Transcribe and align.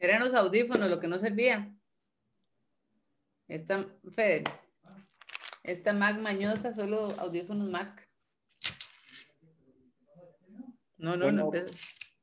Eran 0.00 0.20
los 0.20 0.34
audífonos 0.34 0.90
lo 0.90 1.00
que 1.00 1.08
no 1.08 1.18
servía. 1.18 1.74
Esta, 3.48 3.84
Fede, 4.14 4.44
esta 5.64 5.92
Mac 5.92 6.18
mañosa, 6.18 6.72
solo 6.72 7.14
audífonos 7.18 7.68
Mac. 7.68 8.08
No, 10.98 11.16
no, 11.16 11.32
no. 11.32 11.50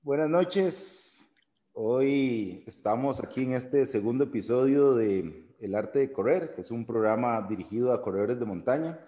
Buenas 0.02 0.30
noches. 0.30 1.15
Hoy 1.78 2.64
estamos 2.66 3.22
aquí 3.22 3.44
en 3.44 3.54
este 3.54 3.86
segundo 3.86 4.24
episodio 4.24 4.96
de 4.96 5.46
El 5.60 5.76
Arte 5.76 6.00
de 6.00 6.12
Correr, 6.12 6.56
que 6.56 6.62
es 6.62 6.72
un 6.72 6.86
programa 6.86 7.46
dirigido 7.48 7.92
a 7.92 8.02
corredores 8.02 8.40
de 8.40 8.46
montaña. 8.46 9.00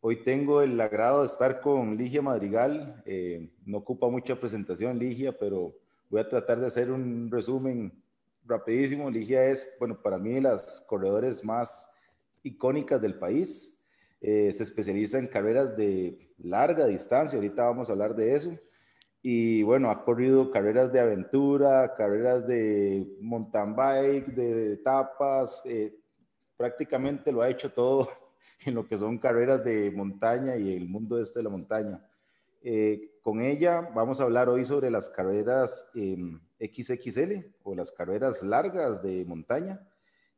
Hoy 0.00 0.22
tengo 0.22 0.62
el 0.62 0.80
agrado 0.80 1.20
de 1.20 1.26
estar 1.26 1.60
con 1.60 1.96
Ligia 1.96 2.22
Madrigal. 2.22 3.02
Eh, 3.06 3.50
no 3.64 3.78
ocupa 3.78 4.08
mucha 4.08 4.38
presentación, 4.38 4.98
Ligia, 4.98 5.36
pero 5.36 5.74
Voy 6.08 6.20
a 6.20 6.28
tratar 6.28 6.60
de 6.60 6.68
hacer 6.68 6.90
un 6.90 7.28
resumen 7.30 7.92
rapidísimo. 8.44 9.10
Ligia 9.10 9.44
es, 9.46 9.68
bueno, 9.78 10.00
para 10.00 10.18
mí 10.18 10.40
las 10.40 10.84
corredores 10.86 11.44
más 11.44 11.90
icónicas 12.44 13.02
del 13.02 13.18
país. 13.18 13.76
Eh, 14.20 14.52
se 14.52 14.62
especializa 14.62 15.18
en 15.18 15.26
carreras 15.26 15.76
de 15.76 16.32
larga 16.38 16.86
distancia, 16.86 17.36
ahorita 17.36 17.64
vamos 17.64 17.88
a 17.88 17.92
hablar 17.92 18.14
de 18.14 18.34
eso. 18.34 18.56
Y 19.28 19.64
bueno, 19.64 19.90
ha 19.90 20.04
corrido 20.04 20.52
carreras 20.52 20.92
de 20.92 21.00
aventura, 21.00 21.94
carreras 21.96 22.46
de 22.46 23.12
mountain 23.20 23.74
bike, 23.74 24.26
de 24.28 24.74
etapas, 24.74 25.62
eh, 25.64 25.98
prácticamente 26.56 27.32
lo 27.32 27.42
ha 27.42 27.50
hecho 27.50 27.72
todo 27.72 28.08
en 28.64 28.76
lo 28.76 28.86
que 28.86 28.96
son 28.96 29.18
carreras 29.18 29.64
de 29.64 29.90
montaña 29.90 30.56
y 30.56 30.76
el 30.76 30.88
mundo 30.88 31.20
este 31.20 31.40
de 31.40 31.42
la 31.42 31.50
montaña. 31.50 32.08
Eh, 32.62 33.18
con 33.20 33.40
ella 33.40 33.80
vamos 33.92 34.20
a 34.20 34.22
hablar 34.22 34.48
hoy 34.48 34.64
sobre 34.64 34.92
las 34.92 35.10
carreras 35.10 35.90
XXL 36.60 37.46
o 37.64 37.74
las 37.74 37.90
carreras 37.90 38.44
largas 38.44 39.02
de 39.02 39.24
montaña. 39.24 39.80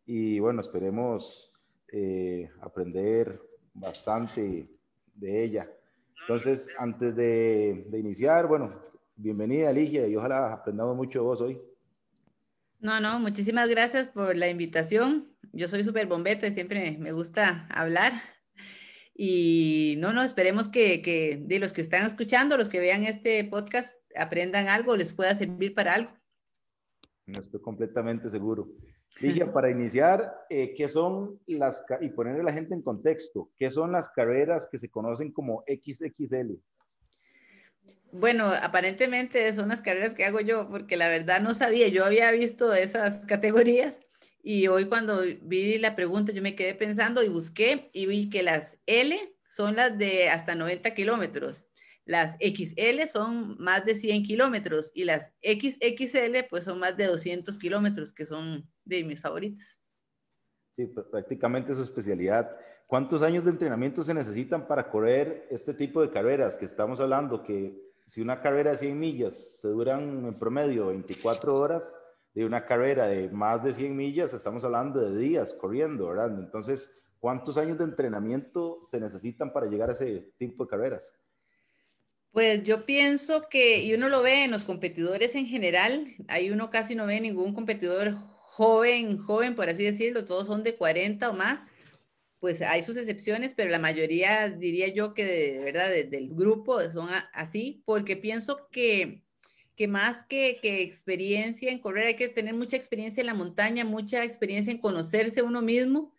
Y 0.06 0.40
bueno, 0.40 0.62
esperemos 0.62 1.52
eh, 1.92 2.50
aprender 2.62 3.38
bastante 3.74 4.66
de 5.14 5.44
ella. 5.44 5.70
Entonces, 6.20 6.68
antes 6.78 7.16
de, 7.16 7.86
de, 7.88 7.98
iniciar, 7.98 8.46
bueno, 8.46 8.82
bienvenida 9.16 9.72
Ligia 9.72 10.06
y 10.06 10.16
ojalá 10.16 10.52
aprendamos 10.52 10.96
mucho 10.96 11.20
de 11.20 11.24
vos 11.24 11.40
hoy. 11.40 11.60
No, 12.80 13.00
no, 13.00 13.18
muchísimas 13.18 13.68
gracias 13.68 14.08
por 14.08 14.36
la 14.36 14.48
invitación. 14.48 15.32
Yo 15.52 15.66
soy 15.68 15.82
súper 15.82 16.06
bombeta, 16.06 16.50
siempre 16.50 16.96
me 16.98 17.12
gusta 17.12 17.66
hablar. 17.70 18.12
Y 19.20 19.96
no, 19.98 20.12
no, 20.12 20.22
esperemos 20.22 20.68
que, 20.68 21.42
de 21.44 21.58
los 21.58 21.72
que 21.72 21.80
están 21.80 22.06
escuchando, 22.06 22.56
los 22.56 22.68
que 22.68 22.78
vean 22.78 23.02
este 23.02 23.42
podcast, 23.42 23.98
aprendan 24.14 24.68
algo, 24.68 24.96
les 24.96 25.12
pueda 25.12 25.34
servir 25.34 25.74
para 25.74 25.94
algo. 25.94 26.12
No 27.26 27.40
estoy 27.40 27.60
completamente 27.60 28.30
seguro. 28.30 28.68
Ligia, 29.20 29.52
para 29.52 29.70
iniciar, 29.70 30.32
eh, 30.48 30.74
¿qué 30.74 30.88
son 30.88 31.40
las, 31.46 31.84
y 32.00 32.08
poner 32.10 32.40
a 32.40 32.44
la 32.44 32.52
gente 32.52 32.74
en 32.74 32.82
contexto, 32.82 33.50
qué 33.58 33.70
son 33.70 33.92
las 33.92 34.08
carreras 34.10 34.68
que 34.70 34.78
se 34.78 34.88
conocen 34.88 35.32
como 35.32 35.64
XXL? 35.66 36.54
Bueno, 38.12 38.46
aparentemente 38.46 39.52
son 39.52 39.68
las 39.68 39.82
carreras 39.82 40.14
que 40.14 40.24
hago 40.24 40.40
yo, 40.40 40.68
porque 40.68 40.96
la 40.96 41.08
verdad 41.08 41.40
no 41.40 41.52
sabía, 41.52 41.88
yo 41.88 42.04
había 42.04 42.30
visto 42.30 42.72
esas 42.72 43.26
categorías 43.26 43.98
y 44.42 44.68
hoy 44.68 44.86
cuando 44.86 45.22
vi 45.42 45.78
la 45.78 45.94
pregunta, 45.96 46.32
yo 46.32 46.40
me 46.40 46.54
quedé 46.54 46.74
pensando 46.74 47.22
y 47.22 47.28
busqué 47.28 47.90
y 47.92 48.06
vi 48.06 48.30
que 48.30 48.42
las 48.42 48.78
L 48.86 49.18
son 49.50 49.76
las 49.76 49.98
de 49.98 50.30
hasta 50.30 50.54
90 50.54 50.94
kilómetros. 50.94 51.64
Las 52.04 52.36
XL 52.40 53.06
son 53.12 53.58
más 53.58 53.84
de 53.84 53.94
100 53.94 54.22
kilómetros 54.22 54.90
y 54.94 55.04
las 55.04 55.30
XXL 55.42 56.46
pues 56.48 56.64
son 56.64 56.78
más 56.78 56.96
de 56.96 57.04
200 57.04 57.58
kilómetros, 57.58 58.14
que 58.14 58.24
son 58.24 58.66
de 58.88 59.04
mis 59.04 59.20
favoritas. 59.20 59.66
Sí, 60.70 60.86
prácticamente 60.86 61.74
su 61.74 61.82
especialidad. 61.82 62.56
¿Cuántos 62.86 63.22
años 63.22 63.44
de 63.44 63.50
entrenamiento 63.50 64.02
se 64.02 64.14
necesitan 64.14 64.66
para 64.66 64.90
correr 64.90 65.46
este 65.50 65.74
tipo 65.74 66.00
de 66.00 66.10
carreras 66.10 66.56
que 66.56 66.64
estamos 66.64 67.00
hablando? 67.00 67.42
Que 67.42 67.76
si 68.06 68.20
una 68.20 68.40
carrera 68.40 68.70
de 68.70 68.78
100 68.78 68.98
millas 68.98 69.60
se 69.60 69.68
duran 69.68 70.24
en 70.24 70.38
promedio 70.38 70.86
24 70.86 71.54
horas, 71.54 72.00
de 72.34 72.44
una 72.44 72.64
carrera 72.64 73.08
de 73.08 73.28
más 73.30 73.64
de 73.64 73.74
100 73.74 73.96
millas, 73.96 74.32
estamos 74.32 74.64
hablando 74.64 75.00
de 75.00 75.18
días 75.18 75.54
corriendo, 75.54 76.06
¿verdad? 76.06 76.38
Entonces, 76.38 76.88
¿cuántos 77.18 77.56
años 77.56 77.78
de 77.78 77.84
entrenamiento 77.84 78.78
se 78.84 79.00
necesitan 79.00 79.52
para 79.52 79.66
llegar 79.66 79.90
a 79.90 79.92
ese 79.92 80.32
tipo 80.38 80.64
de 80.64 80.70
carreras? 80.70 81.12
Pues 82.30 82.62
yo 82.62 82.86
pienso 82.86 83.48
que, 83.48 83.82
y 83.82 83.92
uno 83.94 84.08
lo 84.08 84.22
ve 84.22 84.44
en 84.44 84.52
los 84.52 84.62
competidores 84.62 85.34
en 85.34 85.46
general, 85.46 86.14
ahí 86.28 86.50
uno 86.50 86.70
casi 86.70 86.94
no 86.94 87.06
ve 87.06 87.20
ningún 87.20 87.54
competidor 87.54 88.14
joven, 88.58 89.18
joven, 89.18 89.54
por 89.54 89.68
así 89.68 89.84
decirlo, 89.84 90.24
todos 90.24 90.48
son 90.48 90.64
de 90.64 90.74
40 90.74 91.30
o 91.30 91.32
más, 91.32 91.68
pues 92.40 92.60
hay 92.60 92.82
sus 92.82 92.96
excepciones, 92.96 93.54
pero 93.54 93.70
la 93.70 93.78
mayoría 93.78 94.48
diría 94.48 94.88
yo 94.88 95.14
que 95.14 95.24
de, 95.24 95.58
verdad 95.58 95.90
del 95.90 96.30
grupo 96.30 96.80
son 96.90 97.08
así, 97.32 97.82
porque 97.86 98.16
pienso 98.16 98.68
que 98.72 99.22
que 99.76 99.86
más 99.86 100.24
que, 100.28 100.58
que, 100.60 100.82
experiencia 100.82 101.70
en 101.70 101.78
correr, 101.78 102.08
hay 102.08 102.16
que 102.16 102.28
tener 102.28 102.52
mucha 102.52 102.76
experiencia 102.76 103.20
en 103.20 103.28
la 103.28 103.34
montaña, 103.34 103.84
mucha 103.84 104.24
experiencia 104.24 104.72
en 104.72 104.80
conocerse 104.80 105.40
uno 105.42 105.62
mismo. 105.62 106.12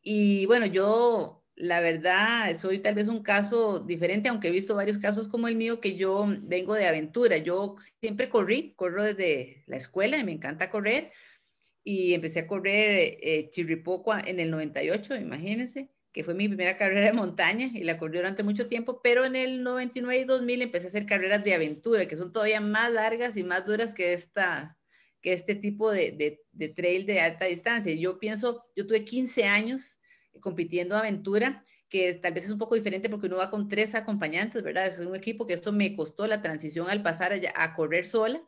Y 0.00 0.46
bueno, 0.46 0.66
yo 0.66 1.42
la 1.56 1.80
verdad 1.80 2.56
soy 2.56 2.78
tal 2.78 2.94
vez 2.94 3.08
un 3.08 3.24
caso 3.24 3.80
diferente, 3.80 4.28
aunque 4.28 4.46
he 4.46 4.52
visto 4.52 4.76
varios 4.76 4.98
casos 4.98 5.26
como 5.26 5.48
el 5.48 5.56
mío, 5.56 5.80
que 5.80 5.96
yo 5.96 6.24
vengo 6.42 6.74
de 6.74 6.86
aventura. 6.86 7.38
Yo 7.38 7.74
siempre 8.00 8.28
corrí, 8.28 8.74
corro 8.76 9.02
desde 9.02 9.64
la 9.66 9.76
escuela 9.76 10.16
y 10.16 10.22
me 10.22 10.30
encanta 10.30 10.70
correr. 10.70 11.10
Y 11.84 12.14
empecé 12.14 12.40
a 12.40 12.46
correr 12.46 13.18
eh, 13.22 13.50
en 13.54 14.40
el 14.40 14.50
98, 14.50 15.16
imagínense 15.16 15.90
que 16.14 16.24
fue 16.24 16.32
mi 16.32 16.48
primera 16.48 16.78
carrera 16.78 17.08
de 17.08 17.12
montaña 17.12 17.68
y 17.74 17.82
la 17.82 17.98
corrí 17.98 18.16
durante 18.16 18.42
mucho 18.42 18.68
tiempo, 18.68 19.02
pero 19.02 19.26
en 19.26 19.36
el 19.36 19.62
99 19.62 20.22
y 20.22 20.24
2000 20.24 20.62
empecé 20.62 20.86
a 20.86 20.88
hacer 20.88 21.04
carreras 21.04 21.44
de 21.44 21.52
aventura, 21.52 22.08
que 22.08 22.16
son 22.16 22.32
todavía 22.32 22.60
más 22.60 22.90
largas 22.90 23.36
y 23.36 23.42
más 23.42 23.66
duras 23.66 23.92
que, 23.92 24.14
esta, 24.14 24.78
que 25.20 25.34
este 25.34 25.56
tipo 25.56 25.90
de, 25.90 26.40
de, 26.52 26.68
trail 26.68 27.04
de 27.04 27.20
alta 27.20 27.46
distancia. 27.46 27.92
Yo 27.94 28.18
pienso, 28.18 28.64
yo 28.76 28.86
tuve 28.86 29.04
15 29.04 29.44
años 29.44 29.98
compitiendo 30.40 30.96
aventura, 30.96 31.62
que 31.88 32.14
tal 32.14 32.32
vez 32.32 32.44
es 32.44 32.50
un 32.50 32.58
poco 32.58 32.76
diferente 32.76 33.08
porque 33.08 33.26
uno 33.26 33.36
va 33.36 33.50
con 33.50 33.68
tres 33.68 33.94
acompañantes, 33.94 34.62
¿verdad? 34.62 34.86
Es 34.86 35.00
un 35.00 35.14
equipo 35.14 35.46
que 35.46 35.54
eso 35.54 35.72
me 35.72 35.94
costó 35.96 36.26
la 36.26 36.42
transición 36.42 36.88
al 36.88 37.02
pasar 37.02 37.32
a, 37.32 37.38
a 37.56 37.74
correr 37.74 38.06
sola, 38.06 38.40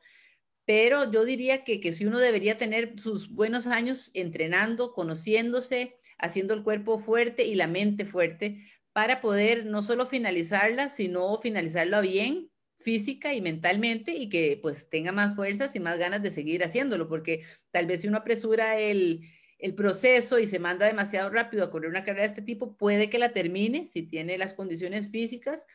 pero 0.67 1.11
yo 1.11 1.25
diría 1.25 1.65
que, 1.65 1.81
que 1.81 1.93
si 1.93 2.05
uno 2.05 2.19
debería 2.19 2.59
tener 2.59 2.99
sus 3.01 3.33
buenos 3.33 3.67
años 3.67 4.11
entrenando, 4.15 4.93
conociéndose, 4.93 5.97
haciendo 6.19 6.55
el 6.55 6.65
cuerpo 6.65 6.99
fuerte 6.99 7.45
y 7.45 7.55
la 7.55 7.69
mente 7.69 8.05
fuerte 8.05 8.67
para 8.93 9.21
poder 9.21 9.67
no 9.67 9.83
solo 9.83 10.07
finalizarla, 10.07 10.89
sino 10.89 11.41
finalizarla 11.41 12.01
bien 12.01 12.51
física 12.77 13.35
y 13.35 13.41
mentalmente 13.41 14.15
y 14.15 14.29
que 14.29 14.59
pues 14.61 14.89
tenga 14.89 15.13
más 15.13 15.37
fuerzas 15.37 15.75
y 15.77 15.81
más 15.81 15.99
ganas 15.99 16.23
de 16.23 16.31
seguir 16.31 16.65
haciéndolo, 16.65 17.09
porque 17.09 17.45
tal 17.71 17.87
vez 17.87 18.01
si 18.01 18.09
uno 18.09 18.19
apresura 18.19 18.79
el, 18.79 19.23
el 19.59 19.75
proceso 19.75 20.39
y 20.39 20.47
se 20.47 20.59
manda 20.59 20.87
demasiado 20.87 21.31
rápido 21.31 21.65
a 21.65 21.71
correr 21.71 21.91
una 21.91 22.05
carrera 22.05 22.23
de 22.23 22.29
este 22.29 22.43
tipo, 22.43 22.77
puede 22.77 23.11
que 23.11 23.19
la 23.19 23.33
termine 23.33 23.87
si 23.87 24.03
tiene 24.03 24.39
las 24.39 24.55
condiciones 24.55 25.11
físicas, 25.11 25.67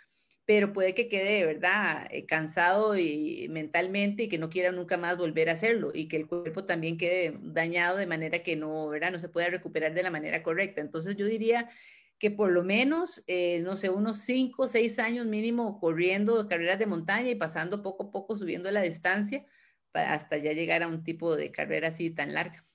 pero 0.46 0.74
puede 0.74 0.94
que 0.96 1.08
quede 1.08 1.40
de 1.40 1.46
verdad 1.46 2.08
eh, 2.12 2.26
cansado 2.26 2.98
y 2.98 3.48
mentalmente 3.50 4.24
y 4.24 4.30
que 4.30 4.38
no 4.38 4.50
quiera 4.50 4.72
nunca 4.72 4.98
más 4.98 5.18
volver 5.18 5.50
a 5.50 5.54
hacerlo 5.54 5.92
y 5.94 6.08
que 6.08 6.18
el 6.18 6.28
cuerpo 6.28 6.66
también 6.66 6.98
quede 6.98 7.38
dañado 7.42 7.98
de 7.98 8.08
manera 8.08 8.44
que 8.44 8.56
no, 8.56 8.90
¿verdad? 8.90 9.12
no 9.12 9.20
se 9.20 9.30
pueda 9.30 9.50
recuperar 9.50 9.94
de 9.94 10.04
la 10.04 10.12
manera 10.12 10.44
correcta. 10.44 10.82
Entonces 10.82 11.16
yo 11.16 11.26
diría 11.26 11.70
que 12.20 12.32
por 12.32 12.52
lo 12.52 12.64
menos, 12.64 13.24
eh, 13.28 13.62
no 13.64 13.76
sé, 13.76 13.90
unos 13.90 14.20
5 14.20 14.64
o 14.64 14.68
6 14.68 15.00
años 15.00 15.26
mínimo 15.26 15.80
corriendo 15.80 16.48
carreras 16.48 16.80
de 16.80 16.86
montaña 16.86 17.30
y 17.30 17.36
pasando 17.36 17.82
poco 17.82 18.06
a 18.06 18.12
poco 18.12 18.38
subiendo 18.38 18.72
la 18.72 18.82
distancia 18.82 19.46
hasta 19.94 20.38
ya 20.38 20.54
llegar 20.54 20.84
a 20.84 20.88
un 20.88 21.04
tipo 21.04 21.36
de 21.36 21.52
carrera 21.52 21.90
así 21.90 22.12
tan 22.12 22.34
larga 22.34 22.66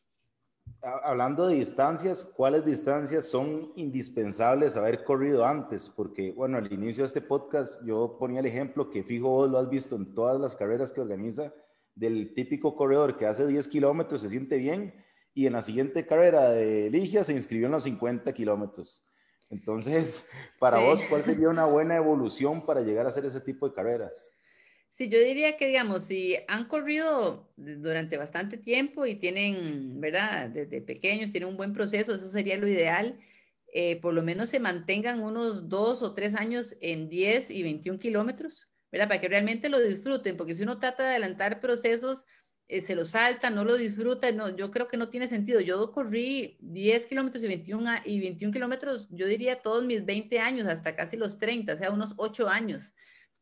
hablando 0.83 1.47
de 1.47 1.57
distancias, 1.57 2.33
¿cuáles 2.37 2.65
distancias 2.65 3.27
son 3.27 3.73
indispensables 3.77 4.77
haber 4.77 5.05
corrido 5.05 5.45
antes? 5.45 5.89
Porque, 5.89 6.33
bueno, 6.33 6.59
al 6.59 6.73
inicio 6.73 7.03
de 7.03 7.09
este 7.09 7.21
podcast 7.21 7.85
yo 7.85 8.17
ponía 8.19 8.41
el 8.41 8.47
ejemplo 8.47 8.91
que 8.91 9.03
fijo 9.03 9.29
vos 9.29 9.51
lo 9.51 9.59
has 9.59 9.69
visto 9.69 9.97
en 9.97 10.15
todas 10.15 10.41
las 10.41 10.57
carreras 10.57 10.93
que 10.93 11.01
organiza, 11.01 11.53
del 11.95 12.35
típico 12.35 12.77
corredor 12.77 13.17
que 13.17 13.27
hace 13.27 13.47
10 13.47 13.69
kilómetros, 13.69 14.21
se 14.21 14.29
siente 14.29 14.59
bien, 14.59 14.95
y 15.35 15.47
en 15.47 15.55
la 15.55 15.63
siguiente 15.63 16.07
carrera 16.07 16.51
de 16.51 16.91
Ligia 16.91 17.25
se 17.25 17.33
inscribió 17.33 17.67
en 17.67 17.73
los 17.73 17.85
50 17.85 18.33
kilómetros. 18.33 19.05
Entonces, 19.51 20.29
para 20.59 20.79
vos, 20.79 21.03
¿cuál 21.09 21.23
sería 21.23 21.49
una 21.49 21.67
buena 21.67 21.97
evolución 21.97 22.65
para 22.65 22.81
llegar 22.81 23.07
a 23.07 23.11
hacer 23.11 23.25
ese 23.25 23.41
tipo 23.41 23.69
de 23.69 23.75
carreras? 23.75 24.36
Sí, 24.97 25.11
yo 25.11 25.19
diría 25.21 25.59
que, 25.59 25.67
digamos, 25.67 26.05
si 26.05 26.37
han 26.49 26.69
corrido 26.69 27.53
durante 27.57 28.17
bastante 28.17 28.57
tiempo 28.57 29.05
y 29.05 29.17
tienen, 29.17 30.01
¿verdad? 30.01 30.49
Desde 30.49 30.81
pequeños 30.81 31.33
tienen 31.33 31.51
un 31.51 31.59
buen 31.59 31.75
proceso, 31.75 32.15
eso 32.15 32.31
sería 32.31 32.57
lo 32.57 32.67
ideal. 32.67 33.21
Eh, 33.75 34.01
por 34.01 34.15
lo 34.15 34.23
menos 34.23 34.49
se 34.49 34.59
mantengan 34.59 35.21
unos 35.21 35.69
dos 35.69 36.03
o 36.03 36.15
tres 36.15 36.35
años 36.35 36.77
en 36.81 37.11
10 37.11 37.51
y 37.51 37.63
21 37.63 37.99
kilómetros, 37.99 38.71
¿verdad? 38.91 39.09
Para 39.09 39.21
que 39.21 39.29
realmente 39.29 39.69
lo 39.69 39.81
disfruten, 39.81 40.39
porque 40.39 40.55
si 40.55 40.63
uno 40.63 40.79
trata 40.79 41.03
de 41.03 41.11
adelantar 41.11 41.61
procesos, 41.61 42.25
eh, 42.69 42.81
se 42.81 42.95
lo 42.95 43.05
salta, 43.05 43.51
no 43.51 43.65
lo 43.65 43.77
disfruta, 43.77 44.33
no, 44.33 44.57
yo 44.57 44.71
creo 44.71 44.89
que 44.89 44.97
no 44.97 45.11
tiene 45.11 45.27
sentido. 45.27 45.61
Yo 45.61 45.93
corrí 45.93 46.57
10 46.61 47.07
kilómetros 47.07 47.45
y 47.45 47.49
21, 47.49 47.91
y 48.07 48.21
21 48.21 48.51
kilómetros, 48.51 49.09
yo 49.11 49.27
diría 49.27 49.61
todos 49.61 49.85
mis 49.85 50.07
20 50.07 50.39
años, 50.39 50.67
hasta 50.67 50.95
casi 50.95 51.19
los 51.19 51.39
30, 51.39 51.75
o 51.75 51.77
sea, 51.77 51.91
unos 51.91 52.15
8 52.17 52.49
años, 52.49 52.95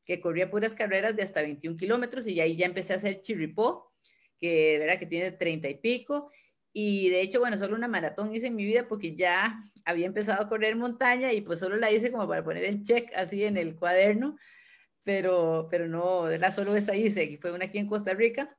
que 0.04 0.20
corría 0.20 0.50
puras 0.50 0.74
carreras 0.74 1.16
de 1.16 1.22
hasta 1.22 1.42
21 1.42 1.76
kilómetros 1.76 2.26
y 2.26 2.40
ahí 2.40 2.56
ya 2.56 2.66
empecé 2.66 2.92
a 2.92 2.96
hacer 2.96 3.22
chirripó, 3.22 3.92
que, 4.38 4.78
¿verdad? 4.78 4.98
que 4.98 5.06
tiene 5.06 5.32
30 5.32 5.68
y 5.68 5.74
pico. 5.76 6.30
Y 6.72 7.08
de 7.10 7.20
hecho, 7.20 7.40
bueno, 7.40 7.56
solo 7.56 7.76
una 7.76 7.88
maratón 7.88 8.34
hice 8.34 8.48
en 8.48 8.56
mi 8.56 8.64
vida 8.64 8.88
porque 8.88 9.14
ya 9.14 9.62
había 9.84 10.06
empezado 10.06 10.42
a 10.42 10.48
correr 10.48 10.76
montaña 10.76 11.32
y 11.32 11.40
pues 11.40 11.60
solo 11.60 11.76
la 11.76 11.92
hice 11.92 12.10
como 12.10 12.26
para 12.26 12.42
poner 12.42 12.64
el 12.64 12.82
check 12.82 13.10
así 13.14 13.44
en 13.44 13.56
el 13.56 13.76
cuaderno, 13.76 14.36
pero, 15.04 15.68
pero 15.70 15.86
no, 15.86 16.28
la 16.28 16.52
solo 16.52 16.74
esa 16.74 16.96
hice, 16.96 17.28
que 17.28 17.38
fue 17.38 17.52
una 17.52 17.66
aquí 17.66 17.78
en 17.78 17.86
Costa 17.86 18.14
Rica 18.14 18.56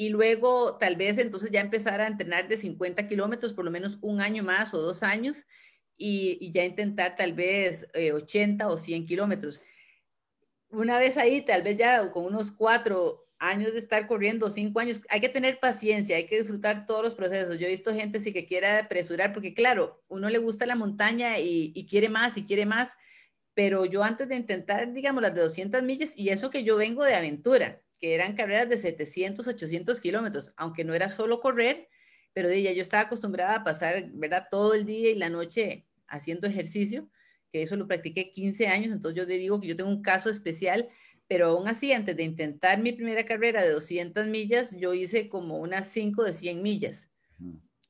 y 0.00 0.10
luego 0.10 0.78
tal 0.78 0.94
vez 0.94 1.18
entonces 1.18 1.50
ya 1.50 1.60
empezar 1.60 2.00
a 2.00 2.06
entrenar 2.06 2.46
de 2.46 2.56
50 2.56 3.08
kilómetros 3.08 3.52
por 3.52 3.64
lo 3.64 3.72
menos 3.72 3.98
un 4.00 4.20
año 4.20 4.44
más 4.44 4.72
o 4.72 4.80
dos 4.80 5.02
años 5.02 5.44
y, 5.96 6.52
ya 6.52 6.64
intentar 6.64 7.16
tal 7.16 7.32
vez 7.32 7.88
80 7.92 8.64
eh, 8.64 8.66
o 8.68 8.78
100 8.78 9.06
kilómetros. 9.06 9.60
Una 10.70 10.98
vez 10.98 11.16
ahí, 11.16 11.42
tal 11.44 11.62
vez 11.62 11.78
ya 11.78 12.10
con 12.10 12.24
unos 12.24 12.50
cuatro 12.52 13.26
años 13.38 13.72
de 13.72 13.78
estar 13.78 14.06
corriendo, 14.06 14.50
cinco 14.50 14.80
años, 14.80 15.00
hay 15.08 15.20
que 15.20 15.28
tener 15.28 15.60
paciencia, 15.60 16.16
hay 16.16 16.26
que 16.26 16.38
disfrutar 16.38 16.86
todos 16.86 17.02
los 17.02 17.14
procesos. 17.14 17.58
Yo 17.58 17.66
he 17.66 17.70
visto 17.70 17.94
gente 17.94 18.20
sí 18.20 18.32
que 18.32 18.46
quiere 18.46 18.66
apresurar, 18.66 19.32
porque 19.32 19.54
claro, 19.54 20.02
uno 20.08 20.28
le 20.28 20.38
gusta 20.38 20.66
la 20.66 20.74
montaña 20.74 21.38
y, 21.38 21.86
quiere 21.88 22.08
más 22.08 22.36
y 22.36 22.44
quiere 22.44 22.66
más, 22.66 22.90
pero 23.54 23.84
yo 23.84 24.02
antes 24.02 24.28
de 24.28 24.36
intentar, 24.36 24.92
digamos, 24.92 25.22
las 25.22 25.34
de 25.34 25.42
200 25.42 25.82
millas, 25.82 26.12
y 26.16 26.30
eso 26.30 26.50
que 26.50 26.64
yo 26.64 26.76
vengo 26.76 27.04
de 27.04 27.14
aventura, 27.14 27.80
que 28.00 28.14
eran 28.14 28.36
carreras 28.36 28.68
de 28.68 28.76
700, 28.76 29.46
800 29.46 30.00
kilómetros, 30.00 30.52
aunque 30.56 30.84
no 30.84 30.94
era 30.94 31.08
solo 31.08 31.40
correr, 31.40 31.88
pero 32.32 32.48
de 32.48 32.62
yo 32.74 32.82
estaba 32.82 33.04
acostumbrada 33.04 33.56
a 33.56 33.64
pasar, 33.64 34.10
¿verdad? 34.12 34.46
Todo 34.50 34.74
el 34.74 34.84
día 34.84 35.10
y 35.10 35.14
la 35.16 35.28
noche 35.28 35.86
haciendo 36.06 36.46
ejercicio, 36.46 37.08
que 37.52 37.62
eso 37.62 37.76
lo 37.76 37.86
practiqué 37.86 38.30
15 38.32 38.66
años, 38.66 38.92
entonces 38.92 39.16
yo 39.16 39.26
le 39.26 39.38
digo 39.38 39.60
que 39.60 39.68
yo 39.68 39.76
tengo 39.76 39.90
un 39.90 40.02
caso 40.02 40.30
especial, 40.30 40.88
pero 41.26 41.48
aún 41.48 41.68
así, 41.68 41.92
antes 41.92 42.16
de 42.16 42.22
intentar 42.22 42.78
mi 42.80 42.92
primera 42.92 43.24
carrera 43.24 43.62
de 43.62 43.70
200 43.70 44.26
millas, 44.26 44.76
yo 44.78 44.94
hice 44.94 45.28
como 45.28 45.58
unas 45.58 45.88
5 45.88 46.24
de 46.24 46.32
100 46.32 46.62
millas, 46.62 47.10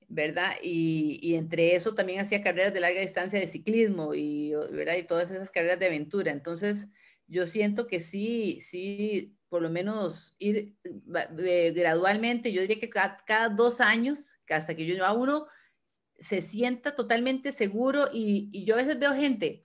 ¿verdad? 0.09 0.53
Y, 0.63 1.21
y, 1.23 1.35
entre 1.37 1.77
eso 1.77 1.95
también 1.95 2.21
hacía 2.21 2.43
carreras 2.43 2.75
de 2.75 2.81
larga 2.81 3.01
distancia 3.01 3.39
de 3.39 3.47
ciclismo 3.47 4.15
y, 4.15 4.55
¿verdad? 4.73 4.97
Y 4.97 5.05
todas 5.05 5.31
esas 5.31 5.51
carreras 5.51 5.79
de 5.79 5.87
aventura. 5.87 6.33
Entonces, 6.33 6.89
yo 7.29 7.47
siento 7.47 7.87
que 7.87 8.01
sí, 8.01 8.59
sí, 8.61 9.37
por 9.49 9.63
lo 9.63 9.71
menos 9.71 10.35
ir 10.39 10.75
eh, 10.85 11.73
gradualmente, 11.75 12.53
yo 12.53 12.61
diría 12.63 12.79
que 12.79 12.91
cada, 12.91 13.49
dos 13.51 13.81
años, 13.81 14.31
hasta 14.49 14.75
que 14.75 14.87
yo 14.87 15.05
a 15.05 15.13
uno 15.13 15.47
se 16.19 16.43
sienta 16.43 16.97
totalmente 16.97 17.53
seguro 17.53 18.09
y, 18.13 18.65
yo 18.65 18.75
a 18.75 18.79
veces 18.79 18.99
veo 18.99 19.15
gente 19.15 19.65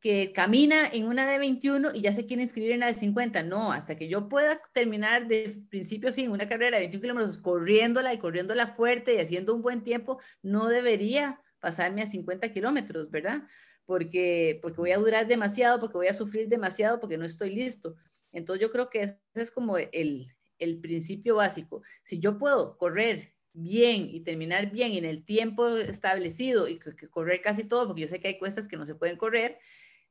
que 0.00 0.32
camina 0.32 0.86
en 0.92 1.06
una 1.06 1.26
de 1.26 1.38
21 1.38 1.94
y 1.94 2.02
ya 2.02 2.12
se 2.12 2.26
quiere 2.26 2.42
inscribir 2.42 2.72
en 2.72 2.80
la 2.80 2.88
de 2.88 2.94
50. 2.94 3.42
No, 3.42 3.72
hasta 3.72 3.96
que 3.96 4.06
yo 4.06 4.28
pueda 4.28 4.60
terminar 4.74 5.28
de 5.28 5.62
principio 5.70 6.10
a 6.10 6.12
fin 6.12 6.30
una 6.30 6.46
carrera 6.46 6.76
de 6.76 6.82
21 6.82 7.00
kilómetros 7.00 7.38
corriéndola 7.38 8.12
y 8.12 8.18
corriéndola 8.18 8.66
fuerte 8.66 9.14
y 9.14 9.18
haciendo 9.18 9.54
un 9.54 9.62
buen 9.62 9.82
tiempo, 9.82 10.20
no 10.42 10.68
debería 10.68 11.40
pasarme 11.58 12.02
a 12.02 12.06
50 12.06 12.52
kilómetros, 12.52 13.10
¿verdad? 13.10 13.44
Porque, 13.86 14.58
porque 14.60 14.80
voy 14.80 14.92
a 14.92 14.98
durar 14.98 15.26
demasiado, 15.26 15.80
porque 15.80 15.96
voy 15.96 16.08
a 16.08 16.14
sufrir 16.14 16.48
demasiado, 16.48 17.00
porque 17.00 17.16
no 17.16 17.24
estoy 17.24 17.54
listo. 17.54 17.96
Entonces 18.30 18.60
yo 18.60 18.70
creo 18.70 18.90
que 18.90 19.02
ese 19.02 19.18
es 19.34 19.50
como 19.50 19.78
el, 19.78 20.28
el 20.58 20.80
principio 20.80 21.36
básico. 21.36 21.82
Si 22.02 22.18
yo 22.18 22.38
puedo 22.38 22.76
correr 22.76 23.33
bien 23.54 24.08
y 24.10 24.20
terminar 24.20 24.70
bien 24.70 24.92
en 24.92 25.04
el 25.04 25.24
tiempo 25.24 25.68
establecido 25.68 26.68
y 26.68 26.78
correr 27.10 27.40
casi 27.40 27.64
todo, 27.64 27.86
porque 27.86 28.02
yo 28.02 28.08
sé 28.08 28.20
que 28.20 28.28
hay 28.28 28.38
cuestas 28.38 28.68
que 28.68 28.76
no 28.76 28.84
se 28.84 28.96
pueden 28.96 29.16
correr, 29.16 29.58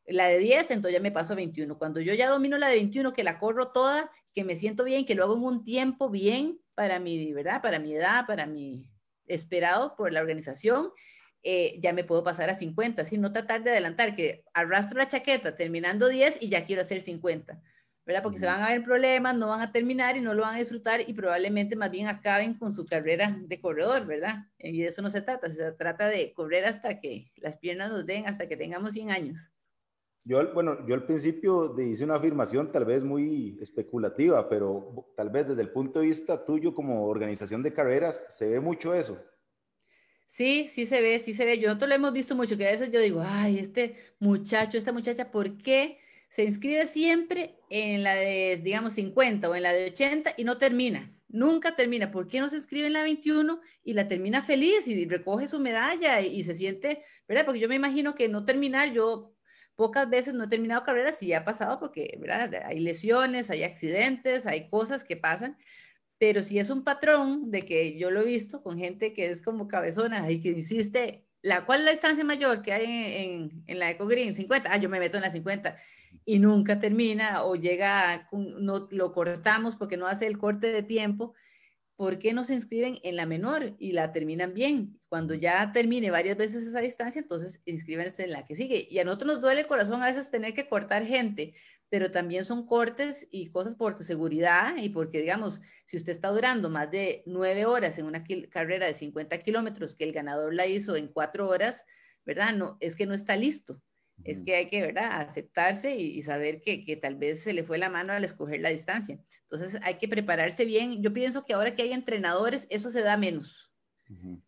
la 0.07 0.27
de 0.27 0.39
10, 0.39 0.71
entonces 0.71 0.93
ya 0.93 0.99
me 0.99 1.11
paso 1.11 1.33
a 1.33 1.35
21. 1.35 1.77
Cuando 1.77 2.01
yo 2.01 2.13
ya 2.13 2.29
domino 2.29 2.57
la 2.57 2.67
de 2.67 2.75
21, 2.75 3.13
que 3.13 3.23
la 3.23 3.37
corro 3.37 3.71
toda, 3.71 4.09
que 4.33 4.43
me 4.43 4.55
siento 4.55 4.83
bien, 4.83 5.05
que 5.05 5.15
lo 5.15 5.23
hago 5.23 5.35
en 5.35 5.43
un 5.43 5.63
tiempo 5.63 6.09
bien 6.09 6.59
para 6.75 6.99
mi, 6.99 7.31
¿verdad? 7.33 7.61
Para 7.61 7.79
mi 7.79 7.93
edad, 7.93 8.25
para 8.25 8.45
mi 8.45 8.89
esperado 9.27 9.95
por 9.95 10.11
la 10.11 10.21
organización, 10.21 10.91
eh, 11.43 11.79
ya 11.81 11.93
me 11.93 12.03
puedo 12.03 12.23
pasar 12.23 12.49
a 12.49 12.55
50, 12.55 13.05
sin 13.05 13.21
no 13.21 13.31
tratar 13.31 13.63
de 13.63 13.71
adelantar, 13.71 14.15
que 14.15 14.43
arrastro 14.53 14.97
la 14.97 15.07
chaqueta 15.07 15.55
terminando 15.55 16.07
10 16.07 16.37
y 16.41 16.49
ya 16.49 16.65
quiero 16.65 16.81
hacer 16.81 17.01
50. 17.01 17.61
¿Verdad? 18.05 18.23
Porque 18.23 18.39
se 18.39 18.45
van 18.45 18.61
a 18.61 18.69
ver 18.69 18.83
problemas, 18.83 19.35
no 19.37 19.47
van 19.47 19.61
a 19.61 19.71
terminar 19.71 20.17
y 20.17 20.21
no 20.21 20.33
lo 20.33 20.41
van 20.41 20.55
a 20.55 20.59
disfrutar 20.59 21.01
y 21.07 21.13
probablemente 21.13 21.75
más 21.75 21.91
bien 21.91 22.07
acaben 22.07 22.53
con 22.55 22.71
su 22.71 22.85
carrera 22.85 23.37
de 23.39 23.61
corredor, 23.61 24.05
¿verdad? 24.05 24.47
Y 24.59 24.81
de 24.81 24.87
eso 24.87 25.01
no 25.01 25.09
se 25.09 25.21
trata, 25.21 25.49
se 25.49 25.71
trata 25.73 26.07
de 26.07 26.33
correr 26.33 26.65
hasta 26.65 26.99
que 26.99 27.31
las 27.37 27.57
piernas 27.57 27.91
nos 27.91 28.05
den, 28.05 28.27
hasta 28.27 28.47
que 28.47 28.57
tengamos 28.57 28.93
100 28.93 29.11
años. 29.11 29.51
Yo, 30.25 30.53
bueno, 30.53 30.87
yo 30.87 30.95
al 30.95 31.05
principio 31.05 31.75
hice 31.81 32.05
una 32.05 32.15
afirmación 32.15 32.71
tal 32.71 32.85
vez 32.85 33.03
muy 33.03 33.57
especulativa, 33.61 34.47
pero 34.47 35.11
tal 35.17 35.29
vez 35.29 35.49
desde 35.49 35.61
el 35.61 35.71
punto 35.71 35.99
de 35.99 36.07
vista 36.07 36.45
tuyo 36.45 36.73
como 36.73 37.07
organización 37.07 37.61
de 37.61 37.73
carreras, 37.73 38.25
¿se 38.29 38.49
ve 38.49 38.59
mucho 38.61 38.93
eso? 38.93 39.21
Sí, 40.27 40.67
sí 40.69 40.85
se 40.85 41.01
ve, 41.01 41.19
sí 41.19 41.33
se 41.33 41.45
ve. 41.45 41.59
Yo 41.59 41.67
nosotros 41.67 41.89
lo 41.89 41.95
hemos 41.95 42.13
visto 42.13 42.35
mucho, 42.35 42.57
que 42.57 42.67
a 42.67 42.71
veces 42.71 42.89
yo 42.89 42.99
digo, 42.99 43.21
ay, 43.23 43.59
este 43.59 43.95
muchacho, 44.19 44.77
esta 44.77 44.93
muchacha, 44.93 45.29
¿por 45.29 45.57
qué? 45.57 45.99
Se 46.33 46.43
inscribe 46.43 46.87
siempre 46.87 47.59
en 47.69 48.01
la 48.01 48.15
de, 48.15 48.59
digamos, 48.63 48.93
50 48.93 49.47
o 49.47 49.53
en 49.53 49.61
la 49.61 49.71
de 49.71 49.91
80 49.91 50.33
y 50.35 50.43
no 50.43 50.57
termina. 50.57 51.13
Nunca 51.27 51.75
termina. 51.75 52.09
¿Por 52.09 52.27
qué 52.27 52.39
no 52.39 52.49
se 52.49 52.55
inscribe 52.55 52.87
en 52.87 52.93
la 52.93 53.03
21 53.03 53.61
y 53.83 53.93
la 53.93 54.07
termina 54.07 54.41
feliz 54.41 54.87
y 54.87 55.05
recoge 55.05 55.47
su 55.47 55.59
medalla 55.59 56.21
y, 56.21 56.43
se 56.43 56.55
siente, 56.55 57.03
¿verdad? 57.27 57.45
Porque 57.45 57.59
yo 57.59 57.69
me 57.69 57.75
imagino 57.75 58.15
que 58.15 58.29
no 58.29 58.45
terminar, 58.45 58.93
yo 58.93 59.35
pocas 59.75 60.09
veces 60.09 60.33
no 60.33 60.45
he 60.45 60.47
terminado 60.47 60.81
carreras 60.81 61.21
y 61.21 61.27
ya 61.27 61.39
ha 61.39 61.45
pasado 61.45 61.79
porque, 61.79 62.17
¿verdad? 62.19 62.63
Hay 62.65 62.79
lesiones, 62.79 63.51
hay 63.51 63.61
accidentes, 63.61 64.47
hay 64.47 64.67
cosas 64.67 65.03
que 65.03 65.15
pasan. 65.15 65.55
Pero 66.17 66.41
si 66.41 66.57
es 66.57 66.71
un 66.71 66.83
patrón 66.83 67.51
de 67.51 67.63
que 67.63 67.95
yo 67.95 68.09
lo 68.09 68.21
he 68.21 68.25
visto 68.25 68.63
con 68.63 68.79
gente 68.79 69.13
que 69.13 69.29
es 69.29 69.43
como 69.43 69.67
cabezona 69.67 70.31
y 70.31 70.41
que 70.41 70.49
insiste, 70.49 71.27
¿la 71.43 71.67
cuál 71.67 71.81
es 71.81 71.85
la 71.85 71.91
distancia 71.91 72.23
mayor 72.23 72.63
que 72.63 72.73
hay 72.73 72.85
en, 72.87 73.63
en, 73.67 73.77
la 73.77 73.91
Eco 73.91 74.07
Green? 74.07 74.33
50. 74.33 74.73
Ah, 74.73 74.77
yo 74.77 74.89
me 74.89 74.99
meto 74.99 75.17
en 75.17 75.23
la 75.23 75.29
50 75.29 75.77
y 76.25 76.39
nunca 76.39 76.79
termina 76.79 77.43
o 77.43 77.55
llega, 77.55 78.27
no, 78.31 78.87
lo 78.91 79.11
cortamos 79.11 79.75
porque 79.75 79.97
no 79.97 80.07
hace 80.07 80.27
el 80.27 80.37
corte 80.37 80.71
de 80.71 80.83
tiempo, 80.83 81.33
¿por 81.95 82.19
qué 82.19 82.33
no 82.33 82.43
se 82.43 82.53
inscriben 82.53 82.99
en 83.03 83.15
la 83.15 83.25
menor 83.25 83.75
y 83.79 83.91
la 83.91 84.11
terminan 84.11 84.53
bien? 84.53 84.99
Cuando 85.09 85.33
ya 85.33 85.71
termine 85.71 86.11
varias 86.11 86.37
veces 86.37 86.63
esa 86.63 86.81
distancia, 86.81 87.21
entonces 87.21 87.61
inscríbense 87.65 88.23
en 88.23 88.31
la 88.31 88.45
que 88.45 88.55
sigue. 88.55 88.87
Y 88.89 88.99
a 88.99 89.03
nosotros 89.03 89.33
nos 89.33 89.41
duele 89.41 89.61
el 89.61 89.67
corazón 89.67 90.01
a 90.01 90.07
veces 90.07 90.31
tener 90.31 90.53
que 90.53 90.67
cortar 90.67 91.05
gente, 91.05 91.53
pero 91.89 92.09
también 92.09 92.43
son 92.43 92.65
cortes 92.65 93.27
y 93.29 93.51
cosas 93.51 93.75
por 93.75 93.95
tu 93.95 94.03
seguridad 94.03 94.75
y 94.77 94.89
porque, 94.89 95.19
digamos, 95.21 95.61
si 95.85 95.97
usted 95.97 96.11
está 96.11 96.29
durando 96.29 96.69
más 96.69 96.89
de 96.89 97.21
nueve 97.25 97.65
horas 97.65 97.97
en 97.99 98.05
una 98.05 98.23
carrera 98.49 98.87
de 98.87 98.95
50 98.95 99.37
kilómetros, 99.39 99.93
que 99.93 100.03
el 100.03 100.11
ganador 100.11 100.53
la 100.53 100.65
hizo 100.65 100.95
en 100.95 101.07
cuatro 101.07 101.47
horas, 101.47 101.85
¿verdad? 102.25 102.53
No, 102.53 102.77
es 102.79 102.95
que 102.95 103.05
no 103.05 103.13
está 103.13 103.35
listo. 103.35 103.79
Es 104.23 104.41
que 104.41 104.55
hay 104.55 104.69
que, 104.69 104.81
¿verdad?, 104.81 105.21
aceptarse 105.21 105.95
y, 105.95 106.21
saber 106.21 106.61
que, 106.61 106.85
que, 106.85 106.95
tal 106.95 107.15
vez 107.15 107.43
se 107.43 107.53
le 107.53 107.63
fue 107.63 107.77
la 107.77 107.89
mano 107.89 108.13
al 108.13 108.23
escoger 108.23 108.61
la 108.61 108.69
distancia. 108.69 109.19
Entonces 109.49 109.79
hay 109.83 109.95
que 109.95 110.07
prepararse 110.07 110.65
bien. 110.65 111.01
Yo 111.01 111.13
pienso 111.13 111.45
que 111.45 111.53
ahora 111.53 111.75
que 111.75 111.83
hay 111.83 111.91
entrenadores, 111.91 112.67
eso 112.69 112.89
se 112.89 113.01
da 113.01 113.17
menos. 113.17 113.71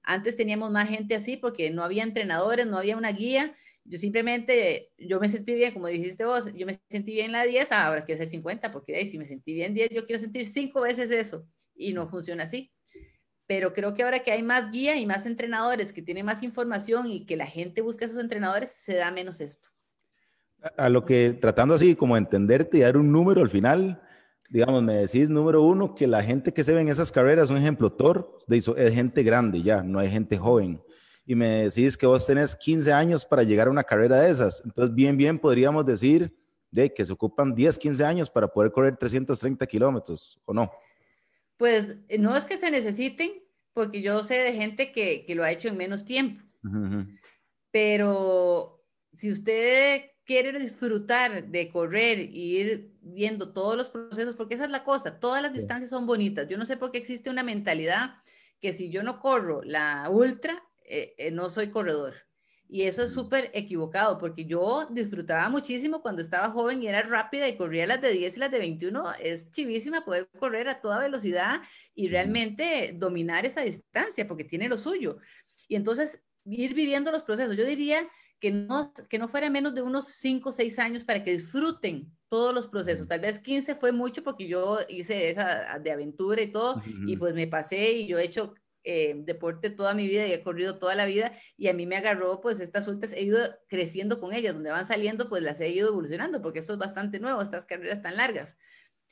Antes 0.03 0.35
teníamos 0.35 0.69
más 0.71 0.87
gente 0.89 1.15
así 1.15 1.37
porque 1.37 1.71
no 1.71 1.83
había 1.83 2.03
entrenadores, 2.03 2.67
no 2.67 2.77
había 2.77 2.97
una 2.97 3.11
guía. 3.11 3.55
Yo 3.83 3.97
simplemente, 3.97 4.91
yo 4.97 5.19
me 5.19 5.27
sentí 5.27 5.53
bien, 5.53 5.73
como 5.73 5.87
dijiste 5.87 6.25
vos, 6.25 6.53
yo 6.53 6.65
me 6.65 6.73
sentí 6.89 7.13
bien 7.13 7.31
la 7.31 7.43
10, 7.43 7.71
ahora 7.71 8.03
quiero 8.03 8.17
hacer 8.17 8.29
50, 8.29 8.71
porque 8.71 8.95
ahí 8.95 9.07
si 9.07 9.17
me 9.17 9.25
sentí 9.25 9.53
bien 9.53 9.73
10, 9.73 9.89
yo 9.89 10.05
quiero 10.05 10.19
sentir 10.19 10.45
cinco 10.45 10.81
veces 10.81 11.11
eso. 11.11 11.47
Y 11.75 11.93
no 11.93 12.07
funciona 12.07 12.43
así 12.43 12.71
pero 13.47 13.73
creo 13.73 13.93
que 13.93 14.03
ahora 14.03 14.23
que 14.23 14.31
hay 14.31 14.43
más 14.43 14.71
guía 14.71 14.97
y 14.97 15.05
más 15.05 15.25
entrenadores 15.25 15.93
que 15.93 16.01
tienen 16.01 16.25
más 16.25 16.41
información 16.43 17.07
y 17.07 17.25
que 17.25 17.35
la 17.35 17.45
gente 17.45 17.81
busca 17.81 18.05
a 18.05 18.07
esos 18.07 18.19
entrenadores, 18.19 18.71
se 18.71 18.95
da 18.95 19.11
menos 19.11 19.39
esto. 19.39 19.69
A, 20.77 20.89
lo 20.89 21.05
que 21.05 21.33
tratando 21.33 21.75
así 21.75 21.95
como 21.95 22.17
entenderte 22.17 22.77
y 22.77 22.81
dar 22.81 22.97
un 22.97 23.11
número 23.11 23.41
al 23.41 23.49
final, 23.49 24.01
digamos, 24.49 24.81
me 24.81 24.95
decís 24.95 25.29
número 25.29 25.61
uno 25.61 25.93
que 25.93 26.07
la 26.07 26.23
gente 26.23 26.53
que 26.53 26.63
se 26.63 26.73
ve 26.73 26.81
en 26.81 26.89
esas 26.89 27.11
carreras, 27.11 27.51
un 27.51 27.57
ejemplo, 27.57 27.91
Thor, 27.91 28.39
es 28.47 28.93
gente 28.93 29.21
grande 29.21 29.61
ya, 29.61 29.83
no 29.83 29.99
hay 29.99 30.09
gente 30.09 30.37
joven. 30.37 30.81
Y 31.27 31.35
me 31.35 31.65
decís 31.65 31.97
que 31.97 32.05
vos 32.05 32.25
tenés 32.25 32.55
15 32.55 32.93
años 32.93 33.25
para 33.25 33.43
llegar 33.43 33.67
a 33.67 33.71
una 33.71 33.83
carrera 33.83 34.21
de 34.21 34.29
esas. 34.29 34.61
Entonces, 34.63 34.93
bien, 34.93 35.17
bien, 35.17 35.39
podríamos 35.39 35.85
decir 35.85 36.35
de 36.71 36.93
que 36.93 37.05
se 37.05 37.13
ocupan 37.13 37.53
10, 37.53 37.77
15 37.77 38.03
años 38.03 38.29
para 38.29 38.47
poder 38.47 38.71
correr 38.71 38.95
330 38.97 39.65
kilómetros, 39.65 40.39
¿o 40.45 40.53
no? 40.53 40.71
Pues 41.57 41.97
no 42.19 42.35
es 42.35 42.45
que 42.45 42.57
se 42.57 42.71
necesiten, 42.71 43.31
porque 43.73 44.01
yo 44.01 44.23
sé 44.23 44.35
de 44.35 44.53
gente 44.53 44.91
que, 44.91 45.25
que 45.25 45.35
lo 45.35 45.43
ha 45.43 45.51
hecho 45.51 45.69
en 45.69 45.77
menos 45.77 46.05
tiempo. 46.05 46.43
Pero 47.71 48.83
si 49.13 49.29
usted 49.29 50.11
quiere 50.25 50.57
disfrutar 50.57 51.47
de 51.47 51.69
correr 51.69 52.19
y 52.19 52.57
ir 52.57 52.97
viendo 53.01 53.53
todos 53.53 53.77
los 53.77 53.89
procesos, 53.89 54.35
porque 54.35 54.55
esa 54.55 54.65
es 54.65 54.71
la 54.71 54.83
cosa, 54.83 55.19
todas 55.19 55.41
las 55.41 55.53
distancias 55.53 55.89
son 55.89 56.07
bonitas. 56.07 56.47
Yo 56.49 56.57
no 56.57 56.65
sé 56.65 56.77
por 56.77 56.91
qué 56.91 56.97
existe 56.97 57.29
una 57.29 57.43
mentalidad 57.43 58.15
que 58.59 58.73
si 58.73 58.89
yo 58.89 59.03
no 59.03 59.19
corro 59.19 59.61
la 59.63 60.09
ultra, 60.09 60.63
eh, 60.85 61.13
eh, 61.17 61.31
no 61.31 61.49
soy 61.49 61.69
corredor. 61.69 62.15
Y 62.67 62.83
eso 62.83 63.03
es 63.03 63.13
súper 63.13 63.51
equivocado, 63.53 64.17
porque 64.17 64.45
yo 64.45 64.87
disfrutaba 64.89 65.49
muchísimo 65.49 66.01
cuando 66.01 66.21
estaba 66.21 66.49
joven 66.49 66.81
y 66.81 66.87
era 66.87 67.03
rápida 67.03 67.47
y 67.47 67.57
corría 67.57 67.85
las 67.85 68.01
de 68.01 68.11
10 68.11 68.37
y 68.37 68.39
las 68.39 68.51
de 68.51 68.59
21. 68.59 69.13
Es 69.21 69.51
chivísima 69.51 70.03
poder 70.03 70.27
correr 70.39 70.67
a 70.67 70.81
toda 70.81 70.99
velocidad 70.99 71.61
y 71.93 72.07
realmente 72.07 72.93
dominar 72.95 73.45
esa 73.45 73.61
distancia, 73.61 74.27
porque 74.27 74.43
tiene 74.43 74.67
lo 74.67 74.77
suyo. 74.77 75.17
Y 75.67 75.75
entonces 75.75 76.21
ir 76.45 76.73
viviendo 76.73 77.11
los 77.11 77.23
procesos. 77.23 77.55
Yo 77.55 77.65
diría 77.65 78.07
que 78.39 78.51
no, 78.51 78.93
que 79.09 79.19
no 79.19 79.27
fuera 79.27 79.49
menos 79.49 79.73
de 79.73 79.81
unos 79.81 80.07
5 80.09 80.49
o 80.49 80.51
6 80.51 80.79
años 80.79 81.03
para 81.03 81.23
que 81.23 81.31
disfruten 81.31 82.11
todos 82.29 82.53
los 82.53 82.67
procesos. 82.67 83.07
Tal 83.07 83.21
vez 83.21 83.39
15 83.39 83.75
fue 83.75 83.91
mucho 83.91 84.23
porque 84.23 84.47
yo 84.47 84.79
hice 84.89 85.29
esa 85.29 85.79
de 85.79 85.91
aventura 85.91 86.41
y 86.41 86.51
todo, 86.51 86.81
y 87.07 87.15
pues 87.15 87.33
me 87.33 87.47
pasé 87.47 87.93
y 87.93 88.07
yo 88.07 88.17
he 88.17 88.25
hecho 88.25 88.53
eh, 88.87 89.15
deporte 89.17 89.71
toda 89.71 89.95
mi 89.95 90.07
vida 90.07 90.27
y 90.27 90.31
he 90.31 90.43
corrido 90.43 90.77
toda 90.77 90.93
la 90.95 91.05
vida 91.05 91.31
y 91.57 91.67
a 91.69 91.73
mí 91.73 91.87
me 91.87 91.97
agarró 91.97 92.39
pues 92.39 92.59
estas 92.59 92.87
ultras, 92.87 93.13
he 93.13 93.23
ido 93.23 93.39
creciendo 93.67 94.19
con 94.19 94.31
ellas, 94.31 94.53
donde 94.53 94.69
van 94.69 94.85
saliendo 94.85 95.27
pues 95.27 95.41
las 95.41 95.59
he 95.59 95.69
ido 95.69 95.89
evolucionando 95.89 96.41
porque 96.41 96.59
esto 96.59 96.73
es 96.73 96.79
bastante 96.79 97.19
nuevo, 97.19 97.41
estas 97.41 97.65
carreras 97.65 98.03
tan 98.03 98.15
largas. 98.15 98.57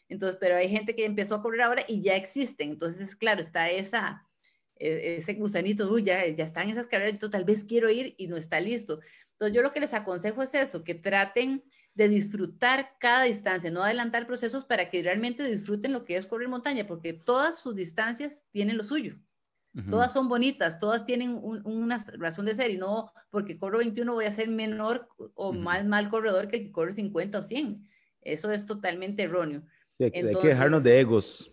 Entonces, 0.10 0.38
pero 0.40 0.58
hay 0.58 0.70
gente 0.70 0.94
que 0.94 1.06
empezó 1.06 1.36
a 1.36 1.42
correr 1.42 1.62
ahora 1.64 1.84
y 1.88 2.02
ya 2.04 2.16
existen, 2.16 2.70
entonces 2.70 3.16
claro, 3.16 3.42
está 3.42 3.72
esa, 3.72 4.28
e, 4.76 5.18
ese 5.18 5.34
gusanito, 5.34 5.98
ya, 5.98 6.28
ya 6.28 6.44
están 6.44 6.70
esas 6.70 6.88
carreras, 6.88 7.20
yo 7.20 7.32
tal 7.32 7.44
vez 7.44 7.64
quiero 7.64 7.90
ir 7.90 8.14
y 8.18 8.28
no 8.28 8.38
está 8.38 8.60
listo. 8.60 9.00
Entonces 9.32 9.56
yo 9.56 9.64
lo 9.64 9.72
que 9.72 9.80
les 9.80 9.96
aconsejo 9.96 10.44
es 10.44 10.54
eso, 10.54 10.84
que 10.84 10.94
traten 10.94 11.64
de 11.96 12.10
disfrutar 12.10 12.96
cada 13.00 13.24
distancia, 13.24 13.72
no 13.72 13.84
adelantar 13.84 14.28
procesos 14.28 14.66
para 14.66 14.90
que 14.90 15.02
realmente 15.02 15.44
disfruten 15.44 15.94
lo 15.94 16.06
que 16.06 16.16
es 16.16 16.28
correr 16.28 16.48
montaña, 16.48 16.86
porque 16.88 17.14
todas 17.14 17.60
sus 17.60 17.76
distancias 17.76 18.46
tienen 18.52 18.78
lo 18.78 18.84
suyo. 18.84 19.18
Todas 19.90 20.14
son 20.14 20.30
bonitas, 20.30 20.80
todas 20.80 21.04
tienen 21.04 21.40
una 21.42 21.98
razón 22.20 22.46
de 22.46 22.54
ser 22.54 22.70
y 22.70 22.78
no 22.78 23.12
porque 23.32 23.58
corro 23.58 23.80
21 23.80 24.14
voy 24.14 24.26
a 24.26 24.32
ser 24.32 24.48
menor 24.48 25.10
o 25.34 25.52
más 25.52 25.84
mal 25.84 26.10
corredor 26.10 26.48
que 26.48 26.58
el 26.58 26.64
que 26.66 26.72
corre 26.72 26.94
50 26.94 27.40
o 27.40 27.44
100. 27.44 27.90
Eso 28.22 28.52
es 28.52 28.68
totalmente 28.68 29.24
erróneo. 29.24 29.64
hay 30.00 30.12
que 30.12 30.24
dejarnos 30.24 30.84
de 30.84 31.00
egos. 31.00 31.50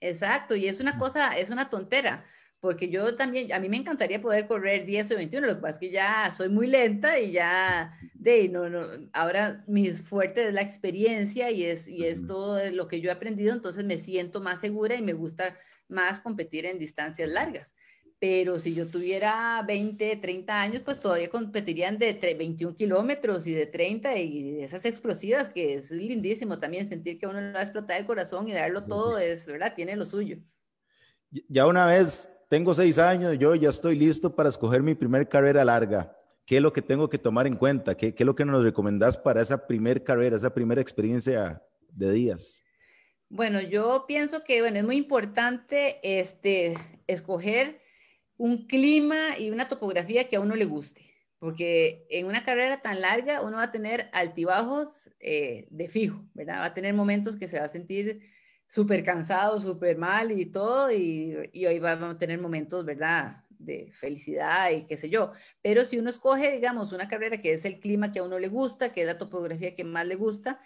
Exacto, 0.00 0.54
y 0.54 0.68
es 0.68 0.80
una 0.80 0.98
cosa, 0.98 1.36
es 1.36 1.50
una 1.50 1.70
tontera, 1.70 2.24
porque 2.60 2.90
yo 2.90 3.16
también, 3.16 3.52
a 3.52 3.58
mí 3.58 3.68
me 3.68 3.78
encantaría 3.78 4.20
poder 4.20 4.46
correr 4.46 4.84
10 4.84 5.12
o 5.12 5.16
21, 5.16 5.46
lo 5.46 5.54
que 5.54 5.60
pasa 5.62 5.74
es 5.74 5.78
que 5.78 5.90
ya 5.90 6.30
soy 6.30 6.50
muy 6.50 6.66
lenta 6.66 7.18
y 7.18 7.32
ya, 7.32 7.98
de, 8.12 8.48
no, 8.48 8.68
no, 8.68 8.86
ahora 9.14 9.64
mi 9.66 9.90
fuerte 9.92 10.48
es 10.48 10.54
la 10.54 10.60
experiencia 10.60 11.50
y 11.50 11.64
es, 11.64 11.88
y 11.88 12.04
es 12.04 12.26
todo 12.26 12.70
lo 12.70 12.86
que 12.86 13.00
yo 13.00 13.08
he 13.08 13.12
aprendido, 13.12 13.54
entonces 13.54 13.84
me 13.84 13.96
siento 13.96 14.40
más 14.42 14.60
segura 14.60 14.94
y 14.94 15.02
me 15.02 15.14
gusta 15.14 15.56
más 15.88 16.20
competir 16.20 16.66
en 16.66 16.78
distancias 16.78 17.28
largas. 17.28 17.74
Pero 18.18 18.58
si 18.58 18.74
yo 18.74 18.86
tuviera 18.86 19.62
20, 19.66 20.16
30 20.16 20.60
años, 20.60 20.82
pues 20.82 20.98
todavía 20.98 21.28
competirían 21.28 21.98
de 21.98 22.14
21 22.14 22.74
kilómetros 22.74 23.46
y 23.46 23.52
de 23.52 23.66
30 23.66 24.16
y 24.16 24.52
de 24.52 24.64
esas 24.64 24.84
explosivas, 24.86 25.50
que 25.50 25.74
es 25.74 25.90
lindísimo 25.90 26.58
también 26.58 26.88
sentir 26.88 27.18
que 27.18 27.26
uno 27.26 27.40
le 27.40 27.52
va 27.52 27.58
a 27.58 27.62
explotar 27.62 28.00
el 28.00 28.06
corazón 28.06 28.48
y 28.48 28.52
darlo 28.52 28.84
todo, 28.86 29.18
es, 29.18 29.46
¿verdad? 29.46 29.74
Tiene 29.74 29.94
lo 29.96 30.04
suyo. 30.04 30.38
Ya 31.48 31.66
una 31.66 31.84
vez 31.84 32.30
tengo 32.48 32.72
seis 32.72 32.98
años, 32.98 33.36
yo 33.38 33.54
ya 33.56 33.68
estoy 33.68 33.98
listo 33.98 34.34
para 34.34 34.48
escoger 34.48 34.82
mi 34.82 34.94
primer 34.94 35.28
carrera 35.28 35.64
larga. 35.64 36.16
¿Qué 36.46 36.56
es 36.56 36.62
lo 36.62 36.72
que 36.72 36.82
tengo 36.82 37.10
que 37.10 37.18
tomar 37.18 37.46
en 37.46 37.56
cuenta? 37.56 37.94
¿Qué, 37.96 38.14
qué 38.14 38.22
es 38.22 38.26
lo 38.26 38.34
que 38.34 38.44
nos 38.44 38.64
recomendás 38.64 39.18
para 39.18 39.42
esa 39.42 39.66
primer 39.66 40.02
carrera, 40.02 40.36
esa 40.36 40.54
primera 40.54 40.80
experiencia 40.80 41.62
de 41.90 42.12
días? 42.12 42.63
Bueno, 43.34 43.60
yo 43.60 44.04
pienso 44.06 44.44
que 44.44 44.60
bueno, 44.60 44.78
es 44.78 44.84
muy 44.84 44.96
importante 44.96 45.98
este, 46.04 46.78
escoger 47.08 47.80
un 48.36 48.68
clima 48.68 49.36
y 49.36 49.50
una 49.50 49.68
topografía 49.68 50.28
que 50.28 50.36
a 50.36 50.40
uno 50.40 50.54
le 50.54 50.66
guste, 50.66 51.10
porque 51.40 52.06
en 52.10 52.26
una 52.26 52.44
carrera 52.44 52.80
tan 52.80 53.00
larga 53.00 53.42
uno 53.42 53.56
va 53.56 53.64
a 53.64 53.72
tener 53.72 54.08
altibajos 54.12 55.10
eh, 55.18 55.66
de 55.70 55.88
fijo, 55.88 56.24
¿verdad? 56.32 56.60
Va 56.60 56.66
a 56.66 56.74
tener 56.74 56.94
momentos 56.94 57.34
que 57.34 57.48
se 57.48 57.58
va 57.58 57.64
a 57.64 57.68
sentir 57.68 58.20
súper 58.68 59.02
cansado, 59.02 59.58
súper 59.58 59.98
mal 59.98 60.30
y 60.30 60.46
todo, 60.46 60.92
y, 60.92 61.34
hoy 61.66 61.78
vamos 61.80 62.14
a 62.14 62.18
tener 62.18 62.38
momentos, 62.38 62.84
¿verdad? 62.84 63.38
de 63.58 63.90
felicidad 63.90 64.70
y 64.70 64.86
qué 64.86 64.96
sé 64.96 65.10
yo. 65.10 65.32
Pero 65.60 65.84
si 65.84 65.98
uno 65.98 66.10
escoge, 66.10 66.52
digamos, 66.52 66.92
una 66.92 67.08
carrera 67.08 67.40
que 67.40 67.54
es 67.54 67.64
el 67.64 67.80
clima 67.80 68.12
que 68.12 68.20
a 68.20 68.22
uno 68.22 68.38
le 68.38 68.46
gusta, 68.46 68.92
que 68.92 69.00
es 69.00 69.06
la 69.08 69.18
topografía 69.18 69.74
que 69.74 69.82
más 69.82 70.06
le 70.06 70.14
gusta, 70.14 70.60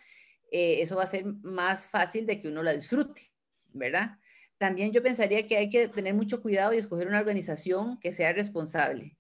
eh, 0.51 0.81
eso 0.81 0.97
va 0.97 1.05
a 1.05 1.07
ser 1.07 1.25
más 1.43 1.89
fácil 1.89 2.27
de 2.27 2.41
que 2.41 2.49
uno 2.49 2.63
la 2.63 2.75
disfrute, 2.75 3.33
¿verdad? 3.73 4.19
También 4.59 4.93
yo 4.93 5.03
pensaría 5.03 5.47
que 5.47 5.57
hay 5.57 5.69
que 5.69 5.89
tener 5.89 6.15
mucho 6.15 6.43
cuidado 6.43 6.75
y 6.75 6.79
escoger 6.79 7.07
una 7.07 7.21
organización 7.21 7.99
que 8.01 8.13
sea 8.13 8.33
responsable, 8.33 9.17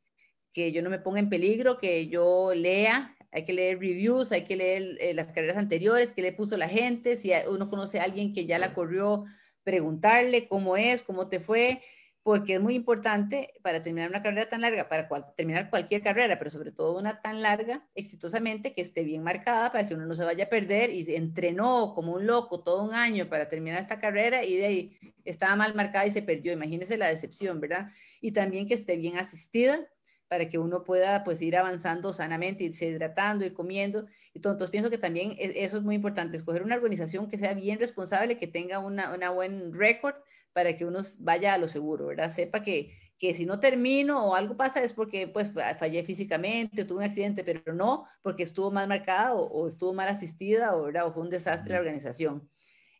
que 0.52 0.72
yo 0.72 0.82
no 0.82 0.90
me 0.90 0.98
ponga 0.98 1.20
en 1.20 1.28
peligro, 1.28 1.78
que 1.78 2.08
yo 2.08 2.52
lea, 2.54 3.16
hay 3.30 3.44
que 3.44 3.52
leer 3.52 3.78
reviews, 3.78 4.32
hay 4.32 4.44
que 4.44 4.56
leer 4.56 4.96
eh, 5.00 5.14
las 5.14 5.32
carreras 5.32 5.56
anteriores, 5.56 6.12
que 6.12 6.22
le 6.22 6.32
puso 6.32 6.56
la 6.56 6.68
gente, 6.68 7.16
si 7.16 7.30
uno 7.48 7.68
conoce 7.68 8.00
a 8.00 8.04
alguien 8.04 8.32
que 8.32 8.46
ya 8.46 8.58
la 8.58 8.74
corrió, 8.74 9.24
preguntarle 9.62 10.48
cómo 10.48 10.76
es, 10.76 11.02
cómo 11.02 11.28
te 11.28 11.40
fue, 11.40 11.82
porque 12.28 12.56
es 12.56 12.60
muy 12.60 12.74
importante 12.74 13.54
para 13.62 13.82
terminar 13.82 14.10
una 14.10 14.22
carrera 14.22 14.50
tan 14.50 14.60
larga, 14.60 14.86
para 14.86 15.08
terminar 15.34 15.70
cualquier 15.70 16.02
carrera, 16.02 16.38
pero 16.38 16.50
sobre 16.50 16.72
todo 16.72 16.98
una 16.98 17.22
tan 17.22 17.40
larga, 17.40 17.88
exitosamente, 17.94 18.74
que 18.74 18.82
esté 18.82 19.02
bien 19.02 19.22
marcada 19.22 19.72
para 19.72 19.86
que 19.86 19.94
uno 19.94 20.04
no 20.04 20.14
se 20.14 20.24
vaya 20.24 20.44
a 20.44 20.48
perder 20.50 20.90
y 20.90 21.06
entrenó 21.16 21.94
como 21.94 22.12
un 22.12 22.26
loco 22.26 22.60
todo 22.60 22.84
un 22.84 22.92
año 22.92 23.30
para 23.30 23.48
terminar 23.48 23.80
esta 23.80 23.98
carrera 23.98 24.44
y 24.44 24.56
de 24.56 24.66
ahí 24.66 24.98
estaba 25.24 25.56
mal 25.56 25.74
marcada 25.74 26.04
y 26.04 26.10
se 26.10 26.20
perdió. 26.20 26.52
Imagínese 26.52 26.98
la 26.98 27.08
decepción, 27.08 27.62
¿verdad? 27.62 27.92
Y 28.20 28.32
también 28.32 28.68
que 28.68 28.74
esté 28.74 28.98
bien 28.98 29.16
asistida 29.16 29.88
para 30.28 30.50
que 30.50 30.58
uno 30.58 30.84
pueda 30.84 31.24
pues 31.24 31.40
ir 31.40 31.56
avanzando 31.56 32.12
sanamente, 32.12 32.62
irse 32.62 32.88
hidratando, 32.88 33.46
y 33.46 33.54
comiendo. 33.54 34.04
Entonces 34.34 34.68
pienso 34.68 34.90
que 34.90 34.98
también 34.98 35.30
e, 35.38 35.64
eso 35.64 35.78
es 35.78 35.82
muy 35.82 35.94
importante, 35.94 36.36
escoger 36.36 36.62
una 36.62 36.74
organización 36.74 37.30
que 37.30 37.38
sea 37.38 37.54
bien 37.54 37.78
responsable, 37.78 38.36
que 38.36 38.46
tenga 38.46 38.80
una, 38.80 39.14
una 39.14 39.30
buen 39.30 39.72
récord 39.72 40.14
para 40.52 40.76
que 40.76 40.84
uno 40.84 41.00
vaya 41.20 41.54
a 41.54 41.58
lo 41.58 41.68
seguro, 41.68 42.06
¿verdad? 42.06 42.30
Sepa 42.30 42.62
que, 42.62 42.96
que 43.18 43.34
si 43.34 43.46
no 43.46 43.60
termino 43.60 44.24
o 44.26 44.34
algo 44.34 44.56
pasa 44.56 44.82
es 44.82 44.92
porque 44.92 45.28
pues 45.28 45.52
fallé 45.52 46.02
físicamente 46.04 46.82
o 46.82 46.86
tuve 46.86 46.98
un 46.98 47.04
accidente, 47.04 47.44
pero 47.44 47.74
no 47.74 48.06
porque 48.22 48.44
estuvo 48.44 48.70
mal 48.70 48.88
marcada 48.88 49.34
o, 49.34 49.66
estuvo 49.68 49.92
mal 49.92 50.08
asistida 50.08 50.76
o, 50.76 50.88
o 50.88 51.10
fue 51.10 51.22
un 51.22 51.30
desastre 51.30 51.74
la 51.74 51.80
organización. 51.80 52.48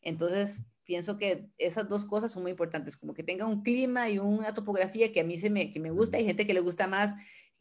Entonces, 0.03 0.65
pienso 0.89 1.19
que 1.19 1.51
esas 1.59 1.87
dos 1.87 2.07
cosas 2.07 2.33
son 2.33 2.43
muy 2.43 2.53
importantes, 2.53 2.97
como 2.97 3.13
que 3.13 3.23
tenga 3.23 3.45
un 3.45 3.63
clima 3.63 4.09
y 4.09 4.19
una 4.19 4.55
topografía 4.55 5.13
que 5.13 5.21
a 5.21 5.25
mí 5.25 5.37
se 5.37 5.51
me, 5.51 5.71
que 5.71 5.81
me 5.81 5.91
gusta. 5.91 6.17
Hay 6.17 6.25
gente 6.25 6.47
que 6.47 6.55
le 6.55 6.61
gusta 6.61 6.87
más, 6.87 7.15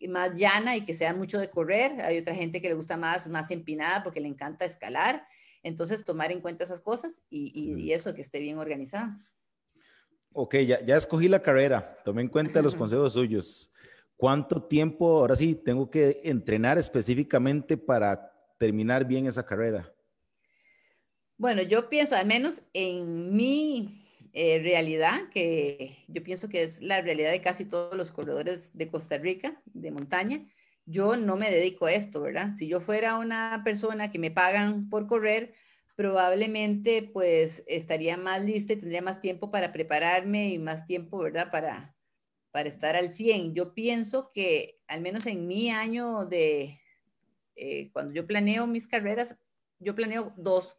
más 0.07 0.37
llana 0.37 0.77
y 0.77 0.85
que 0.85 0.93
sea 0.93 1.13
mucho 1.13 1.37
de 1.37 1.49
correr. 1.49 1.99
Hay 2.01 2.17
otra 2.17 2.33
gente 2.33 2.61
que 2.61 2.69
le 2.69 2.75
gusta 2.75 2.95
más, 2.95 3.27
más 3.27 3.51
empinada 3.51 4.01
porque 4.03 4.21
le 4.21 4.29
encanta 4.29 4.63
escalar. 4.63 5.27
Entonces, 5.61 6.05
tomar 6.05 6.31
en 6.31 6.39
cuenta 6.39 6.63
esas 6.63 6.79
cosas 6.79 7.21
y, 7.29 7.51
y 7.53 7.91
eso, 7.91 8.15
que 8.15 8.21
esté 8.21 8.39
bien 8.39 8.59
organizada. 8.59 9.19
Ok, 10.33 10.55
ya, 10.57 10.85
ya 10.85 10.97
escogí 10.97 11.27
la 11.27 11.41
carrera, 11.41 11.97
tomé 12.05 12.21
en 12.21 12.27
cuenta 12.27 12.61
los 12.61 12.75
consejos 12.75 13.13
suyos. 13.13 13.71
¿Cuánto 14.15 14.63
tiempo, 14.63 15.19
ahora 15.19 15.35
sí, 15.35 15.55
tengo 15.55 15.89
que 15.89 16.21
entrenar 16.23 16.77
específicamente 16.77 17.77
para 17.77 18.31
terminar 18.57 19.05
bien 19.05 19.27
esa 19.27 19.45
carrera? 19.45 19.93
Bueno, 21.37 21.61
yo 21.61 21.87
pienso, 21.87 22.15
al 22.15 22.25
menos 22.25 22.63
en 22.73 23.35
mi 23.35 24.03
eh, 24.33 24.59
realidad, 24.59 25.29
que 25.31 25.97
yo 26.07 26.23
pienso 26.23 26.49
que 26.49 26.63
es 26.63 26.81
la 26.81 27.01
realidad 27.01 27.31
de 27.31 27.41
casi 27.41 27.65
todos 27.65 27.95
los 27.95 28.11
corredores 28.11 28.75
de 28.75 28.87
Costa 28.87 29.17
Rica, 29.17 29.61
de 29.65 29.91
montaña, 29.91 30.47
yo 30.87 31.15
no 31.15 31.35
me 31.35 31.51
dedico 31.51 31.85
a 31.85 31.93
esto, 31.93 32.21
¿verdad? 32.21 32.53
Si 32.55 32.67
yo 32.67 32.79
fuera 32.79 33.17
una 33.17 33.61
persona 33.63 34.09
que 34.09 34.17
me 34.19 34.31
pagan 34.31 34.89
por 34.89 35.05
correr, 35.05 35.53
probablemente 35.97 37.09
pues 37.11 37.63
estaría 37.65 38.17
más 38.17 38.43
lista 38.43 38.73
y 38.73 38.77
tendría 38.77 39.01
más 39.01 39.19
tiempo 39.19 39.49
para 39.49 39.73
prepararme 39.73 40.49
y 40.49 40.59
más 40.59 40.85
tiempo, 40.85 41.17
¿verdad? 41.17 41.49
Para, 41.51 41.95
para 42.51 42.69
estar 42.69 42.95
al 42.95 43.09
100. 43.09 43.55
Yo 43.55 43.73
pienso 43.73 44.31
que 44.31 44.79
al 44.87 45.01
menos 45.01 45.25
en 45.25 45.47
mi 45.47 45.71
año 45.71 46.27
de, 46.27 46.79
eh, 47.55 47.89
cuando 47.93 48.13
yo 48.13 48.27
planeo 48.27 48.67
mis 48.67 48.87
carreras, 48.87 49.39
yo 49.79 49.95
planeo 49.95 50.33
dos 50.37 50.77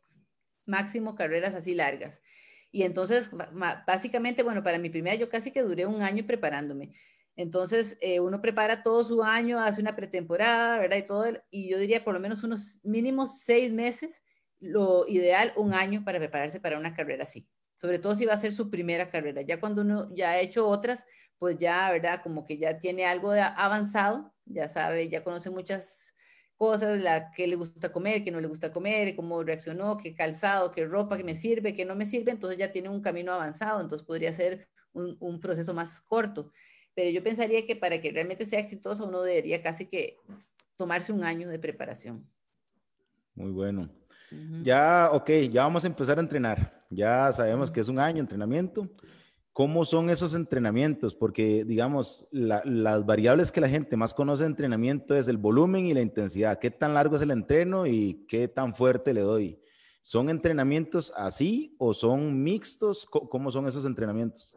máximo 0.67 1.17
carreras 1.17 1.57
así 1.57 1.75
largas. 1.75 2.23
Y 2.71 2.85
entonces, 2.85 3.31
básicamente, 3.87 4.45
bueno, 4.45 4.63
para 4.63 4.79
mi 4.79 4.89
primera 4.89 5.17
yo 5.17 5.29
casi 5.29 5.51
que 5.51 5.63
duré 5.63 5.85
un 5.85 6.01
año 6.01 6.25
preparándome. 6.29 6.95
Entonces, 7.35 7.99
eh, 8.01 8.21
uno 8.21 8.41
prepara 8.41 8.85
todo 8.85 9.03
su 9.03 9.25
año, 9.25 9.59
hace 9.59 9.81
una 9.81 9.97
pretemporada, 9.97 10.79
¿verdad? 10.79 10.99
Y 10.99 11.07
todo, 11.07 11.25
y 11.51 11.69
yo 11.69 11.79
diría 11.79 12.05
por 12.05 12.15
lo 12.15 12.21
menos 12.21 12.45
unos 12.45 12.79
mínimos 12.85 13.41
seis 13.41 13.73
meses 13.73 14.23
lo 14.61 15.07
ideal 15.09 15.53
un 15.57 15.73
año 15.73 16.05
para 16.05 16.19
prepararse 16.19 16.61
para 16.61 16.79
una 16.79 16.95
carrera 16.95 17.23
así, 17.23 17.49
sobre 17.77 17.99
todo 17.99 18.15
si 18.15 18.27
va 18.27 18.35
a 18.35 18.39
ser 18.39 18.53
su 18.53 18.71
primera 18.71 19.09
carrera. 19.09 19.43
Ya 19.43 19.61
cuando 19.61 19.83
uno 19.83 20.15
ya 20.15 20.31
ha 20.31 20.41
hecho 20.41 20.67
otras, 20.69 21.07
pues 21.39 21.59
ya, 21.59 21.91
¿verdad? 21.93 22.21
Como 22.23 22.45
que 22.45 22.59
ya 22.59 22.81
tiene 22.81 23.07
algo 23.07 23.33
de 23.33 23.41
avanzado, 23.41 24.33
ya 24.45 24.69
sabe, 24.69 25.09
ya 25.09 25.23
conoce 25.23 25.51
muchas 25.51 26.15
cosas, 26.57 27.01
la 27.01 27.31
que 27.31 27.47
le 27.47 27.55
gusta 27.55 27.93
comer, 27.93 28.25
que 28.25 28.33
no 28.33 28.41
le 28.41 28.49
gusta 28.49 28.73
comer, 28.73 29.15
cómo 29.15 29.45
reaccionó, 29.45 29.97
qué 29.97 30.13
calzado, 30.13 30.73
qué 30.73 30.85
ropa 30.87 31.17
que 31.17 31.23
me 31.23 31.37
sirve, 31.37 31.75
qué 31.75 31.85
no 31.85 31.95
me 31.95 32.05
sirve, 32.05 32.33
entonces 32.33 32.59
ya 32.59 32.73
tiene 32.73 32.89
un 32.89 33.01
camino 33.01 33.33
avanzado, 33.33 33.81
entonces 33.81 34.05
podría 34.05 34.33
ser 34.33 34.69
un, 34.93 35.17
un 35.21 35.39
proceso 35.39 35.73
más 35.73 36.01
corto. 36.01 36.51
Pero 36.95 37.11
yo 37.11 37.23
pensaría 37.23 37.65
que 37.65 37.77
para 37.77 38.01
que 38.01 38.11
realmente 38.11 38.45
sea 38.45 38.59
exitoso 38.59 39.07
uno 39.07 39.23
debería 39.23 39.63
casi 39.63 39.87
que 39.87 40.17
tomarse 40.75 41.13
un 41.13 41.23
año 41.23 41.49
de 41.49 41.61
preparación. 41.61 42.29
Muy 43.37 43.53
bueno. 43.53 43.89
Ya, 44.63 45.11
ok, 45.13 45.31
ya 45.51 45.63
vamos 45.63 45.85
a 45.85 45.87
empezar 45.87 46.19
a 46.19 46.21
entrenar. 46.21 46.85
Ya 46.91 47.33
sabemos 47.33 47.71
que 47.71 47.81
es 47.81 47.89
un 47.89 47.99
año 47.99 48.17
de 48.17 48.21
entrenamiento. 48.21 48.89
¿Cómo 49.53 49.85
son 49.85 50.09
esos 50.09 50.35
entrenamientos? 50.35 51.15
Porque, 51.15 51.65
digamos, 51.65 52.29
las 52.31 53.05
variables 53.05 53.51
que 53.51 53.61
la 53.61 53.69
gente 53.69 53.97
más 53.97 54.15
conoce 54.15 54.45
de 54.45 54.51
entrenamiento 54.51 55.17
es 55.17 55.27
el 55.27 55.37
volumen 55.37 55.87
y 55.87 55.95
la 55.95 56.01
intensidad. 56.01 56.59
¿Qué 56.59 56.71
tan 56.71 56.95
largo 56.95 57.17
es 57.17 57.23
el 57.23 57.33
entreno 57.33 57.87
y 57.87 58.25
qué 58.29 58.47
tan 58.47 58.75
fuerte 58.75 59.13
le 59.13 59.23
doy? 59.23 59.61
¿Son 60.01 60.31
entrenamientos 60.31 61.13
así 61.17 61.75
o 61.79 61.93
son 61.93 62.43
mixtos? 62.43 63.05
¿Cómo 63.05 63.51
son 63.51 63.67
esos 63.67 63.85
entrenamientos? 63.85 64.57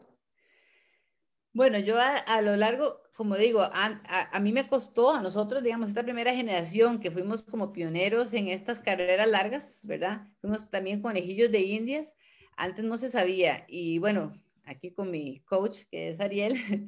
Bueno, 1.53 1.79
yo 1.79 1.97
a, 1.99 2.41
lo 2.41 2.55
largo, 2.55 3.00
como 3.13 3.35
digo, 3.35 3.61
a, 3.61 4.39
mí 4.39 4.51
me 4.51 4.67
costó, 4.67 5.11
a 5.11 5.21
nosotros, 5.21 5.63
digamos, 5.63 5.89
esta 5.89 6.03
primera 6.03 6.33
generación 6.33 6.99
que 6.99 7.11
fuimos 7.11 7.43
como 7.43 7.73
pioneros 7.73 8.33
en 8.33 8.47
estas 8.47 8.79
carreras 8.79 9.27
largas, 9.27 9.81
¿verdad? 9.83 10.27
Fuimos 10.39 10.69
también 10.69 11.01
conejillos 11.01 11.51
de 11.51 11.61
indias, 11.61 12.13
antes 12.55 12.85
no 12.85 12.97
se 12.97 13.09
sabía 13.09 13.65
y 13.67 13.99
bueno, 13.99 14.33
aquí 14.65 14.91
con 14.91 15.11
mi 15.11 15.41
coach, 15.41 15.81
que 15.89 16.09
es 16.09 16.19
Ariel, 16.19 16.55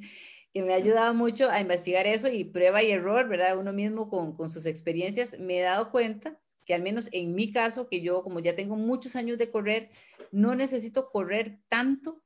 que 0.52 0.62
me 0.62 0.72
ha 0.72 0.76
ayudado 0.76 1.14
mucho 1.14 1.50
a 1.50 1.60
investigar 1.60 2.06
eso 2.06 2.28
y 2.28 2.44
prueba 2.44 2.82
y 2.82 2.90
error, 2.90 3.28
¿verdad? 3.28 3.58
Uno 3.58 3.72
mismo 3.72 4.08
con, 4.08 4.34
con 4.34 4.48
sus 4.48 4.66
experiencias, 4.66 5.38
me 5.38 5.58
he 5.58 5.62
dado 5.62 5.90
cuenta 5.90 6.38
que 6.64 6.74
al 6.74 6.82
menos 6.82 7.08
en 7.12 7.34
mi 7.34 7.52
caso, 7.52 7.88
que 7.88 8.00
yo 8.00 8.22
como 8.22 8.40
ya 8.40 8.56
tengo 8.56 8.76
muchos 8.76 9.16
años 9.16 9.38
de 9.38 9.50
correr, 9.50 9.90
no 10.32 10.54
necesito 10.54 11.10
correr 11.10 11.58
tanto 11.68 12.23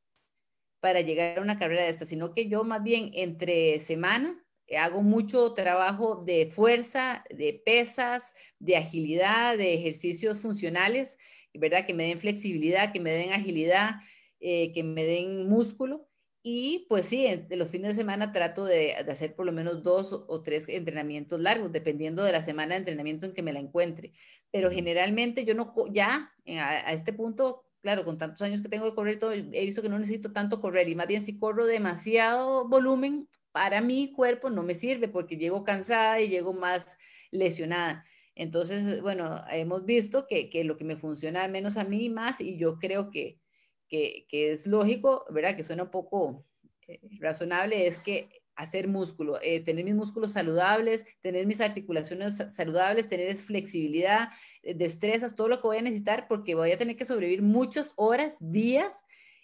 para 0.80 1.00
llegar 1.00 1.38
a 1.38 1.42
una 1.42 1.56
carrera 1.56 1.82
de 1.84 1.90
esta, 1.90 2.06
sino 2.06 2.32
que 2.32 2.48
yo 2.48 2.64
más 2.64 2.82
bien 2.82 3.10
entre 3.14 3.80
semana 3.80 4.44
hago 4.76 5.02
mucho 5.02 5.54
trabajo 5.54 6.16
de 6.16 6.46
fuerza, 6.46 7.24
de 7.30 7.60
pesas, 7.64 8.32
de 8.58 8.76
agilidad, 8.76 9.56
de 9.56 9.74
ejercicios 9.74 10.38
funcionales, 10.38 11.18
¿verdad? 11.54 11.86
Que 11.86 11.94
me 11.94 12.04
den 12.04 12.18
flexibilidad, 12.18 12.92
que 12.92 13.00
me 13.00 13.10
den 13.10 13.32
agilidad, 13.32 13.96
eh, 14.40 14.72
que 14.72 14.82
me 14.82 15.04
den 15.04 15.48
músculo. 15.48 16.06
Y 16.42 16.86
pues 16.88 17.06
sí, 17.06 17.26
los 17.50 17.68
fines 17.68 17.88
de 17.88 18.02
semana 18.02 18.32
trato 18.32 18.64
de, 18.64 18.94
hacer 18.94 19.34
por 19.34 19.46
lo 19.46 19.52
menos 19.52 19.82
dos 19.82 20.12
o 20.12 20.42
tres 20.42 20.68
entrenamientos 20.68 21.40
largos, 21.40 21.72
dependiendo 21.72 22.22
de 22.22 22.32
la 22.32 22.42
semana 22.42 22.74
de 22.74 22.80
entrenamiento 22.80 23.26
en 23.26 23.34
que 23.34 23.42
me 23.42 23.52
la 23.52 23.60
encuentre. 23.60 24.12
Pero 24.50 24.70
generalmente 24.70 25.44
yo 25.44 25.54
no, 25.54 25.74
ya 25.90 26.32
a 26.46 26.92
este 26.92 27.12
punto 27.12 27.67
claro, 27.80 28.04
con 28.04 28.18
tantos 28.18 28.42
años 28.42 28.60
que 28.60 28.68
tengo 28.68 28.86
de 28.86 28.94
correr, 28.94 29.18
todo, 29.18 29.32
he 29.32 29.42
visto 29.42 29.82
que 29.82 29.88
no 29.88 29.98
necesito 29.98 30.32
tanto 30.32 30.60
correr 30.60 30.88
y 30.88 30.94
más 30.94 31.06
bien 31.06 31.22
si 31.22 31.38
corro 31.38 31.66
demasiado 31.66 32.68
volumen, 32.68 33.28
para 33.52 33.80
mi 33.80 34.12
cuerpo 34.12 34.50
no 34.50 34.62
me 34.62 34.74
sirve 34.74 35.08
porque 35.08 35.36
llego 35.36 35.64
cansada 35.64 36.20
y 36.20 36.28
llego 36.28 36.52
más 36.52 36.96
lesionada. 37.30 38.04
Entonces, 38.34 39.02
bueno, 39.02 39.44
hemos 39.50 39.84
visto 39.84 40.26
que, 40.28 40.48
que 40.48 40.62
lo 40.64 40.76
que 40.76 40.84
me 40.84 40.96
funciona 40.96 41.42
al 41.42 41.50
menos 41.50 41.76
a 41.76 41.84
mí 41.84 42.08
más 42.08 42.40
y 42.40 42.56
yo 42.56 42.78
creo 42.78 43.10
que, 43.10 43.40
que, 43.88 44.26
que 44.28 44.52
es 44.52 44.66
lógico, 44.66 45.24
¿verdad? 45.30 45.56
Que 45.56 45.64
suena 45.64 45.84
un 45.84 45.90
poco 45.90 46.44
eh, 46.86 47.00
razonable, 47.18 47.86
es 47.86 47.98
que 47.98 48.37
hacer 48.58 48.88
músculo, 48.88 49.38
eh, 49.40 49.60
tener 49.60 49.84
mis 49.84 49.94
músculos 49.94 50.32
saludables, 50.32 51.06
tener 51.22 51.46
mis 51.46 51.60
articulaciones 51.60 52.42
saludables, 52.50 53.08
tener 53.08 53.36
flexibilidad, 53.36 54.30
eh, 54.64 54.74
destrezas, 54.74 55.36
todo 55.36 55.48
lo 55.48 55.60
que 55.60 55.68
voy 55.68 55.76
a 55.78 55.82
necesitar 55.82 56.26
porque 56.28 56.56
voy 56.56 56.72
a 56.72 56.78
tener 56.78 56.96
que 56.96 57.04
sobrevivir 57.04 57.40
muchas 57.40 57.94
horas, 57.96 58.36
días 58.40 58.92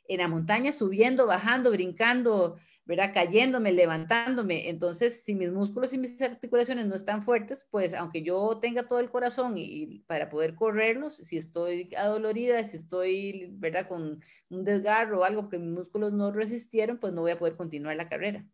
en 0.09 0.19
la 0.19 0.27
montaña, 0.27 0.73
subiendo, 0.73 1.29
bajando, 1.29 1.71
brincando, 1.71 2.57
¿verdad? 2.87 3.13
Cayéndome, 3.15 3.73
levantándome. 3.73 4.69
Entonces, 4.69 5.23
si 5.23 5.37
mis 5.37 5.51
músculos 5.53 5.93
y 5.93 5.99
mis 5.99 6.21
articulaciones 6.21 6.87
no 6.89 6.97
están 6.97 7.23
fuertes, 7.23 7.69
pues 7.71 7.95
aunque 7.95 8.23
yo 8.23 8.59
tenga 8.61 8.89
todo 8.89 8.99
el 8.99 9.11
corazón 9.11 9.55
y, 9.57 10.01
para 10.09 10.29
poder 10.29 10.57
correrlos, 10.57 11.17
si 11.19 11.37
estoy 11.37 11.89
adolorida, 11.97 12.65
si 12.65 12.77
estoy, 12.77 13.47
¿verdad? 13.53 13.87
Con 13.87 14.21
un 14.51 14.65
desgarro 14.65 15.21
o 15.21 15.25
algo 15.25 15.49
que 15.49 15.59
mis 15.59 15.71
músculos 15.71 16.13
no 16.13 16.33
resistieron, 16.33 16.99
pues 16.99 17.13
no 17.13 17.21
voy 17.21 17.31
a 17.31 17.39
poder 17.39 17.57
continuar 17.57 17.95
la 17.97 18.09
carrera. 18.09 18.45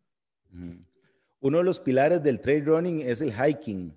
Uno 1.39 1.57
de 1.57 1.63
los 1.63 1.79
pilares 1.79 2.21
del 2.21 2.39
trail 2.39 2.65
running 2.65 3.01
es 3.01 3.21
el 3.21 3.33
hiking 3.33 3.93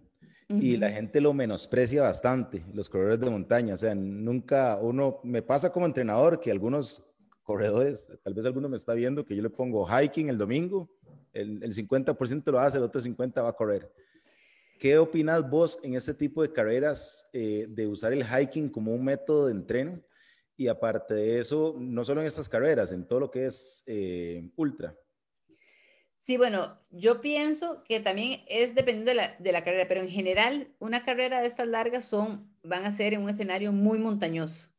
y 0.48 0.76
la 0.76 0.90
gente 0.90 1.20
lo 1.20 1.32
menosprecia 1.32 2.02
bastante, 2.02 2.64
los 2.72 2.88
corredores 2.88 3.20
de 3.20 3.30
montaña. 3.30 3.74
O 3.74 3.78
sea, 3.78 3.94
nunca 3.94 4.78
uno, 4.80 5.20
me 5.22 5.42
pasa 5.42 5.70
como 5.70 5.86
entrenador 5.86 6.40
que 6.40 6.50
algunos 6.50 7.02
corredores, 7.42 8.08
tal 8.22 8.34
vez 8.34 8.44
alguno 8.46 8.68
me 8.68 8.76
está 8.76 8.94
viendo 8.94 9.24
que 9.24 9.36
yo 9.36 9.42
le 9.42 9.50
pongo 9.50 9.86
hiking 9.86 10.28
el 10.28 10.38
domingo, 10.38 10.88
el, 11.32 11.60
50% 11.74 12.50
lo 12.50 12.60
hace, 12.60 12.78
el 12.78 12.84
otro 12.84 13.00
50% 13.00 13.42
va 13.42 13.48
a 13.48 13.52
correr. 13.52 13.90
¿Qué 14.78 14.98
opinas 14.98 15.48
vos 15.48 15.78
en 15.82 15.94
este 15.94 16.14
tipo 16.14 16.42
de 16.42 16.52
carreras 16.52 17.28
eh, 17.32 17.66
de 17.68 17.86
usar 17.86 18.12
el 18.12 18.24
hiking 18.24 18.68
como 18.68 18.94
un 18.94 19.04
método 19.04 19.46
de 19.46 19.52
entreno? 19.52 20.00
Y 20.56 20.68
aparte 20.68 21.14
de 21.14 21.40
eso, 21.40 21.74
no 21.78 22.04
solo 22.04 22.20
en 22.20 22.26
estas 22.26 22.48
carreras, 22.48 22.92
en 22.92 23.06
todo 23.06 23.20
lo 23.20 23.30
que 23.30 23.46
es 23.46 23.82
eh, 23.86 24.50
ultra. 24.56 24.96
Sí, 26.24 26.38
bueno, 26.38 26.78
yo 26.90 27.20
pienso 27.20 27.84
que 27.84 28.00
también 28.00 28.40
es 28.48 28.74
dependiendo 28.74 29.10
de 29.10 29.14
la, 29.14 29.36
de 29.38 29.52
la, 29.52 29.62
carrera, 29.62 29.86
pero 29.86 30.00
en 30.00 30.08
general 30.08 30.74
una 30.78 31.02
carrera 31.02 31.42
de 31.42 31.46
estas 31.46 31.68
largas 31.68 32.06
son, 32.06 32.50
van 32.62 32.86
a 32.86 32.92
ser 32.92 33.12
en 33.12 33.22
un 33.22 33.28
escenario 33.28 33.72
muy 33.72 33.98
montañoso 33.98 34.70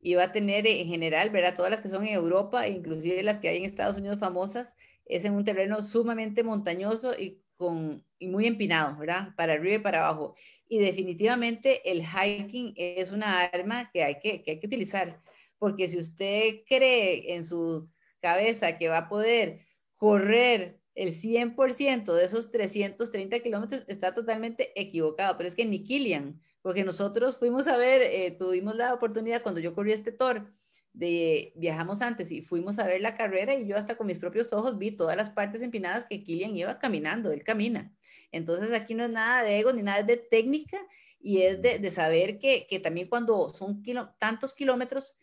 y 0.00 0.14
va 0.14 0.24
a 0.24 0.32
tener 0.32 0.66
en 0.66 0.88
general, 0.88 1.30
¿verdad? 1.30 1.54
Todas 1.54 1.70
las 1.70 1.82
que 1.82 1.88
son 1.88 2.04
en 2.04 2.14
Europa, 2.14 2.66
inclusive 2.66 3.22
las 3.22 3.38
que 3.38 3.48
hay 3.48 3.58
en 3.58 3.64
Estados 3.64 3.96
Unidos 3.96 4.18
famosas, 4.18 4.74
es 5.04 5.24
en 5.24 5.34
un 5.34 5.44
terreno 5.44 5.82
sumamente 5.82 6.42
montañoso 6.42 7.14
y, 7.16 7.44
con, 7.54 8.04
y 8.18 8.26
muy 8.26 8.46
empinado, 8.46 8.98
¿verdad? 8.98 9.36
Para 9.36 9.52
arriba 9.52 9.76
y 9.76 9.78
para 9.78 10.00
abajo. 10.04 10.34
Y 10.68 10.80
definitivamente 10.80 11.88
el 11.92 12.02
hiking 12.04 12.74
es 12.76 13.12
una 13.12 13.42
arma 13.44 13.88
que 13.92 14.02
hay 14.02 14.18
que, 14.18 14.42
que 14.42 14.50
hay 14.50 14.58
que 14.58 14.66
utilizar, 14.66 15.22
porque 15.58 15.86
si 15.86 15.96
usted 15.96 16.62
cree 16.66 17.36
en 17.36 17.44
su 17.44 17.88
cabeza 18.20 18.76
que 18.78 18.88
va 18.88 18.98
a 18.98 19.08
poder 19.08 19.60
correr 19.94 20.77
el 20.98 21.12
100% 21.12 22.12
de 22.12 22.24
esos 22.24 22.50
330 22.50 23.38
kilómetros 23.38 23.84
está 23.86 24.14
totalmente 24.14 24.72
equivocado, 24.74 25.36
pero 25.36 25.48
es 25.48 25.54
que 25.54 25.64
ni 25.64 25.84
Kilian, 25.84 26.40
porque 26.60 26.82
nosotros 26.82 27.36
fuimos 27.36 27.68
a 27.68 27.76
ver, 27.76 28.02
eh, 28.02 28.32
tuvimos 28.36 28.74
la 28.74 28.92
oportunidad 28.92 29.44
cuando 29.44 29.60
yo 29.60 29.74
corrí 29.74 29.92
este 29.92 30.10
tour, 30.10 30.52
de, 30.92 31.52
viajamos 31.54 32.02
antes 32.02 32.32
y 32.32 32.42
fuimos 32.42 32.80
a 32.80 32.86
ver 32.86 33.00
la 33.00 33.16
carrera 33.16 33.54
y 33.54 33.68
yo 33.68 33.76
hasta 33.76 33.96
con 33.96 34.08
mis 34.08 34.18
propios 34.18 34.52
ojos 34.52 34.76
vi 34.76 34.90
todas 34.90 35.16
las 35.16 35.30
partes 35.30 35.62
empinadas 35.62 36.04
que 36.06 36.24
Kilian 36.24 36.56
iba 36.56 36.80
caminando, 36.80 37.30
él 37.30 37.44
camina. 37.44 37.94
Entonces 38.32 38.72
aquí 38.72 38.94
no 38.94 39.04
es 39.04 39.10
nada 39.10 39.44
de 39.44 39.56
ego 39.56 39.72
ni 39.72 39.82
nada 39.82 40.02
de 40.02 40.16
técnica 40.16 40.78
y 41.20 41.42
es 41.42 41.62
de, 41.62 41.90
saber 41.92 42.40
que, 42.40 42.66
que, 42.68 42.80
también 42.80 43.08
cuando 43.08 43.48
son 43.50 43.84
tantos 44.18 44.52
kilómetros, 44.52 45.16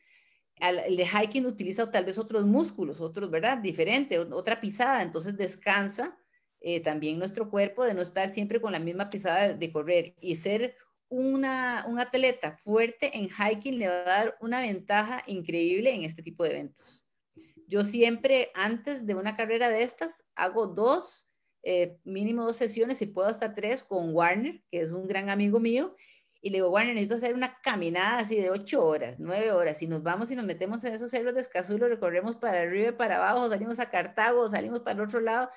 el 0.60 1.06
hiking 1.06 1.46
utiliza 1.46 1.91
tal 1.91 2.06
vez 2.06 2.18
otros 2.18 2.46
músculos, 2.46 3.02
otros, 3.02 3.30
¿verdad? 3.30 3.58
Diferente, 3.58 4.18
otra 4.20 4.62
pisada, 4.62 5.02
entonces 5.02 5.36
descansa 5.36 6.18
eh, 6.62 6.80
también 6.80 7.20
nuestro 7.20 7.50
cuerpo 7.50 7.84
de 7.84 7.94
no 7.94 8.02
estar 8.02 8.30
siempre 8.30 8.60
con 8.60 8.72
la 8.72 8.80
misma 8.80 9.10
pisada 9.10 9.54
de, 9.54 9.72
correr 9.72 10.15
y 10.20 10.36
ser 10.36 10.76
una, 11.10 11.86
un 11.88 12.00
atleta 12.00 12.54
fuerte 12.58 13.15
en 13.18 13.30
hiking 13.30 13.78
le 13.78 13.88
va 13.88 14.00
a 14.00 14.04
dar 14.04 14.38
una 14.41 14.62
ventaja 14.62 15.24
increíble 15.28 15.94
en 15.94 16.04
este 16.04 16.24
tipo 16.24 16.44
de 16.44 16.52
eventos. 16.52 17.06
Yo 17.68 17.84
siempre, 17.84 18.52
antes 18.54 19.06
de 19.06 19.15
una 19.15 19.36
carrera 19.36 19.70
de 19.70 19.84
estas, 19.84 20.28
hago 20.36 20.68
dos, 20.68 21.30
eh, 21.63 21.98
mínimo 22.04 22.46
dos 22.46 22.58
sesiones 22.58 23.02
y 23.02 23.08
puedo 23.08 23.28
hasta 23.28 23.54
tres 23.54 23.84
con 23.84 24.13
Warner, 24.15 24.63
que 24.72 24.82
es 24.82 24.91
un 24.91 25.08
gran 25.08 25.30
amigo 25.30 25.60
mío, 25.60 25.96
y 26.45 26.51
le 26.51 26.58
digo, 26.60 26.69
bueno, 26.69 26.89
necesito 26.89 27.15
hacer 27.15 27.34
una 27.34 27.60
caminada 27.63 28.19
así 28.19 28.36
de 28.36 28.51
ocho 28.51 28.86
horas, 28.86 29.15
nueve 29.17 29.51
horas, 29.51 29.81
y 29.81 29.88
nos 29.88 30.03
vamos 30.03 30.29
y 30.29 30.36
nos 30.36 30.45
metemos 30.45 30.84
en 30.84 30.93
esos 30.93 31.10
cerros 31.10 31.34
de 31.34 31.41
Escazú, 31.41 31.79
recorremos 31.79 32.36
para 32.36 32.62
arriba 32.62 32.89
y 32.89 32.91
para 32.91 33.17
abajo, 33.17 33.49
salimos 33.49 33.79
a 33.79 33.89
Cartago, 33.89 34.47
salimos 34.47 34.81
para 34.81 34.99
el 34.99 35.08
otro 35.08 35.21
lado, 35.21 35.49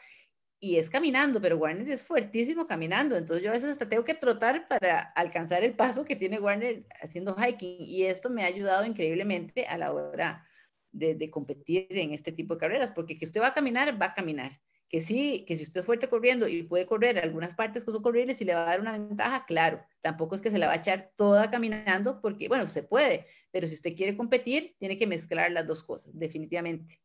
y 0.59 0.79
es 0.79 0.89
caminando, 0.89 1.43
pero 1.43 1.59
Warner 1.59 1.91
es 1.91 2.03
fuertísimo 2.05 2.67
caminando, 2.67 3.17
entonces 3.17 3.45
yo 3.45 3.51
a 3.51 3.53
veces 3.53 3.73
hasta 3.73 3.87
tengo 3.87 4.03
que 4.03 4.15
trotar 4.15 4.67
para 4.67 4.99
alcanzar 4.99 5.63
el 5.63 5.75
paso 5.75 6.07
que 6.07 6.17
tiene 6.17 6.41
Warner 6.41 6.87
haciendo 7.03 7.37
hiking, 7.37 7.83
y 7.83 8.05
esto 8.05 8.31
me 8.31 8.43
ha 8.43 8.47
ayudado 8.47 8.87
increíblemente 8.87 9.67
a 9.67 9.77
la 9.77 9.93
hora 9.93 10.49
de, 10.91 11.15
de 11.15 11.31
competir 11.31 11.87
en 11.91 12.15
este 12.15 12.33
tipo 12.33 12.55
de 12.55 12.61
carreras, 12.61 12.93
porque 12.93 13.19
que 13.19 13.27
usted 13.27 13.43
va 13.43 13.49
a 13.49 13.55
caminar, 13.55 14.01
va 14.01 14.07
a 14.07 14.15
caminar, 14.15 14.59
que 14.89 15.03
sí, 15.03 15.45
que 15.47 15.55
si 15.55 15.65
usted 15.65 15.81
es 15.81 15.87
fuerte 15.87 16.09
corriendo 16.09 16.49
y 16.49 16.63
puede 16.63 16.87
correr 16.87 17.19
algunas 17.19 17.55
partes 17.55 17.85
que 17.85 17.93
son 17.93 18.03
corribles 18.03 18.41
y 18.41 18.45
le 18.45 18.55
va 18.55 18.63
a 18.63 18.71
dar 18.71 18.81
una 18.81 18.93
ventaja, 18.93 19.45
claro, 19.47 19.83
tampoco 20.01 20.35
es 20.35 20.41
que 20.41 20.51
se 20.51 20.59
la 20.59 20.67
va 20.67 20.73
a 20.73 20.77
echar 20.77 21.13
toda 21.15 21.51
caminando 21.51 22.21
porque, 22.23 22.49
bueno, 22.49 22.67
se 22.69 22.83
puede, 22.83 23.27
pero 23.51 23.67
si 23.67 23.75
usted 23.75 23.95
quiere 23.95 24.17
competir, 24.17 24.77
tiene 24.79 24.97
que 24.97 25.07
mezclar 25.07 25.53
las 25.53 25.67
dos 25.67 25.83
cosas, 25.83 26.19
definitivamente. 26.19 27.01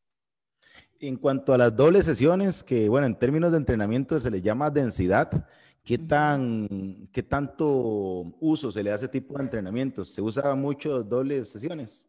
En 0.99 1.17
cuanto 1.17 1.53
a 1.53 1.57
las 1.57 1.75
dobles 1.75 2.05
sesiones, 2.05 2.63
que 2.63 2.87
bueno, 2.87 3.05
en 3.05 3.19
términos 3.19 3.51
de 3.51 3.57
entrenamiento 3.57 4.17
se 4.17 4.31
le 4.31 4.41
llama 4.41 4.69
densidad, 4.69 5.45
¿qué, 5.83 5.97
tan, 5.97 7.09
¿qué 7.11 7.21
tanto 7.21 8.33
uso 8.39 8.71
se 8.71 8.81
le 8.81 8.91
hace 8.93 9.09
tipo 9.09 9.37
de 9.37 9.43
entrenamientos? 9.43 10.13
¿Se 10.13 10.21
usa 10.21 10.55
mucho 10.55 11.03
dobles 11.03 11.49
sesiones? 11.49 12.07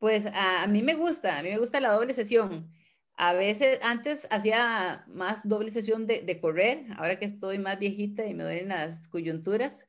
Pues 0.00 0.26
a, 0.26 0.64
a 0.64 0.66
mí 0.66 0.82
me 0.82 0.96
gusta, 0.96 1.38
a 1.38 1.42
mí 1.44 1.50
me 1.50 1.58
gusta 1.58 1.78
la 1.78 1.92
doble 1.92 2.12
sesión. 2.12 2.68
A 3.22 3.34
veces, 3.34 3.78
antes 3.82 4.26
hacía 4.30 5.04
más 5.08 5.46
doble 5.46 5.70
sesión 5.70 6.06
de, 6.06 6.40
correr, 6.40 6.86
ahora 6.96 7.18
que 7.18 7.26
estoy 7.26 7.58
más 7.58 7.78
viejita 7.78 8.24
y 8.24 8.32
me 8.32 8.44
duelen 8.44 8.68
las 8.68 9.08
coyunturas, 9.08 9.86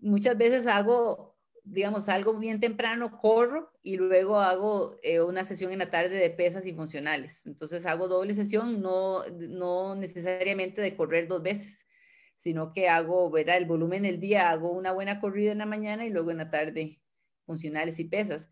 muchas 0.00 0.36
veces 0.36 0.66
hago, 0.66 1.38
digamos, 1.62 2.08
algo 2.08 2.36
bien 2.40 2.58
temprano, 2.58 3.20
corro 3.20 3.70
y 3.84 3.98
luego 3.98 4.40
hago 4.40 4.98
eh, 5.04 5.20
una 5.20 5.44
sesión 5.44 5.70
en 5.70 5.78
la 5.78 5.92
tarde 5.92 6.16
de 6.16 6.30
pesas 6.30 6.66
y 6.66 6.72
funcionales. 6.72 7.46
Entonces 7.46 7.86
hago 7.86 8.08
doble 8.08 8.34
sesión, 8.34 8.82
no, 8.82 9.24
no 9.30 9.94
necesariamente 9.94 10.82
de 10.82 10.96
correr 10.96 11.28
dos 11.28 11.40
veces, 11.40 11.86
sino 12.34 12.72
que 12.72 12.88
hago, 12.88 13.30
¿verdad? 13.30 13.58
El 13.58 13.66
volumen 13.66 14.04
el 14.04 14.18
día, 14.18 14.50
hago 14.50 14.72
una 14.72 14.90
buena 14.90 15.20
corrida 15.20 15.52
en 15.52 15.58
la 15.58 15.66
mañana 15.66 16.04
y 16.04 16.10
luego 16.10 16.32
en 16.32 16.38
la 16.38 16.50
tarde 16.50 17.00
funcionales 17.46 18.00
y 18.00 18.04
pesas 18.06 18.50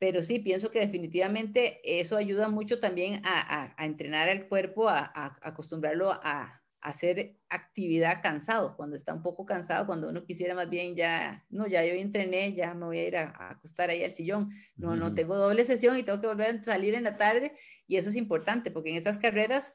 pero 0.00 0.22
sí, 0.22 0.38
pienso 0.38 0.70
que 0.70 0.80
definitivamente 0.80 1.78
eso 1.84 2.16
ayuda 2.16 2.48
mucho 2.48 2.80
también 2.80 3.20
a, 3.22 3.76
entrenar 3.84 4.30
al 4.30 4.48
cuerpo, 4.48 4.88
a, 4.88 5.36
acostumbrarlo 5.42 6.10
a, 6.10 6.56
hacer 6.80 7.36
actividad 7.50 8.22
cansado, 8.22 8.74
cuando 8.74 8.96
está 8.96 9.12
un 9.12 9.22
poco 9.22 9.44
cansado, 9.44 9.84
cuando 9.84 10.08
uno 10.08 10.24
quisiera 10.24 10.54
más 10.54 10.70
bien 10.70 10.96
ya, 10.96 11.44
no, 11.50 11.66
ya 11.66 11.84
yo 11.84 11.92
entrené, 11.92 12.54
ya 12.54 12.72
me 12.72 12.86
voy 12.86 12.98
a 13.00 13.06
ir 13.06 13.16
a, 13.18 13.50
acostar 13.50 13.90
ahí 13.90 14.02
al 14.02 14.12
sillón, 14.12 14.48
no, 14.76 14.96
no, 14.96 15.14
tengo 15.14 15.36
doble 15.36 15.66
sesión 15.66 15.98
y 15.98 16.02
tengo 16.02 16.18
que 16.18 16.26
volver 16.26 16.56
a 16.56 16.64
salir 16.64 16.94
en 16.94 17.04
la 17.04 17.18
tarde 17.18 17.52
y 17.86 17.96
eso 17.96 18.08
es 18.08 18.16
importante 18.16 18.70
porque 18.70 18.88
en 18.88 18.96
estas 18.96 19.18
carreras, 19.18 19.74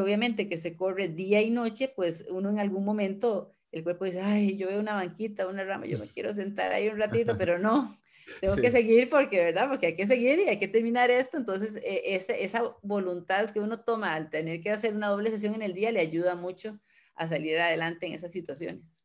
obviamente 0.00 0.48
que 0.48 0.56
se 0.56 0.76
corre 0.76 1.08
día 1.08 1.42
y 1.42 1.50
noche, 1.50 1.88
pues 1.88 2.24
uno 2.30 2.48
en 2.50 2.60
algún 2.60 2.84
momento 2.84 3.56
el 3.72 3.82
cuerpo 3.82 4.04
dice, 4.04 4.20
ay, 4.20 4.56
yo 4.56 4.68
veo 4.68 4.78
una 4.78 4.94
banquita, 4.94 5.48
una 5.48 5.64
rama, 5.64 5.86
yo 5.86 5.98
me 5.98 6.06
quiero 6.14 6.32
sentar 6.32 6.70
ahí 6.70 6.86
un 6.86 6.98
ratito, 6.98 7.36
pero 7.36 7.58
no, 7.58 7.98
tengo 8.40 8.56
que 8.56 8.70
seguir 8.70 9.08
porque, 9.08 9.42
¿verdad? 9.44 9.68
Porque 9.68 9.86
hay 9.86 9.96
que 9.96 10.06
seguir 10.06 10.38
y 10.38 10.48
hay 10.48 10.58
que 10.58 10.68
terminar 10.68 11.10
esto. 11.10 11.36
Entonces, 11.36 11.76
e, 11.76 12.16
esa 12.16 12.76
voluntad 12.82 13.50
que 13.50 13.60
uno 13.60 13.80
toma 13.80 14.14
al 14.14 14.30
tener 14.30 14.60
que 14.60 14.70
hacer 14.70 14.94
una 14.94 15.08
doble 15.08 15.30
sesión 15.30 15.54
en 15.54 15.62
el 15.62 15.74
día 15.74 15.92
le 15.92 16.00
ayuda 16.00 16.34
mucho 16.34 16.78
a 17.14 17.28
salir 17.28 17.58
adelante 17.58 18.06
en 18.06 18.14
esas 18.14 18.32
situaciones. 18.32 19.04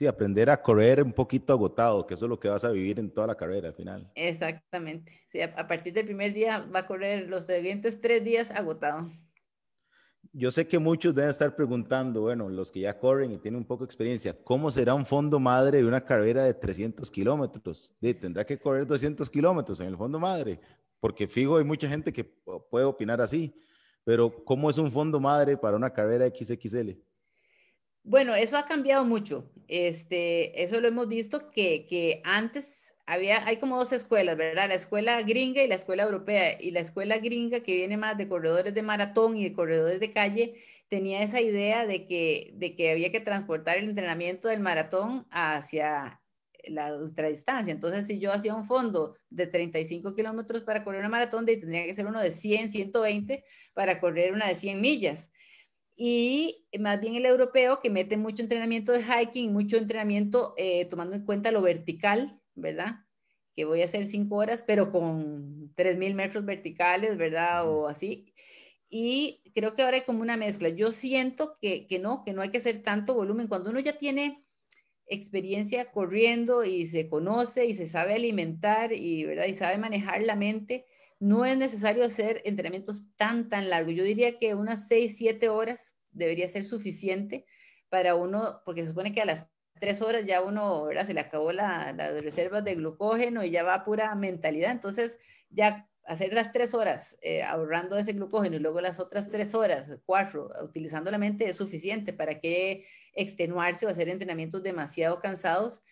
Sí, 0.00 0.06
aprender 0.06 0.48
a 0.48 0.62
correr 0.62 1.02
un 1.02 1.12
poquito 1.12 1.52
agotado, 1.52 2.06
que 2.06 2.14
eso 2.14 2.24
es 2.24 2.30
lo 2.30 2.40
que 2.40 2.48
vas 2.48 2.64
a 2.64 2.70
vivir 2.70 2.98
en 2.98 3.10
toda 3.12 3.26
la 3.26 3.34
carrera 3.34 3.68
al 3.68 3.74
final. 3.74 4.10
Exactamente. 4.14 5.20
Sí, 5.26 5.42
a, 5.42 5.68
partir 5.68 5.92
del 5.92 6.06
primer 6.06 6.32
día 6.32 6.60
va 6.74 6.80
a 6.80 6.86
correr 6.86 7.28
los 7.28 7.44
siguientes 7.44 8.00
tres 8.00 8.24
días 8.24 8.50
agotado. 8.50 9.10
Yo 10.32 10.52
sé 10.52 10.68
que 10.68 10.78
muchos 10.78 11.12
deben 11.12 11.30
estar 11.30 11.56
preguntando, 11.56 12.20
bueno, 12.20 12.48
los 12.48 12.70
que 12.70 12.80
ya 12.80 12.96
corren 12.96 13.32
y 13.32 13.38
tienen 13.38 13.58
un 13.58 13.66
poco 13.66 13.84
de 13.84 13.86
experiencia, 13.86 14.36
¿cómo 14.44 14.70
será 14.70 14.94
un 14.94 15.04
fondo 15.04 15.40
madre 15.40 15.78
de 15.78 15.84
una 15.84 16.04
carrera 16.04 16.44
de 16.44 16.54
300 16.54 17.10
kilómetros? 17.10 17.92
¿Tendrá 18.00 18.46
que 18.46 18.56
correr 18.56 18.86
200 18.86 19.28
kilómetros 19.28 19.80
en 19.80 19.88
el 19.88 19.96
fondo 19.96 20.20
madre? 20.20 20.60
Porque 21.00 21.26
fijo, 21.26 21.56
hay 21.56 21.64
mucha 21.64 21.88
gente 21.88 22.12
que 22.12 22.22
puede 22.22 22.84
opinar 22.84 23.20
así, 23.20 23.52
pero 24.04 24.44
¿cómo 24.44 24.70
es 24.70 24.78
un 24.78 24.92
fondo 24.92 25.18
madre 25.18 25.56
para 25.56 25.76
una 25.76 25.92
carrera 25.92 26.28
XXL? 26.28 26.90
Bueno, 28.04 28.34
eso 28.34 28.56
ha 28.56 28.64
cambiado 28.64 29.04
mucho. 29.04 29.50
Este, 29.66 30.62
eso 30.62 30.80
lo 30.80 30.86
hemos 30.86 31.08
visto 31.08 31.50
que, 31.50 31.86
que 31.86 32.22
antes 32.24 32.89
hay 33.10 33.56
como 33.58 33.76
dos 33.76 33.92
escuelas, 33.92 34.36
¿verdad? 34.36 34.68
La 34.68 34.74
escuela 34.74 35.20
gringa 35.22 35.62
y 35.62 35.68
la 35.68 35.74
escuela 35.74 36.04
europea. 36.04 36.60
Y 36.60 36.70
la 36.70 36.80
escuela 36.80 37.18
gringa, 37.18 37.60
que 37.60 37.74
viene 37.74 37.96
más 37.96 38.16
de 38.16 38.28
corredores 38.28 38.74
de 38.74 38.82
maratón 38.82 39.36
y 39.36 39.44
de 39.44 39.52
corredores 39.52 40.00
de 40.00 40.12
calle, 40.12 40.62
tenía 40.88 41.22
esa 41.22 41.40
idea 41.40 41.86
de 41.86 42.06
que, 42.06 42.52
de 42.54 42.74
que 42.74 42.90
había 42.90 43.10
que 43.10 43.20
transportar 43.20 43.78
el 43.78 43.88
entrenamiento 43.88 44.48
del 44.48 44.60
maratón 44.60 45.26
hacia 45.30 46.20
la 46.68 46.94
ultradistancia. 46.96 47.72
Entonces, 47.72 48.06
si 48.06 48.18
yo 48.18 48.32
hacía 48.32 48.54
un 48.54 48.66
fondo 48.66 49.16
de 49.30 49.46
35 49.46 50.14
kilómetros 50.14 50.62
para 50.62 50.84
correr 50.84 51.00
una 51.00 51.08
maratón, 51.08 51.46
tendría 51.46 51.84
que 51.84 51.94
ser 51.94 52.06
uno 52.06 52.20
de 52.20 52.30
100, 52.30 52.70
120 52.70 53.44
para 53.74 54.00
correr 54.00 54.32
una 54.32 54.48
de 54.48 54.54
100 54.54 54.80
millas. 54.80 55.32
Y 55.96 56.66
más 56.78 57.00
bien 57.00 57.14
el 57.16 57.26
europeo, 57.26 57.80
que 57.80 57.90
mete 57.90 58.16
mucho 58.16 58.42
entrenamiento 58.42 58.92
de 58.92 59.02
hiking, 59.02 59.52
mucho 59.52 59.76
entrenamiento 59.76 60.54
eh, 60.56 60.86
tomando 60.86 61.14
en 61.14 61.24
cuenta 61.24 61.50
lo 61.50 61.62
vertical, 61.62 62.39
¿verdad? 62.60 63.06
Que 63.54 63.64
voy 63.64 63.82
a 63.82 63.86
hacer 63.86 64.06
cinco 64.06 64.36
horas, 64.36 64.62
pero 64.66 64.92
con 64.92 65.74
3.000 65.74 66.14
metros 66.14 66.44
verticales, 66.44 67.16
¿verdad? 67.16 67.68
O 67.68 67.88
así. 67.88 68.32
Y 68.88 69.42
creo 69.54 69.74
que 69.74 69.82
ahora 69.82 69.98
hay 69.98 70.04
como 70.04 70.20
una 70.20 70.36
mezcla. 70.36 70.68
Yo 70.68 70.92
siento 70.92 71.56
que, 71.60 71.86
que 71.86 71.98
no, 71.98 72.24
que 72.24 72.32
no 72.32 72.42
hay 72.42 72.50
que 72.50 72.58
hacer 72.58 72.82
tanto 72.82 73.14
volumen. 73.14 73.48
Cuando 73.48 73.70
uno 73.70 73.80
ya 73.80 73.98
tiene 73.98 74.44
experiencia 75.10 75.90
corriendo 75.90 76.64
y 76.64 76.86
se 76.86 77.08
conoce 77.08 77.66
y 77.66 77.74
se 77.74 77.86
sabe 77.86 78.14
alimentar 78.14 78.92
y, 78.92 79.24
¿verdad? 79.24 79.46
y 79.46 79.54
sabe 79.54 79.76
manejar 79.76 80.22
la 80.22 80.36
mente, 80.36 80.86
no 81.18 81.44
es 81.44 81.58
necesario 81.58 82.04
hacer 82.04 82.40
entrenamientos 82.44 83.04
tan, 83.16 83.48
tan 83.48 83.68
largos. 83.68 83.94
Yo 83.94 84.04
diría 84.04 84.38
que 84.38 84.54
unas 84.54 84.88
6, 84.88 85.16
7 85.18 85.48
horas 85.48 85.96
debería 86.12 86.48
ser 86.48 86.64
suficiente 86.64 87.44
para 87.90 88.14
uno, 88.14 88.62
porque 88.64 88.82
se 88.82 88.90
supone 88.90 89.12
que 89.12 89.20
a 89.20 89.26
las 89.26 89.48
tres 89.80 90.02
horas 90.02 90.24
ya 90.26 90.42
uno, 90.42 90.84
¿verdad? 90.84 91.04
Se 91.04 91.14
le 91.14 91.20
acabó 91.20 91.52
las 91.52 91.96
reservas 92.22 92.62
de 92.64 92.76
glucógeno 92.76 93.44
y 93.44 93.50
ya 93.50 93.64
va 93.64 93.84
pura 93.84 94.14
mentalidad. 94.14 94.70
Entonces, 94.70 95.18
ya 95.50 95.88
hacer 96.04 96.32
las 96.32 96.52
tres 96.52 96.74
horas 96.74 97.16
eh, 97.22 97.42
ahorrando 97.42 97.96
ese 97.96 98.12
glucógeno 98.12 98.56
y 98.56 98.58
luego 98.58 98.80
las 98.80 99.00
otras 99.00 99.30
tres 99.30 99.54
horas, 99.54 99.92
cuatro, 100.04 100.50
utilizando 100.62 101.10
la 101.10 101.18
mente 101.18 101.48
es 101.48 101.56
suficiente. 101.56 102.12
¿Para 102.12 102.40
que 102.40 102.84
extenuarse 103.14 103.86
o 103.86 103.88
hacer 103.88 104.08
entrenamientos 104.08 104.62
demasiado 104.62 105.20
cansados? 105.20 105.82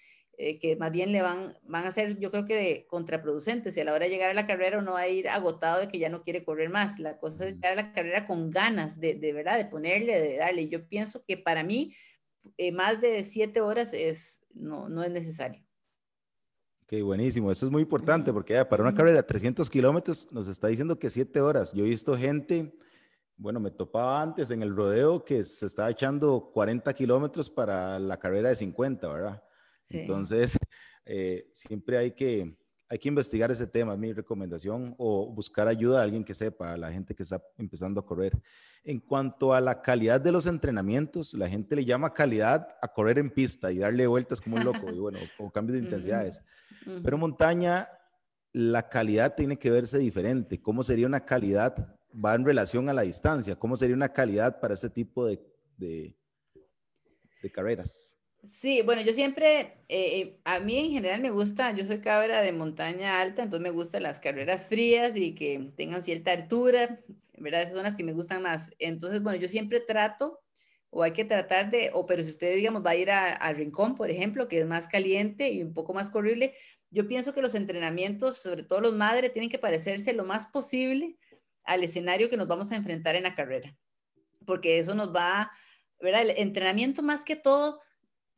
Eh, 0.41 0.61
que 0.61 0.77
más 0.77 0.93
bien 0.93 1.11
le 1.11 1.21
van, 1.21 1.59
van 1.65 1.85
a 1.85 1.91
ser, 1.91 2.21
yo 2.21 2.31
creo 2.31 2.45
que 2.45 2.87
contraproducentes. 2.89 3.77
Y 3.77 3.81
a 3.81 3.85
la 3.85 3.93
hora 3.93 4.05
de 4.05 4.11
llegar 4.11 4.31
a 4.31 4.35
la 4.35 4.47
carrera 4.47 4.79
uno 4.79 4.93
va 4.93 5.01
a 5.01 5.09
ir 5.09 5.29
agotado 5.29 5.81
de 5.81 5.89
que 5.89 5.99
ya 5.99 6.09
no 6.09 6.23
quiere 6.23 6.45
correr 6.45 6.71
más. 6.71 7.01
La 7.01 7.19
cosa 7.19 7.47
es 7.47 7.55
llegar 7.55 7.73
a 7.73 7.83
la 7.83 7.93
carrera 7.93 8.27
con 8.27 8.51
ganas 8.51 9.01
de, 9.01 9.15
de 9.15 9.33
verdad, 9.33 9.57
de 9.57 9.65
ponerle, 9.65 10.21
de 10.21 10.37
darle. 10.37 10.69
Yo 10.69 10.89
pienso 10.89 11.25
que 11.25 11.37
para 11.37 11.65
mí 11.65 11.93
eh, 12.57 12.73
más 12.73 13.01
de 13.01 13.23
siete 13.25 13.61
horas 13.61 13.93
es, 13.93 14.41
no, 14.55 14.89
no 14.89 15.03
es 15.03 15.11
necesario. 15.11 15.63
Ok, 16.85 17.03
buenísimo. 17.03 17.53
Eso 17.53 17.67
es 17.67 17.73
muy 17.73 17.83
importante 17.83 18.33
porque 18.33 18.65
para 18.65 18.83
una 18.83 18.95
carrera 18.95 19.19
de 19.19 19.23
300 19.23 19.69
kilómetros 19.69 20.33
nos 20.33 20.49
está 20.49 20.69
diciendo 20.69 20.99
que 20.99 21.11
siete 21.11 21.41
horas. 21.41 21.73
Yo 21.75 21.85
he 21.85 21.89
visto 21.89 22.17
gente, 22.17 22.73
bueno, 23.37 23.61
me 23.61 23.71
topaba 23.71 24.23
antes 24.23 24.51
en 24.51 24.63
el 24.63 24.75
rodeo 24.75 25.23
que 25.23 25.45
se 25.45 25.67
estaba 25.67 25.91
echando 25.91 26.51
40 26.53 26.93
kilómetros 26.95 27.51
para 27.51 27.99
la 27.99 28.19
carrera 28.19 28.49
de 28.49 28.57
50, 28.57 29.07
¿verdad? 29.07 29.43
Entonces, 29.91 30.59
eh, 31.05 31.49
siempre 31.53 31.99
hay 31.99 32.13
que, 32.13 32.57
hay 32.89 32.99
que 32.99 33.09
investigar 33.09 33.51
ese 33.51 33.67
tema, 33.67 33.93
es 33.93 33.99
mi 33.99 34.13
recomendación, 34.13 34.95
o 34.99 35.31
buscar 35.31 35.69
ayuda 35.69 36.01
a 36.01 36.05
alguien 36.05 36.25
que 36.25 36.35
sepa, 36.35 36.73
a 36.73 36.77
la 36.77 36.91
gente 36.91 37.15
que 37.15 37.23
está 37.23 37.43
empezando 37.59 38.01
a 38.01 38.07
correr. 38.07 38.33
En 38.85 39.01
cuanto 39.01 39.53
a 39.53 39.61
la 39.61 39.83
calidad 39.83 40.21
de 40.21 40.33
los 40.33 40.47
entrenamientos, 40.47 41.35
la 41.35 41.49
gente 41.49 41.77
le 41.77 41.85
llama 41.85 42.15
calidad 42.15 42.69
a 42.81 42.89
correr 42.89 43.19
en 43.19 43.31
pista 43.31 43.71
y 43.71 43.79
darle 43.79 44.07
vueltas 44.07 44.41
como 44.41 44.57
un 44.57 44.65
loco, 44.65 44.91
y 44.91 44.99
bueno, 44.99 45.19
o 45.39 45.51
cambios 45.51 45.79
de 45.79 45.85
intensidades. 45.85 46.43
Pero 47.03 47.19
montaña, 47.19 47.89
la 48.53 48.89
calidad 48.89 49.35
tiene 49.35 49.59
que 49.59 49.71
verse 49.71 49.99
diferente. 49.99 50.61
¿Cómo 50.61 50.83
sería 50.83 51.07
una 51.07 51.25
calidad? 51.25 51.97
Va 52.25 52.35
en 52.35 52.45
relación 52.45 52.89
a 52.89 52.95
la 52.95 53.03
distancia. 53.03 53.57
¿Cómo 53.57 53.77
sería 53.77 53.95
una 53.95 54.13
calidad 54.13 54.59
para 54.61 54.75
ese 54.75 54.89
tipo 54.89 55.27
de, 55.27 55.39
de, 55.77 56.17
de 57.43 57.53
carreras? 57.53 58.19
Sí, 58.45 58.83
bueno, 58.83 59.03
yo 59.03 59.13
siempre, 59.13 59.79
eh, 59.89 60.39
a 60.45 60.61
mí 60.61 60.79
en 60.79 60.93
general 60.93 61.21
me 61.21 61.31
gusta, 61.31 61.73
yo 61.73 61.85
soy 61.85 61.99
cabra 61.99 62.41
de 62.41 62.53
montaña 62.53 63.21
alta, 63.21 63.43
entonces 63.43 63.63
me 63.63 63.77
gustan 63.77 64.05
las 64.05 64.21
carreras 64.21 64.63
frías 64.67 65.17
y 65.17 65.35
que 65.35 65.73
tengan 65.77 66.05
cierta 66.05 66.33
altura, 66.33 67.01
¿verdad? 67.41 67.63
Esas 67.63 67.75
son 67.75 67.85
las 67.85 67.97
que 67.97 68.05
me 68.05 68.13
gustan 68.13 68.43
más. 68.43 68.71
Entonces, 68.79 69.23
bueno, 69.23 69.39
yo 69.39 69.49
siempre 69.49 69.81
trato, 69.81 70.41
o 70.91 71.03
hay 71.03 71.13
que 71.13 71.25
tratar 71.25 71.71
de, 71.71 71.91
o 71.93 72.07
pero 72.07 72.23
si 72.25 72.31
usted, 72.31 72.55
digamos, 72.55 72.85
va 72.85 72.91
a 72.91 72.97
ir 72.97 73.11
al 73.11 73.57
Rincón, 73.57 73.95
por 73.95 74.11
ejemplo, 74.11 74.49
que 74.49 74.61
es 74.61 74.67
más 74.67 74.89
caliente 74.89 75.51
y 75.51 75.63
un 75.63 75.75
poco 75.75 75.93
más 75.95 76.11
corrible, 76.11 76.55
yo 76.91 77.07
pienso 77.07 77.35
que 77.35 77.43
los 77.43 77.55
entrenamientos, 77.55 78.39
sobre 78.39 78.63
todo 78.63 78.81
los 78.81 78.95
madres, 78.95 79.33
tienen 79.33 79.51
que 79.51 79.59
parecerse 79.59 80.13
lo 80.15 80.25
más 80.25 80.47
posible 80.47 81.17
al 81.65 81.85
escenario 81.85 82.31
que 82.31 82.39
nos 82.39 82.49
vamos 82.49 82.73
a 82.73 82.77
enfrentar 82.77 83.15
en 83.17 83.25
la 83.25 83.35
carrera, 83.35 83.77
porque 84.47 84.79
eso 84.79 84.95
nos 84.95 85.15
va, 85.15 85.51
¿verdad? 86.01 86.23
El 86.23 86.31
entrenamiento 86.39 87.03
más 87.03 87.25
que 87.25 87.37
todo 87.37 87.83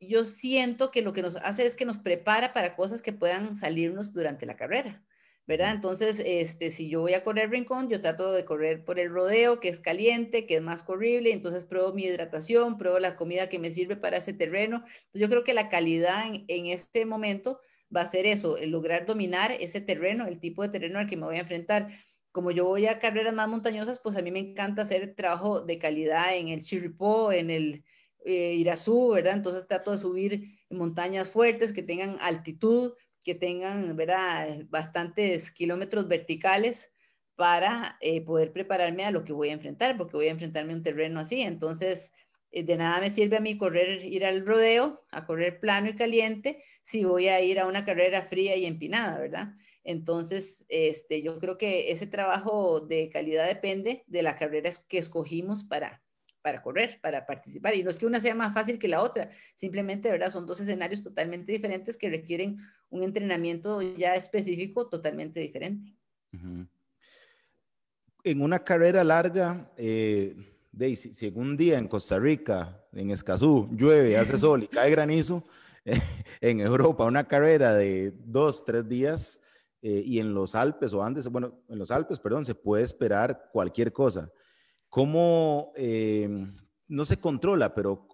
yo 0.01 0.25
siento 0.25 0.91
que 0.91 1.03
lo 1.03 1.13
que 1.13 1.21
nos 1.21 1.35
hace 1.37 1.65
es 1.65 1.75
que 1.75 1.85
nos 1.85 1.99
prepara 1.99 2.53
para 2.53 2.75
cosas 2.75 3.01
que 3.01 3.13
puedan 3.13 3.55
salirnos 3.55 4.11
durante 4.13 4.45
la 4.45 4.55
carrera. 4.55 5.03
¿Verdad? 5.47 5.73
Entonces, 5.73 6.21
este, 6.25 6.71
si 6.71 6.89
yo 6.89 7.01
voy 7.01 7.13
a 7.13 7.23
correr 7.23 7.49
rincón, 7.49 7.89
yo 7.89 8.01
trato 8.01 8.31
de 8.31 8.45
correr 8.45 8.85
por 8.85 8.99
el 8.99 9.09
rodeo, 9.09 9.59
que 9.59 9.69
es 9.69 9.79
caliente, 9.79 10.45
que 10.45 10.55
es 10.57 10.61
más 10.61 10.83
corrible, 10.83 11.33
entonces 11.33 11.65
pruebo 11.65 11.93
mi 11.93 12.03
hidratación, 12.03 12.77
pruebo 12.77 12.99
la 12.99 13.15
comida 13.15 13.49
que 13.49 13.59
me 13.59 13.71
sirve 13.71 13.95
para 13.95 14.17
ese 14.17 14.33
terreno. 14.33 14.77
Entonces, 14.77 15.21
yo 15.21 15.29
creo 15.29 15.43
que 15.43 15.53
la 15.53 15.69
calidad 15.69 16.27
en, 16.27 16.45
en 16.47 16.67
este 16.67 17.05
momento 17.05 17.59
va 17.95 18.01
a 18.01 18.05
ser 18.05 18.25
eso, 18.25 18.57
el 18.57 18.71
lograr 18.71 19.05
dominar 19.05 19.51
ese 19.51 19.81
terreno, 19.81 20.25
el 20.27 20.39
tipo 20.39 20.63
de 20.63 20.69
terreno 20.69 20.99
al 20.99 21.07
que 21.07 21.17
me 21.17 21.25
voy 21.25 21.35
a 21.37 21.41
enfrentar. 21.41 21.89
Como 22.31 22.51
yo 22.51 22.65
voy 22.65 22.87
a 22.87 22.99
carreras 22.99 23.33
más 23.33 23.49
montañosas, 23.49 23.99
pues 23.99 24.15
a 24.15 24.21
mí 24.21 24.31
me 24.31 24.39
encanta 24.39 24.83
hacer 24.83 25.15
trabajo 25.15 25.61
de 25.61 25.77
calidad 25.77 26.35
en 26.35 26.47
el 26.47 26.63
Chirripó, 26.63 27.31
en 27.33 27.49
el 27.49 27.83
eh, 28.23 28.53
Irazú, 28.53 29.09
¿verdad? 29.09 29.35
Entonces 29.35 29.67
trato 29.67 29.91
de 29.91 29.97
subir 29.97 30.59
montañas 30.69 31.29
fuertes 31.29 31.73
que 31.73 31.83
tengan 31.83 32.17
altitud, 32.21 32.93
que 33.23 33.35
tengan, 33.35 33.95
¿verdad? 33.95 34.65
Bastantes 34.69 35.51
kilómetros 35.51 36.07
verticales 36.07 36.91
para 37.35 37.97
eh, 38.01 38.21
poder 38.21 38.51
prepararme 38.53 39.05
a 39.05 39.11
lo 39.11 39.23
que 39.23 39.33
voy 39.33 39.49
a 39.49 39.53
enfrentar, 39.53 39.97
porque 39.97 40.17
voy 40.17 40.27
a 40.27 40.31
enfrentarme 40.31 40.73
a 40.73 40.75
un 40.75 40.83
terreno 40.83 41.19
así. 41.19 41.41
Entonces, 41.41 42.11
eh, 42.51 42.63
de 42.63 42.77
nada 42.77 42.99
me 42.99 43.09
sirve 43.09 43.37
a 43.37 43.39
mí 43.39 43.57
correr, 43.57 44.03
ir 44.05 44.25
al 44.25 44.45
rodeo, 44.45 45.05
a 45.11 45.25
correr 45.25 45.59
plano 45.59 45.89
y 45.89 45.95
caliente, 45.95 46.63
si 46.83 47.03
voy 47.03 47.27
a 47.29 47.41
ir 47.41 47.59
a 47.59 47.67
una 47.67 47.85
carrera 47.85 48.23
fría 48.23 48.55
y 48.55 48.65
empinada, 48.65 49.19
¿verdad? 49.19 49.53
Entonces, 49.83 50.65
este, 50.69 51.21
yo 51.21 51.39
creo 51.39 51.57
que 51.57 51.91
ese 51.91 52.07
trabajo 52.07 52.81
de 52.81 53.09
calidad 53.09 53.47
depende 53.47 54.03
de 54.07 54.21
la 54.21 54.35
carrera 54.35 54.69
que 54.87 54.97
escogimos 54.99 55.63
para, 55.63 56.00
para 56.41 56.61
correr, 56.61 56.99
para 57.01 57.25
participar. 57.25 57.75
Y 57.75 57.83
no 57.83 57.89
es 57.89 57.97
que 57.97 58.05
una 58.05 58.19
sea 58.19 58.35
más 58.35 58.53
fácil 58.53 58.79
que 58.79 58.87
la 58.87 59.01
otra, 59.01 59.29
simplemente, 59.55 60.09
¿verdad? 60.09 60.29
Son 60.29 60.45
dos 60.45 60.59
escenarios 60.59 61.03
totalmente 61.03 61.51
diferentes 61.51 61.97
que 61.97 62.09
requieren 62.09 62.59
un 62.89 63.03
entrenamiento 63.03 63.81
ya 63.81 64.15
específico 64.15 64.87
totalmente 64.87 65.39
diferente. 65.39 65.93
En 68.23 68.41
una 68.41 68.63
carrera 68.63 69.03
larga, 69.03 69.71
eh, 69.77 70.35
Daisy, 70.71 71.13
si, 71.13 71.31
un 71.35 71.57
día 71.57 71.77
en 71.77 71.87
Costa 71.87 72.19
Rica, 72.19 72.83
en 72.93 73.11
Escazú, 73.11 73.69
llueve, 73.71 74.17
hace 74.17 74.37
sol 74.37 74.63
y 74.63 74.67
cae 74.67 74.91
granizo, 74.91 75.45
en 76.41 76.59
Europa, 76.59 77.05
una 77.05 77.27
carrera 77.27 77.73
de 77.73 78.13
dos, 78.25 78.65
tres 78.65 78.87
días, 78.87 79.41
eh, 79.81 80.03
y 80.05 80.19
en 80.19 80.33
los 80.33 80.53
Alpes 80.53 80.93
o 80.93 81.03
Andes, 81.03 81.27
bueno, 81.27 81.59
en 81.67 81.79
los 81.79 81.89
Alpes, 81.89 82.19
perdón, 82.19 82.45
se 82.45 82.53
puede 82.53 82.83
esperar 82.83 83.49
cualquier 83.51 83.91
cosa. 83.91 84.31
¿Cómo 84.91 85.71
eh, 85.77 86.27
no 86.89 87.05
se 87.05 87.17
controla, 87.17 87.73
pero 87.73 88.09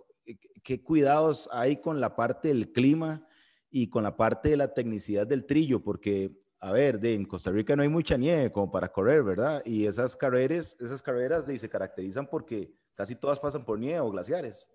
qué 0.64 0.84
cuidados 0.84 1.50
hay 1.52 1.78
con 1.78 2.00
la 2.00 2.16
parte 2.16 2.50
del 2.50 2.72
clima 2.72 3.28
y 3.72 3.90
con 3.90 4.04
la 4.04 4.16
parte 4.16 4.50
de 4.50 4.58
la 4.58 4.76
tecnicidad 4.76 5.26
del 5.26 5.48
trillo? 5.48 5.82
Porque 5.82 6.32
a 6.60 6.72
ver, 6.72 7.00
de, 7.00 7.16
en 7.16 7.26
Costa 7.26 7.50
Rica 7.50 7.76
no 7.76 7.82
hay 7.82 7.90
mucha 7.90 8.16
nieve 8.16 8.52
como 8.52 8.72
para 8.72 8.92
correr, 8.92 9.24
¿verdad? 9.24 9.64
Y 9.66 9.88
esas 9.88 10.16
carreras, 10.16 10.78
esas 10.80 11.02
carreras 11.02 11.48
de, 11.48 11.58
se 11.58 11.68
caracterizan 11.68 12.28
porque 12.28 12.72
casi 12.94 13.16
todas 13.16 13.40
pasan 13.40 13.66
por 13.66 13.80
nieve 13.80 14.00
o 14.00 14.12
glaciares. 14.12 14.70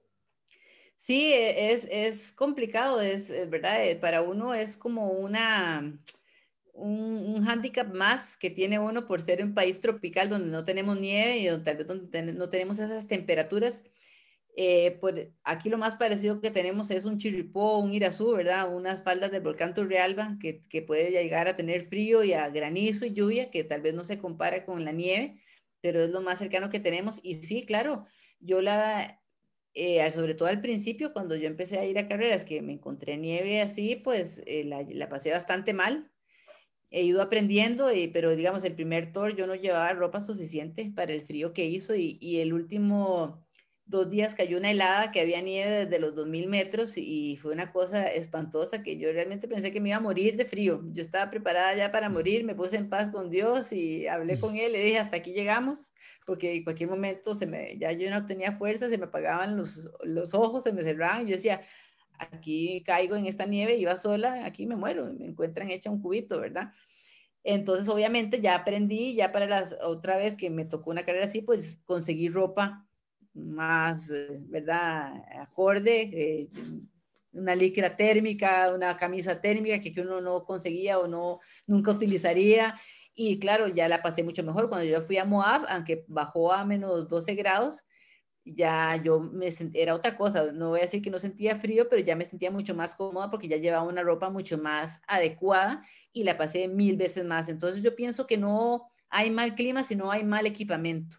Sí, 0.98 1.32
e, 1.32 1.72
es, 1.72 1.86
es 1.88 2.32
complicado, 2.32 3.00
es, 3.00 3.28
verdad, 3.48 3.84
eh, 3.84 3.94
para 3.94 4.22
uno 4.22 4.54
es 4.54 4.76
como 4.76 5.10
una, 5.10 6.00
un, 6.72 7.34
un 7.36 7.44
hándicap 7.44 7.92
más 7.94 8.36
que 8.36 8.50
tiene 8.50 8.78
uno 8.78 9.06
por 9.06 9.20
ser 9.20 9.44
un 9.44 9.54
país 9.54 9.80
tropical 9.80 10.28
donde 10.28 10.50
no 10.50 10.64
tenemos 10.64 10.98
nieve 10.98 11.38
y 11.38 11.46
donde 11.46 11.64
tal 11.64 11.76
vez 11.76 11.86
donde 11.86 12.22
no 12.32 12.48
tenemos 12.48 12.78
esas 12.78 13.06
temperaturas 13.08 13.82
eh, 14.54 14.98
pues 15.00 15.28
aquí 15.44 15.70
lo 15.70 15.78
más 15.78 15.96
parecido 15.96 16.40
que 16.42 16.50
tenemos 16.50 16.90
es 16.90 17.04
un 17.04 17.18
chirripó, 17.18 17.78
un 17.78 17.92
irazú, 17.92 18.32
¿verdad? 18.32 18.74
Unas 18.74 19.02
faldas 19.02 19.30
del 19.32 19.42
volcán 19.42 19.72
Turrialba 19.74 20.36
que, 20.40 20.62
que 20.68 20.82
puede 20.82 21.10
llegar 21.10 21.48
a 21.48 21.56
tener 21.56 21.86
frío 21.88 22.22
y 22.22 22.34
a 22.34 22.48
granizo 22.50 23.06
y 23.06 23.14
lluvia, 23.14 23.50
que 23.50 23.64
tal 23.64 23.80
vez 23.80 23.94
no 23.94 24.04
se 24.04 24.18
compara 24.18 24.66
con 24.66 24.84
la 24.84 24.92
nieve, 24.92 25.40
pero 25.80 26.02
es 26.02 26.10
lo 26.10 26.20
más 26.20 26.38
cercano 26.38 26.68
que 26.68 26.80
tenemos. 26.80 27.18
Y 27.22 27.42
sí, 27.44 27.64
claro, 27.64 28.06
yo 28.40 28.60
la, 28.60 29.22
eh, 29.72 30.10
sobre 30.12 30.34
todo 30.34 30.48
al 30.48 30.60
principio, 30.60 31.14
cuando 31.14 31.34
yo 31.36 31.46
empecé 31.46 31.78
a 31.78 31.86
ir 31.86 31.98
a 31.98 32.06
carreras, 32.06 32.44
que 32.44 32.60
me 32.60 32.74
encontré 32.74 33.16
nieve 33.16 33.62
así, 33.62 33.96
pues 33.96 34.42
eh, 34.46 34.64
la, 34.64 34.82
la, 34.82 35.08
pasé 35.08 35.30
bastante 35.30 35.72
mal. 35.72 36.11
He 36.92 37.02
ido 37.02 37.22
aprendiendo, 37.22 37.88
pero 38.12 38.36
digamos, 38.36 38.62
el 38.64 38.74
primer 38.74 39.12
tour 39.12 39.34
yo 39.34 39.46
no 39.46 39.54
llevaba 39.54 39.92
ropa 39.94 40.20
suficiente 40.20 40.92
para 40.94 41.12
el 41.12 41.22
frío 41.22 41.52
que 41.52 41.66
hizo 41.66 41.94
y, 41.94 42.18
y 42.20 42.38
el 42.40 42.52
último 42.52 43.42
dos 43.92 44.10
días 44.10 44.34
cayó 44.34 44.58
una 44.58 44.70
helada 44.70 45.10
que 45.10 45.20
había 45.20 45.40
nieve 45.42 45.84
desde 45.84 45.98
los 45.98 46.14
2000 46.14 46.48
metros 46.48 46.94
y 46.96 47.36
fue 47.40 47.52
una 47.52 47.72
cosa 47.72 48.08
espantosa 48.08 48.82
que 48.82 48.96
yo 48.96 49.12
realmente 49.12 49.48
pensé 49.48 49.70
que 49.72 49.80
me 49.80 49.90
iba 49.90 49.98
a 49.98 50.00
morir 50.00 50.36
de 50.36 50.44
frío. 50.44 50.82
Yo 50.92 51.02
estaba 51.02 51.30
preparada 51.30 51.74
ya 51.74 51.92
para 51.92 52.08
morir, 52.08 52.44
me 52.44 52.54
puse 52.54 52.76
en 52.76 52.88
paz 52.88 53.10
con 53.10 53.30
Dios 53.30 53.72
y 53.72 54.06
hablé 54.06 54.40
con 54.40 54.56
él, 54.56 54.72
le 54.72 54.82
dije 54.82 54.98
hasta 54.98 55.16
aquí 55.16 55.32
llegamos, 55.32 55.92
porque 56.26 56.54
en 56.54 56.64
cualquier 56.64 56.88
momento 56.88 57.34
se 57.34 57.46
me, 57.46 57.76
ya 57.78 57.92
yo 57.92 58.10
no 58.10 58.24
tenía 58.24 58.52
fuerza, 58.52 58.88
se 58.88 58.98
me 58.98 59.04
apagaban 59.04 59.56
los, 59.56 59.90
los 60.04 60.34
ojos, 60.34 60.62
se 60.62 60.72
me 60.72 60.82
cerraban, 60.82 61.26
yo 61.26 61.34
decía, 61.36 61.62
aquí 62.30 62.82
caigo 62.84 63.16
en 63.16 63.26
esta 63.26 63.46
nieve, 63.46 63.76
iba 63.76 63.96
sola, 63.96 64.44
aquí 64.44 64.66
me 64.66 64.76
muero, 64.76 65.12
me 65.12 65.26
encuentran 65.26 65.70
hecha 65.70 65.90
un 65.90 66.00
cubito, 66.00 66.40
¿verdad? 66.40 66.72
Entonces, 67.44 67.88
obviamente, 67.88 68.40
ya 68.40 68.54
aprendí, 68.54 69.14
ya 69.14 69.32
para 69.32 69.46
las 69.46 69.74
otra 69.82 70.16
vez 70.16 70.36
que 70.36 70.50
me 70.50 70.64
tocó 70.64 70.90
una 70.90 71.04
carrera 71.04 71.24
así, 71.24 71.42
pues 71.42 71.78
conseguí 71.84 72.28
ropa 72.28 72.86
más, 73.34 74.10
eh, 74.10 74.38
¿verdad? 74.42 75.12
Acorde, 75.40 76.02
eh, 76.12 76.48
una 77.32 77.54
licra 77.54 77.96
térmica, 77.96 78.72
una 78.74 78.96
camisa 78.96 79.40
térmica 79.40 79.80
que, 79.80 80.00
uno 80.00 80.20
no 80.20 80.44
conseguía 80.44 80.98
o 80.98 81.08
no, 81.08 81.40
nunca 81.66 81.90
utilizaría. 81.90 82.74
Y 83.14 83.38
claro, 83.38 83.68
ya 83.68 83.88
la 83.88 84.02
pasé 84.02 84.22
mucho 84.22 84.42
mejor. 84.42 84.68
Cuando 84.68 84.86
yo 84.86 85.00
fui 85.00 85.18
a 85.18 85.24
Moab, 85.24 85.64
aunque 85.68 86.04
bajó 86.08 86.52
a 86.52 86.64
menos 86.64 87.08
12 87.08 87.34
grados, 87.34 87.84
ya 88.44 88.96
yo 88.96 89.20
me 89.20 89.52
era 89.74 89.94
otra 89.94 90.16
cosa. 90.16 90.52
No 90.52 90.70
voy 90.70 90.80
a 90.80 90.84
decir 90.84 91.02
que 91.02 91.10
no 91.10 91.18
sentía 91.18 91.56
frío, 91.56 91.88
pero 91.88 92.02
ya 92.02 92.16
me 92.16 92.24
sentía 92.24 92.50
mucho 92.50 92.74
más 92.74 92.94
cómoda 92.94 93.30
porque 93.30 93.48
ya 93.48 93.56
llevaba 93.56 93.84
una 93.84 94.02
ropa 94.02 94.30
mucho 94.30 94.58
más 94.58 95.00
adecuada 95.06 95.84
y 96.12 96.24
la 96.24 96.36
pasé 96.36 96.68
mil 96.68 96.96
veces 96.96 97.24
más. 97.24 97.48
Entonces 97.48 97.82
yo 97.82 97.94
pienso 97.94 98.26
que 98.26 98.36
no 98.36 98.88
hay 99.08 99.30
mal 99.30 99.54
clima, 99.54 99.82
sino 99.84 100.10
hay 100.10 100.24
mal 100.24 100.46
equipamiento. 100.46 101.16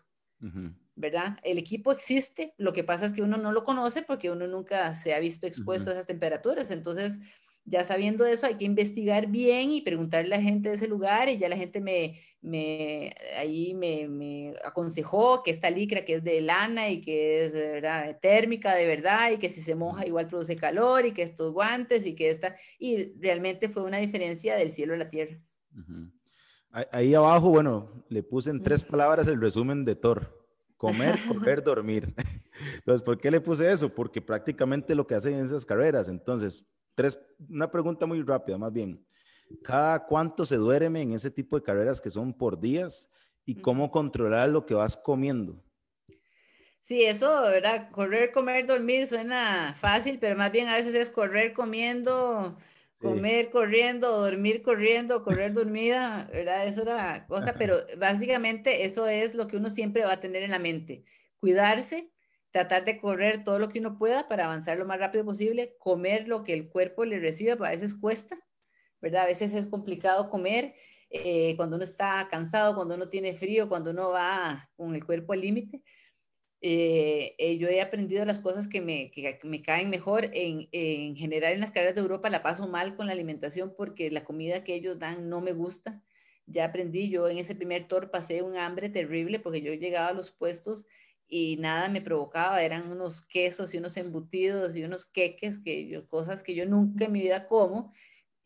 ¿verdad? 0.95 1.37
El 1.43 1.57
equipo 1.57 1.91
existe, 1.91 2.53
lo 2.57 2.73
que 2.73 2.83
pasa 2.83 3.07
es 3.07 3.13
que 3.13 3.21
uno 3.21 3.37
no 3.37 3.51
lo 3.51 3.63
conoce 3.63 4.03
porque 4.03 4.29
uno 4.29 4.45
nunca 4.47 4.93
se 4.93 5.13
ha 5.13 5.19
visto 5.19 5.47
expuesto 5.47 5.89
a 5.89 5.93
esas 5.93 6.05
temperaturas, 6.05 6.69
entonces 6.69 7.19
ya 7.65 7.83
sabiendo 7.83 8.25
eso 8.25 8.45
hay 8.45 8.55
que 8.55 8.65
investigar 8.65 9.27
bien 9.27 9.71
y 9.71 9.81
preguntarle 9.81 10.35
a 10.35 10.37
la 10.37 10.43
gente 10.43 10.69
de 10.69 10.75
ese 10.75 10.87
lugar 10.87 11.29
y 11.29 11.37
ya 11.37 11.47
la 11.47 11.55
gente 11.55 11.79
me, 11.79 12.19
me 12.41 13.15
ahí 13.37 13.73
me, 13.73 14.07
me, 14.07 14.53
aconsejó 14.65 15.43
que 15.43 15.51
esta 15.51 15.69
licra 15.69 16.03
que 16.03 16.15
es 16.15 16.23
de 16.23 16.41
lana 16.41 16.89
y 16.89 17.01
que 17.01 17.45
es 17.45 17.53
¿verdad? 17.53 18.19
térmica 18.21 18.75
de 18.75 18.87
verdad 18.87 19.31
y 19.31 19.37
que 19.37 19.49
si 19.49 19.61
se 19.61 19.75
moja 19.75 20.05
igual 20.05 20.27
produce 20.27 20.55
calor 20.55 21.05
y 21.05 21.13
que 21.13 21.23
estos 21.23 21.53
guantes 21.53 22.05
y 22.05 22.15
que 22.15 22.29
esta 22.29 22.55
y 22.79 23.13
realmente 23.19 23.69
fue 23.69 23.83
una 23.83 23.97
diferencia 23.97 24.55
del 24.55 24.69
cielo 24.69 24.93
a 24.93 24.97
la 24.97 25.09
tierra. 25.09 25.39
Ahí 26.91 27.13
abajo, 27.13 27.49
bueno, 27.49 28.03
le 28.09 28.23
puse 28.23 28.49
en 28.49 28.61
tres 28.61 28.83
palabras 28.83 29.27
el 29.27 29.39
resumen 29.39 29.85
de 29.85 29.95
Thor 29.95 30.43
comer, 30.83 31.15
correr, 31.27 31.63
dormir. 31.63 32.13
Entonces, 32.75 33.01
¿por 33.03 33.17
qué 33.17 33.31
le 33.31 33.39
puse 33.39 33.71
eso? 33.71 33.87
Porque 33.87 34.21
prácticamente 34.21 34.95
lo 34.95 35.07
que 35.07 35.15
hacen 35.15 35.35
en 35.35 35.45
esas 35.45 35.65
carreras. 35.65 36.09
Entonces, 36.09 36.67
tres, 36.95 37.19
una 37.49 37.69
pregunta 37.69 38.05
muy 38.05 38.21
rápida, 38.21 38.57
más 38.57 38.71
bien. 38.71 39.05
¿Cada 39.63 40.05
cuánto 40.05 40.45
se 40.45 40.55
duerme 40.55 41.01
en 41.01 41.13
ese 41.13 41.29
tipo 41.29 41.57
de 41.57 41.63
carreras 41.63 42.01
que 42.01 42.09
son 42.09 42.33
por 42.33 42.59
días? 42.59 43.11
¿Y 43.45 43.55
cómo 43.55 43.91
controlar 43.91 44.49
lo 44.49 44.65
que 44.65 44.73
vas 44.73 44.95
comiendo? 44.95 45.61
Sí, 46.81 47.03
eso, 47.03 47.41
¿verdad? 47.43 47.89
Correr, 47.91 48.31
comer, 48.31 48.65
dormir 48.65 49.07
suena 49.07 49.73
fácil, 49.77 50.19
pero 50.19 50.35
más 50.35 50.51
bien 50.51 50.67
a 50.67 50.75
veces 50.75 50.93
es 50.95 51.09
correr 51.09 51.53
comiendo, 51.53 52.57
comer 52.97 53.49
corriendo, 53.51 54.19
dormir 54.19 54.61
corriendo, 54.61 55.23
correr 55.23 55.53
dormida, 55.53 56.29
¿verdad? 56.31 56.67
Eso 56.67 56.81
era 56.81 57.25
cosa, 57.27 57.55
pero 57.57 57.77
básicamente 57.97 58.85
eso 58.85 59.07
es 59.07 59.33
lo 59.33 59.47
que 59.47 59.57
uno 59.57 59.69
siempre 59.69 60.03
va 60.03 60.13
a 60.13 60.19
tener 60.19 60.43
en 60.43 60.51
la 60.51 60.59
mente. 60.59 61.05
Cuidarse, 61.39 62.11
tratar 62.53 62.85
de 62.85 62.97
correr 63.01 63.43
todo 63.43 63.59
lo 63.59 63.67
que 63.67 63.79
uno 63.79 63.97
pueda 63.97 64.29
para 64.29 64.45
avanzar 64.45 64.77
lo 64.77 64.85
más 64.85 64.99
rápido 64.99 65.25
posible, 65.25 65.75
comer 65.79 66.29
lo 66.29 66.45
que 66.45 66.53
el 66.53 66.69
cuerpo 66.69 67.03
le 67.03 67.19
reciba, 67.19 67.53
a 67.67 67.71
veces 67.71 67.95
cuesta, 67.95 68.37
¿verdad? 69.01 69.23
A 69.23 69.27
veces 69.27 69.53
es 69.53 69.67
complicado 69.67 70.29
comer 70.29 70.75
eh, 71.09 71.55
cuando 71.57 71.75
uno 71.75 71.83
está 71.83 72.25
cansado, 72.31 72.75
cuando 72.75 72.95
uno 72.95 73.09
tiene 73.09 73.35
frío, 73.35 73.67
cuando 73.67 73.91
uno 73.91 74.11
va 74.11 74.69
con 74.77 74.95
el 74.95 75.05
cuerpo 75.05 75.33
al 75.33 75.41
límite 75.41 75.83
eh, 76.65 77.35
eh, 77.39 77.57
yo 77.57 77.67
he 77.67 77.81
aprendido 77.81 78.23
las 78.23 78.39
cosas 78.39 78.69
que 78.69 78.79
me, 78.79 79.11
que 79.11 79.37
me 79.43 79.61
caen 79.61 79.89
mejor. 79.89 80.29
En, 80.33 80.69
en, 80.71 81.15
general, 81.17 81.53
en 81.53 81.59
las 81.59 81.73
carreras 81.73 81.95
de 81.95 82.01
Europa 82.01 82.29
la 82.29 82.41
paso 82.41 82.69
mal 82.69 82.95
con 82.95 83.07
la 83.07 83.11
alimentación 83.11 83.73
porque 83.75 84.09
la 84.11 84.23
comida 84.23 84.63
que 84.63 84.73
ellos 84.73 84.97
dan 84.97 85.29
no 85.29 85.41
me 85.41 85.51
gusta. 85.51 86.01
Ya 86.45 86.65
aprendí, 86.65 87.09
yo 87.09 87.27
en 87.27 87.37
ese 87.37 87.53
primer 87.53 87.87
tour 87.89 88.11
pasé 88.11 88.41
un 88.43 88.55
hambre 88.55 88.89
terrible 88.89 89.39
porque 89.39 89.61
yo 89.61 89.73
llegaba 89.73 90.07
a 90.07 90.13
los 90.13 90.31
puestos 90.31 90.85
y 91.35 91.57
nada 91.57 91.89
me 91.89 91.99
provocaba, 91.99 92.61
eran 92.61 92.91
unos 92.91 93.25
quesos 93.25 93.73
y 93.73 93.79
unos 93.79 93.97
embutidos 93.97 94.75
y 94.75 94.83
unos 94.83 95.05
queques, 95.05 95.57
que 95.57 95.87
yo, 95.87 96.07
cosas 96.07 96.43
que 96.43 96.53
yo 96.53 96.67
nunca 96.67 97.05
en 97.05 97.11
mi 97.11 97.21
vida 97.21 97.47
como. 97.47 97.91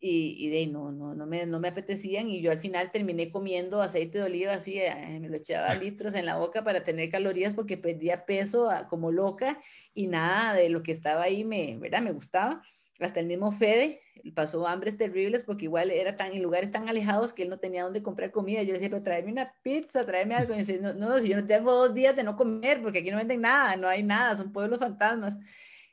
y, 0.00 0.48
de 0.48 0.66
no, 0.68 0.90
no, 0.92 1.14
no, 1.14 1.26
me, 1.26 1.44
no 1.44 1.60
me 1.60 1.68
apetecían 1.68 2.30
y 2.30 2.40
yo 2.40 2.50
al 2.50 2.58
final 2.58 2.90
terminé 2.92 3.30
comiendo 3.30 3.82
aceite 3.82 4.18
de 4.18 4.24
oliva 4.24 4.54
así, 4.54 4.78
eh, 4.78 5.18
me 5.20 5.28
lo 5.28 5.36
echaba 5.36 5.74
litros 5.74 6.14
en 6.14 6.24
la 6.24 6.38
boca 6.38 6.64
para 6.64 6.82
tener 6.84 7.10
calorías 7.10 7.52
porque 7.52 7.76
perdía 7.76 8.24
peso 8.24 8.70
ah, 8.70 8.86
como 8.88 9.12
loca 9.12 9.60
y 9.92 10.06
nada 10.06 10.54
de 10.54 10.70
lo 10.70 10.82
que 10.82 10.92
estaba 10.92 11.22
ahí 11.24 11.44
me, 11.44 11.76
¿verdad? 11.78 12.00
me 12.00 12.12
gustaba. 12.12 12.62
Hasta 13.00 13.20
el 13.20 13.26
mismo 13.26 13.52
Fede 13.52 14.00
pasó 14.34 14.66
hambres 14.66 14.96
terribles 14.96 15.44
porque 15.44 15.66
igual 15.66 15.90
era 15.90 16.16
tan 16.16 16.32
en 16.32 16.42
lugares 16.42 16.72
tan 16.72 16.88
alejados 16.88 17.32
que 17.32 17.44
él 17.44 17.48
no 17.48 17.58
tenía 17.58 17.84
dónde 17.84 18.02
comprar 18.02 18.32
comida. 18.32 18.62
Yo 18.62 18.72
decía, 18.72 18.90
pero 18.90 19.02
tráeme 19.02 19.30
una 19.30 19.54
pizza, 19.62 20.04
tráeme 20.04 20.34
algo. 20.34 20.54
Y 20.54 20.58
dice, 20.58 20.78
no, 20.78 20.94
no, 20.94 21.18
si 21.18 21.28
yo 21.28 21.36
no 21.40 21.46
tengo 21.46 21.72
dos 21.72 21.94
días 21.94 22.16
de 22.16 22.24
no 22.24 22.36
comer 22.36 22.82
porque 22.82 22.98
aquí 22.98 23.10
no 23.10 23.18
venden 23.18 23.42
nada, 23.42 23.76
no 23.76 23.86
hay 23.88 24.02
nada, 24.02 24.36
son 24.36 24.52
pueblos 24.52 24.80
fantasmas. 24.80 25.36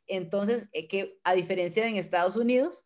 Entonces, 0.07 0.67
eh, 0.71 0.87
que 0.87 1.19
a 1.23 1.33
diferencia 1.33 1.83
de 1.83 1.89
en 1.89 1.97
Estados 1.97 2.35
Unidos, 2.35 2.85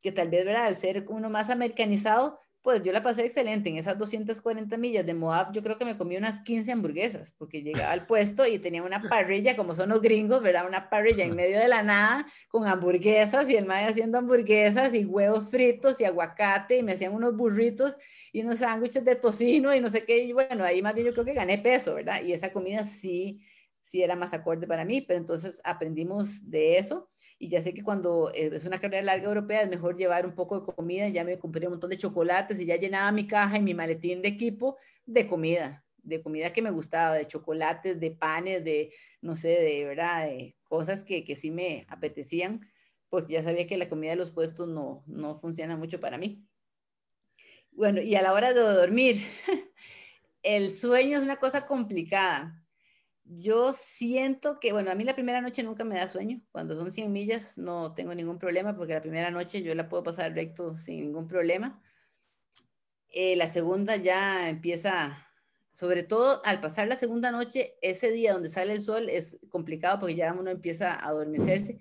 que 0.00 0.12
tal 0.12 0.28
vez, 0.28 0.44
¿verdad? 0.44 0.66
Al 0.66 0.76
ser 0.76 1.04
uno 1.08 1.30
más 1.30 1.50
americanizado, 1.50 2.38
pues 2.66 2.82
yo 2.82 2.90
la 2.90 3.00
pasé 3.00 3.24
excelente. 3.24 3.70
En 3.70 3.76
esas 3.76 3.96
240 3.96 4.76
millas 4.76 5.06
de 5.06 5.14
Moab, 5.14 5.52
yo 5.52 5.62
creo 5.62 5.78
que 5.78 5.84
me 5.84 5.96
comí 5.96 6.16
unas 6.16 6.40
15 6.40 6.72
hamburguesas, 6.72 7.30
porque 7.38 7.62
llegaba 7.62 7.92
al 7.92 8.08
puesto 8.08 8.44
y 8.44 8.58
tenía 8.58 8.82
una 8.82 9.00
parrilla, 9.08 9.54
como 9.54 9.76
son 9.76 9.90
los 9.90 10.02
gringos, 10.02 10.42
¿verdad? 10.42 10.66
Una 10.66 10.90
parrilla 10.90 11.24
en 11.24 11.36
medio 11.36 11.60
de 11.60 11.68
la 11.68 11.84
nada, 11.84 12.26
con 12.48 12.66
hamburguesas, 12.66 13.48
y 13.48 13.54
el 13.54 13.66
madre 13.66 13.90
haciendo 13.90 14.18
hamburguesas 14.18 14.92
y 14.94 15.04
huevos 15.04 15.48
fritos 15.48 16.00
y 16.00 16.06
aguacate, 16.06 16.78
y 16.78 16.82
me 16.82 16.94
hacían 16.94 17.14
unos 17.14 17.36
burritos 17.36 17.94
y 18.32 18.42
unos 18.42 18.58
sándwiches 18.58 19.04
de 19.04 19.14
tocino 19.14 19.72
y 19.72 19.80
no 19.80 19.88
sé 19.88 20.04
qué. 20.04 20.24
Y 20.24 20.32
bueno, 20.32 20.64
ahí 20.64 20.82
más 20.82 20.92
bien 20.96 21.06
yo 21.06 21.12
creo 21.12 21.24
que 21.24 21.34
gané 21.34 21.58
peso, 21.58 21.94
¿verdad? 21.94 22.20
Y 22.24 22.32
esa 22.32 22.52
comida 22.52 22.84
sí, 22.84 23.46
sí 23.84 24.02
era 24.02 24.16
más 24.16 24.34
acorde 24.34 24.66
para 24.66 24.84
mí, 24.84 25.02
pero 25.02 25.20
entonces 25.20 25.60
aprendimos 25.62 26.50
de 26.50 26.78
eso 26.78 27.08
y 27.38 27.48
ya 27.48 27.62
sé 27.62 27.74
que 27.74 27.82
cuando 27.82 28.30
eh, 28.34 28.50
es 28.52 28.64
una 28.64 28.78
carrera 28.78 29.02
larga 29.02 29.26
europea 29.26 29.62
es 29.62 29.68
mejor 29.68 29.96
llevar 29.96 30.26
un 30.26 30.34
poco 30.34 30.60
de 30.60 30.74
comida, 30.74 31.08
ya 31.08 31.24
me 31.24 31.38
compré 31.38 31.66
un 31.66 31.74
montón 31.74 31.90
de 31.90 31.98
chocolates 31.98 32.58
y 32.60 32.66
ya 32.66 32.76
llenaba 32.76 33.12
mi 33.12 33.26
caja 33.26 33.58
y 33.58 33.62
mi 33.62 33.74
maletín 33.74 34.22
de 34.22 34.28
equipo 34.28 34.78
de 35.04 35.26
comida, 35.26 35.84
de 35.98 36.22
comida 36.22 36.52
que 36.52 36.62
me 36.62 36.70
gustaba, 36.70 37.14
de 37.14 37.26
chocolates, 37.26 38.00
de 38.00 38.10
panes, 38.10 38.64
de, 38.64 38.92
no 39.20 39.36
sé, 39.36 39.48
de 39.48 39.84
verdad, 39.84 40.26
de 40.26 40.56
cosas 40.64 41.04
que, 41.04 41.24
que 41.24 41.36
sí 41.36 41.50
me 41.50 41.84
apetecían, 41.88 42.66
porque 43.10 43.34
ya 43.34 43.42
sabía 43.42 43.66
que 43.66 43.76
la 43.76 43.88
comida 43.88 44.10
de 44.10 44.16
los 44.16 44.30
puestos 44.30 44.68
no, 44.68 45.04
no 45.06 45.36
funciona 45.36 45.76
mucho 45.76 46.00
para 46.00 46.18
mí. 46.18 46.42
Bueno, 47.70 48.00
y 48.00 48.14
a 48.14 48.22
la 48.22 48.32
hora 48.32 48.54
de 48.54 48.60
dormir, 48.60 49.22
el 50.42 50.74
sueño 50.74 51.18
es 51.18 51.24
una 51.24 51.36
cosa 51.36 51.66
complicada 51.66 52.65
yo 53.28 53.72
siento 53.72 54.60
que, 54.60 54.72
bueno, 54.72 54.90
a 54.90 54.94
mí 54.94 55.04
la 55.04 55.14
primera 55.14 55.40
noche 55.40 55.62
nunca 55.62 55.84
me 55.84 55.96
da 55.96 56.06
sueño. 56.06 56.40
Cuando 56.52 56.76
son 56.76 56.92
100 56.92 57.12
millas 57.12 57.58
no 57.58 57.92
tengo 57.94 58.14
ningún 58.14 58.38
problema 58.38 58.76
porque 58.76 58.94
la 58.94 59.02
primera 59.02 59.30
noche 59.30 59.62
yo 59.62 59.74
la 59.74 59.88
puedo 59.88 60.02
pasar 60.02 60.32
recto 60.34 60.78
sin 60.78 61.00
ningún 61.00 61.26
problema. 61.26 61.82
Eh, 63.08 63.36
la 63.36 63.48
segunda 63.48 63.96
ya 63.96 64.48
empieza, 64.48 65.26
sobre 65.72 66.02
todo 66.02 66.44
al 66.44 66.60
pasar 66.60 66.86
la 66.86 66.96
segunda 66.96 67.32
noche, 67.32 67.74
ese 67.82 68.10
día 68.10 68.32
donde 68.32 68.48
sale 68.48 68.72
el 68.72 68.80
sol 68.80 69.08
es 69.08 69.38
complicado 69.48 70.00
porque 70.00 70.14
ya 70.14 70.32
uno 70.32 70.50
empieza 70.50 70.92
a 70.92 71.08
adormecerse. 71.08 71.78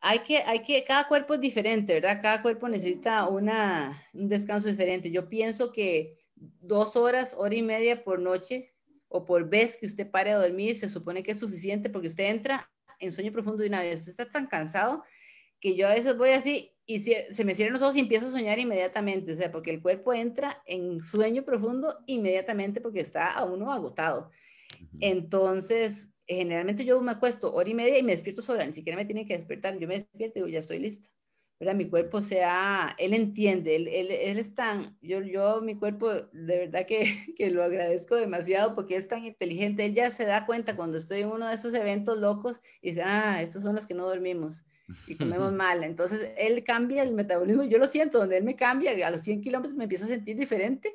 Hay 0.00 0.20
que, 0.20 0.38
hay 0.38 0.62
que, 0.62 0.82
cada 0.84 1.06
cuerpo 1.08 1.34
es 1.34 1.40
diferente, 1.40 1.94
¿verdad? 1.94 2.20
Cada 2.22 2.42
cuerpo 2.42 2.68
necesita 2.68 3.28
una, 3.28 4.02
un 4.12 4.28
descanso 4.28 4.68
diferente. 4.68 5.10
Yo 5.10 5.28
pienso 5.28 5.72
que 5.72 6.18
dos 6.34 6.96
horas, 6.96 7.34
hora 7.38 7.54
y 7.54 7.62
media 7.62 8.02
por 8.02 8.18
noche 8.18 8.71
o 9.12 9.24
por 9.24 9.48
vez 9.48 9.76
que 9.76 9.86
usted 9.86 10.10
pare 10.10 10.30
a 10.30 10.38
dormir, 10.38 10.74
se 10.74 10.88
supone 10.88 11.22
que 11.22 11.32
es 11.32 11.38
suficiente 11.38 11.90
porque 11.90 12.08
usted 12.08 12.30
entra 12.30 12.70
en 12.98 13.12
sueño 13.12 13.32
profundo 13.32 13.62
de 13.62 13.68
una 13.68 13.80
vez. 13.80 14.00
Usted 14.00 14.12
está 14.12 14.30
tan 14.30 14.46
cansado 14.46 15.04
que 15.60 15.76
yo 15.76 15.86
a 15.86 15.94
veces 15.94 16.16
voy 16.16 16.30
así 16.30 16.72
y 16.86 17.00
se, 17.00 17.44
me 17.44 17.54
cierran 17.54 17.74
los 17.74 17.82
ojos 17.82 17.96
y 17.96 18.00
empiezo 18.00 18.26
a 18.26 18.30
soñar 18.30 18.58
inmediatamente, 18.58 19.32
o 19.32 19.36
sea, 19.36 19.52
porque 19.52 19.70
el 19.70 19.80
cuerpo 19.80 20.12
entra 20.12 20.62
en 20.66 21.00
sueño 21.00 21.44
profundo 21.44 21.98
inmediatamente 22.06 22.80
porque 22.80 23.00
está 23.00 23.30
a 23.30 23.44
uno 23.44 23.70
agotado. 23.70 24.30
Entonces, 24.98 26.08
generalmente 26.26 26.84
yo 26.84 27.00
me 27.00 27.12
acuesto 27.12 27.54
hora 27.54 27.68
y 27.68 27.74
media 27.74 27.98
y 27.98 28.02
me 28.02 28.12
despierto 28.12 28.42
sola, 28.42 28.66
ni 28.66 28.72
siquiera 28.72 28.96
me 28.96 29.04
tiene 29.04 29.24
que 29.24 29.34
despertar, 29.34 29.78
yo 29.78 29.86
me 29.86 29.94
despierto 29.94 30.38
y 30.38 30.42
digo, 30.42 30.52
ya 30.52 30.60
estoy 30.60 30.78
lista. 30.78 31.08
Mi 31.74 31.88
cuerpo 31.88 32.20
sea, 32.20 32.94
él 32.98 33.14
entiende, 33.14 33.76
él, 33.76 33.88
él, 33.88 34.10
él, 34.10 34.38
es 34.38 34.54
tan, 34.54 34.98
yo, 35.00 35.22
yo, 35.22 35.60
mi 35.60 35.76
cuerpo, 35.76 36.10
de 36.10 36.58
verdad 36.58 36.86
que, 36.86 37.04
que, 37.36 37.50
lo 37.50 37.62
agradezco 37.62 38.16
demasiado 38.16 38.74
porque 38.74 38.96
es 38.96 39.06
tan 39.06 39.24
inteligente, 39.24 39.84
él 39.84 39.94
ya 39.94 40.10
se 40.10 40.24
da 40.26 40.44
cuenta 40.44 40.74
cuando 40.74 40.98
estoy 40.98 41.20
en 41.20 41.28
uno 41.28 41.46
de 41.46 41.54
esos 41.54 41.72
eventos 41.74 42.18
locos 42.18 42.60
y 42.80 42.90
dice, 42.90 43.02
ah, 43.04 43.40
estos 43.40 43.62
son 43.62 43.76
los 43.76 43.86
que 43.86 43.94
no 43.94 44.06
dormimos 44.06 44.64
y 45.06 45.16
comemos 45.16 45.52
mal. 45.52 45.84
Entonces, 45.84 46.34
él 46.36 46.64
cambia 46.64 47.02
el 47.02 47.14
metabolismo, 47.14 47.62
yo 47.62 47.78
lo 47.78 47.86
siento, 47.86 48.18
donde 48.18 48.38
él 48.38 48.44
me 48.44 48.56
cambia, 48.56 49.06
a 49.06 49.10
los 49.10 49.20
100 49.22 49.40
kilómetros 49.40 49.76
me 49.76 49.84
empiezo 49.84 50.06
a 50.06 50.08
sentir 50.08 50.36
diferente 50.36 50.92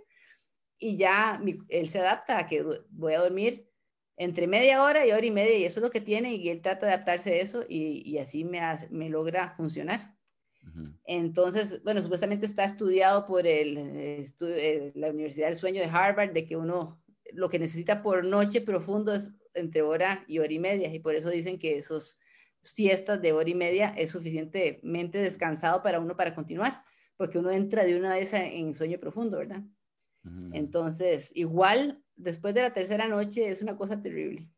y 0.77 0.97
ya 0.97 1.41
él 1.69 1.88
se 1.88 1.99
adapta 1.99 2.38
a 2.38 2.45
que 2.45 2.63
voy 2.89 3.13
a 3.13 3.19
dormir 3.19 3.67
entre 4.17 4.47
media 4.47 4.84
hora 4.84 5.06
y 5.06 5.12
hora 5.12 5.25
y 5.25 5.32
media 5.32 5.58
y 5.58 5.63
eso 5.63 5.80
es 5.80 5.84
lo 5.84 5.91
que 5.91 6.01
tiene 6.01 6.36
y 6.36 6.49
él 6.49 6.62
trata 6.62 6.88
de 6.88 6.93
adaptarse 6.93 7.34
a 7.34 7.38
eso 7.38 7.63
y, 7.67 8.01
y 8.06 8.17
así 8.17 8.43
me, 8.43 8.60
hace, 8.60 8.89
me 8.89 9.10
logra 9.10 9.53
funcionar. 9.56 10.16
Entonces, 11.06 11.82
bueno, 11.84 12.01
supuestamente 12.01 12.45
está 12.45 12.63
estudiado 12.63 13.25
por 13.25 13.47
el, 13.47 13.77
eh, 13.77 14.91
la 14.95 15.10
Universidad 15.10 15.47
del 15.47 15.56
Sueño 15.56 15.82
de 15.82 15.89
Harvard 15.89 16.34
de 16.34 16.45
que 16.45 16.56
uno 16.56 17.01
lo 17.34 17.49
que 17.49 17.60
necesita 17.60 18.01
por 18.01 18.23
noche 18.25 18.62
profundo 18.62 19.13
es 19.13 19.32
entre 19.53 19.82
hora 19.82 20.23
y 20.27 20.39
hora 20.39 20.53
y 20.53 20.60
media 20.60 20.93
y 20.93 20.99
por 20.99 21.15
eso 21.15 21.30
dicen 21.30 21.60
que 21.60 21.77
esos 21.77 22.19
siestas 22.62 23.21
de 23.21 23.34
hora 23.34 23.49
y 23.49 23.56
media 23.56 23.93
es 23.97 24.12
suficientemente 24.12 25.17
descansado 25.19 25.82
para 25.82 25.99
uno 25.99 26.15
para 26.15 26.36
continuar, 26.36 26.84
porque 27.15 27.38
uno 27.38 27.51
entra 27.51 27.86
de 27.86 27.97
una 27.97 28.13
vez 28.15 28.34
en 28.34 28.73
sueño 28.73 28.99
profundo, 28.99 29.38
¿verdad? 29.38 29.63
Entonces, 30.51 31.32
igual 31.36 32.03
después 32.17 32.53
de 32.53 32.62
la 32.62 32.73
tercera 32.73 33.08
noche 33.08 33.47
es 33.47 33.62
una 33.62 33.77
cosa 33.77 34.01
terrible. 34.01 34.49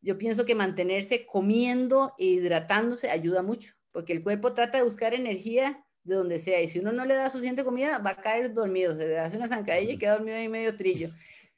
Yo 0.00 0.16
pienso 0.16 0.46
que 0.46 0.54
mantenerse 0.54 1.26
comiendo 1.26 2.14
e 2.18 2.24
hidratándose 2.24 3.10
ayuda 3.10 3.42
mucho 3.42 3.74
porque 3.92 4.12
el 4.12 4.22
cuerpo 4.22 4.52
trata 4.52 4.78
de 4.78 4.84
buscar 4.84 5.14
energía 5.14 5.84
de 6.02 6.14
donde 6.14 6.38
sea, 6.38 6.60
y 6.62 6.68
si 6.68 6.78
uno 6.78 6.92
no 6.92 7.04
le 7.04 7.14
da 7.14 7.28
suficiente 7.28 7.64
comida, 7.64 7.98
va 7.98 8.10
a 8.10 8.20
caer 8.22 8.54
dormido, 8.54 8.96
se 8.96 9.06
le 9.06 9.18
hace 9.18 9.36
una 9.36 9.48
zancadilla 9.48 9.92
y 9.92 9.98
queda 9.98 10.14
dormido 10.14 10.36
en 10.36 10.50
medio 10.50 10.76
trillo. 10.76 11.10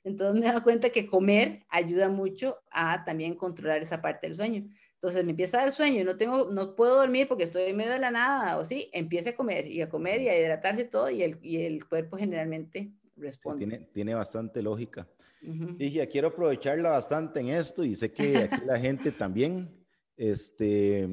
Entonces 0.05 0.40
me 0.40 0.47
he 0.47 0.49
dado 0.49 0.64
cuenta 0.64 0.90
que 0.90 1.07
comer 1.07 1.64
ayuda 1.68 2.09
mucho 2.09 2.59
a 2.71 3.05
también 3.05 3.37
controlar 3.37 3.81
esa 3.83 4.03
parte 4.03 4.27
del 4.27 4.37
sueño. 4.37 4.68
Entonces 4.95 5.25
me 5.25 5.31
empieza 5.31 5.59
a 5.59 5.62
dar 5.62 5.73
sueño 5.73 6.01
y 6.01 6.05
no, 6.05 6.16
tengo, 6.16 6.51
no 6.51 6.75
puedo 6.75 6.97
dormir 6.97 7.29
porque 7.29 7.45
estoy 7.45 7.71
en 7.71 7.77
medio 7.77 7.92
de 7.92 7.99
la 7.99 8.11
nada, 8.11 8.59
o 8.59 8.64
sí, 8.64 8.88
empiece 8.92 9.31
a 9.31 9.37
comer 9.37 9.66
y 9.66 9.81
a 9.81 9.88
comer 9.88 10.21
y 10.21 10.29
a 10.29 10.38
hidratarse 10.38 10.85
todo 10.85 11.11
y 11.11 11.23
el, 11.23 11.38
y 11.42 11.62
el 11.62 11.85
cuerpo 11.87 12.16
generalmente 12.16 12.92
responde. 13.16 13.66
tiene, 13.66 13.87
tiene 13.92 14.14
bastante 14.14 14.62
lógica. 14.62 15.09
Dije, 15.40 16.07
quiero 16.07 16.29
aprovecharla 16.29 16.90
bastante 16.90 17.40
en 17.40 17.49
esto 17.49 17.83
y 17.83 17.97
sé 17.97 18.12
que 18.12 18.37
aquí 18.38 18.61
la 18.64 18.79
gente 18.79 19.11
también, 19.11 19.75
este, 20.16 21.09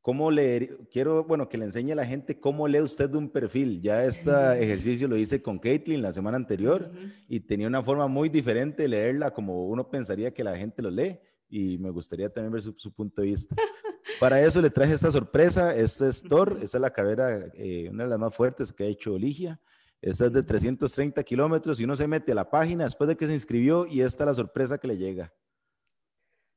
¿Cómo 0.00 0.30
leer? 0.30 0.78
Quiero, 0.90 1.24
bueno, 1.24 1.48
que 1.48 1.58
le 1.58 1.64
enseñe 1.66 1.92
a 1.92 1.96
la 1.96 2.06
gente 2.06 2.38
cómo 2.38 2.66
lee 2.66 2.80
usted 2.80 3.12
un 3.14 3.28
perfil. 3.28 3.80
Ya 3.80 4.04
este 4.04 4.30
ejercicio 4.62 5.08
lo 5.08 5.16
hice 5.16 5.42
con 5.42 5.58
Caitlin 5.58 6.00
la 6.00 6.12
semana 6.12 6.36
anterior 6.36 6.90
y 7.28 7.40
tenía 7.40 7.66
una 7.66 7.82
forma 7.82 8.06
muy 8.06 8.28
diferente 8.28 8.82
de 8.82 8.88
leerla 8.88 9.32
como 9.32 9.66
uno 9.66 9.90
pensaría 9.90 10.32
que 10.32 10.44
la 10.44 10.56
gente 10.56 10.82
lo 10.82 10.90
lee 10.90 11.18
y 11.48 11.78
me 11.78 11.90
gustaría 11.90 12.28
también 12.28 12.52
ver 12.52 12.62
su, 12.62 12.92
punto 12.92 13.22
de 13.22 13.28
vista. 13.28 13.54
Para 14.20 14.40
eso 14.40 14.60
le 14.62 14.70
traje 14.70 14.94
esta 14.94 15.10
sorpresa. 15.10 15.74
Este 15.74 16.08
es 16.08 16.22
Thor, 16.22 16.58
esta 16.62 16.78
es 16.78 16.82
la 16.82 16.92
carrera, 16.92 17.50
eh, 17.54 17.88
una 17.90 18.04
de 18.04 18.10
las 18.10 18.18
más 18.18 18.34
fuertes 18.34 18.72
que 18.72 18.84
ha 18.84 18.86
hecho 18.86 19.18
Ligia. 19.18 19.60
Esta 20.00 20.26
es 20.26 20.32
de 20.32 20.42
330 20.42 21.22
kilómetros 21.24 21.80
y 21.80 21.84
uno 21.84 21.96
se 21.96 22.06
mete 22.06 22.32
a 22.32 22.36
la 22.36 22.48
página 22.48 22.84
después 22.84 23.08
de 23.08 23.16
que 23.16 23.26
se 23.26 23.34
inscribió 23.34 23.84
y 23.86 24.00
esta 24.00 24.24
es 24.24 24.28
la 24.28 24.34
sorpresa 24.34 24.78
que 24.78 24.86
le 24.86 24.96
llega. 24.96 25.32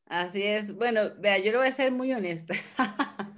Así 0.05 0.43
es. 0.43 0.75
Bueno, 0.75 1.11
vea, 1.19 1.39
yo 1.39 1.51
lo 1.51 1.59
voy 1.59 1.67
a 1.67 1.71
ser 1.71 1.91
muy 1.91 2.11
honesta. 2.13 2.53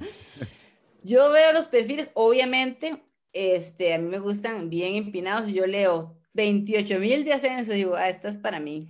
yo 1.04 1.32
veo 1.32 1.54
los 1.54 1.68
perfiles, 1.68 2.10
obviamente, 2.14 3.04
este, 3.34 3.94
a 3.94 3.98
mí 3.98 4.08
me 4.08 4.20
gustan 4.20 4.70
bien 4.70 4.96
empinados. 4.96 5.50
Yo 5.50 5.68
leo 5.68 6.18
28 6.34 7.00
mil 7.00 7.26
de 7.26 7.34
ascenso 7.34 7.74
digo, 7.74 7.96
ah, 7.96 8.10
esta 8.10 8.30
es 8.30 8.38
para 8.38 8.60
mí. 8.60 8.90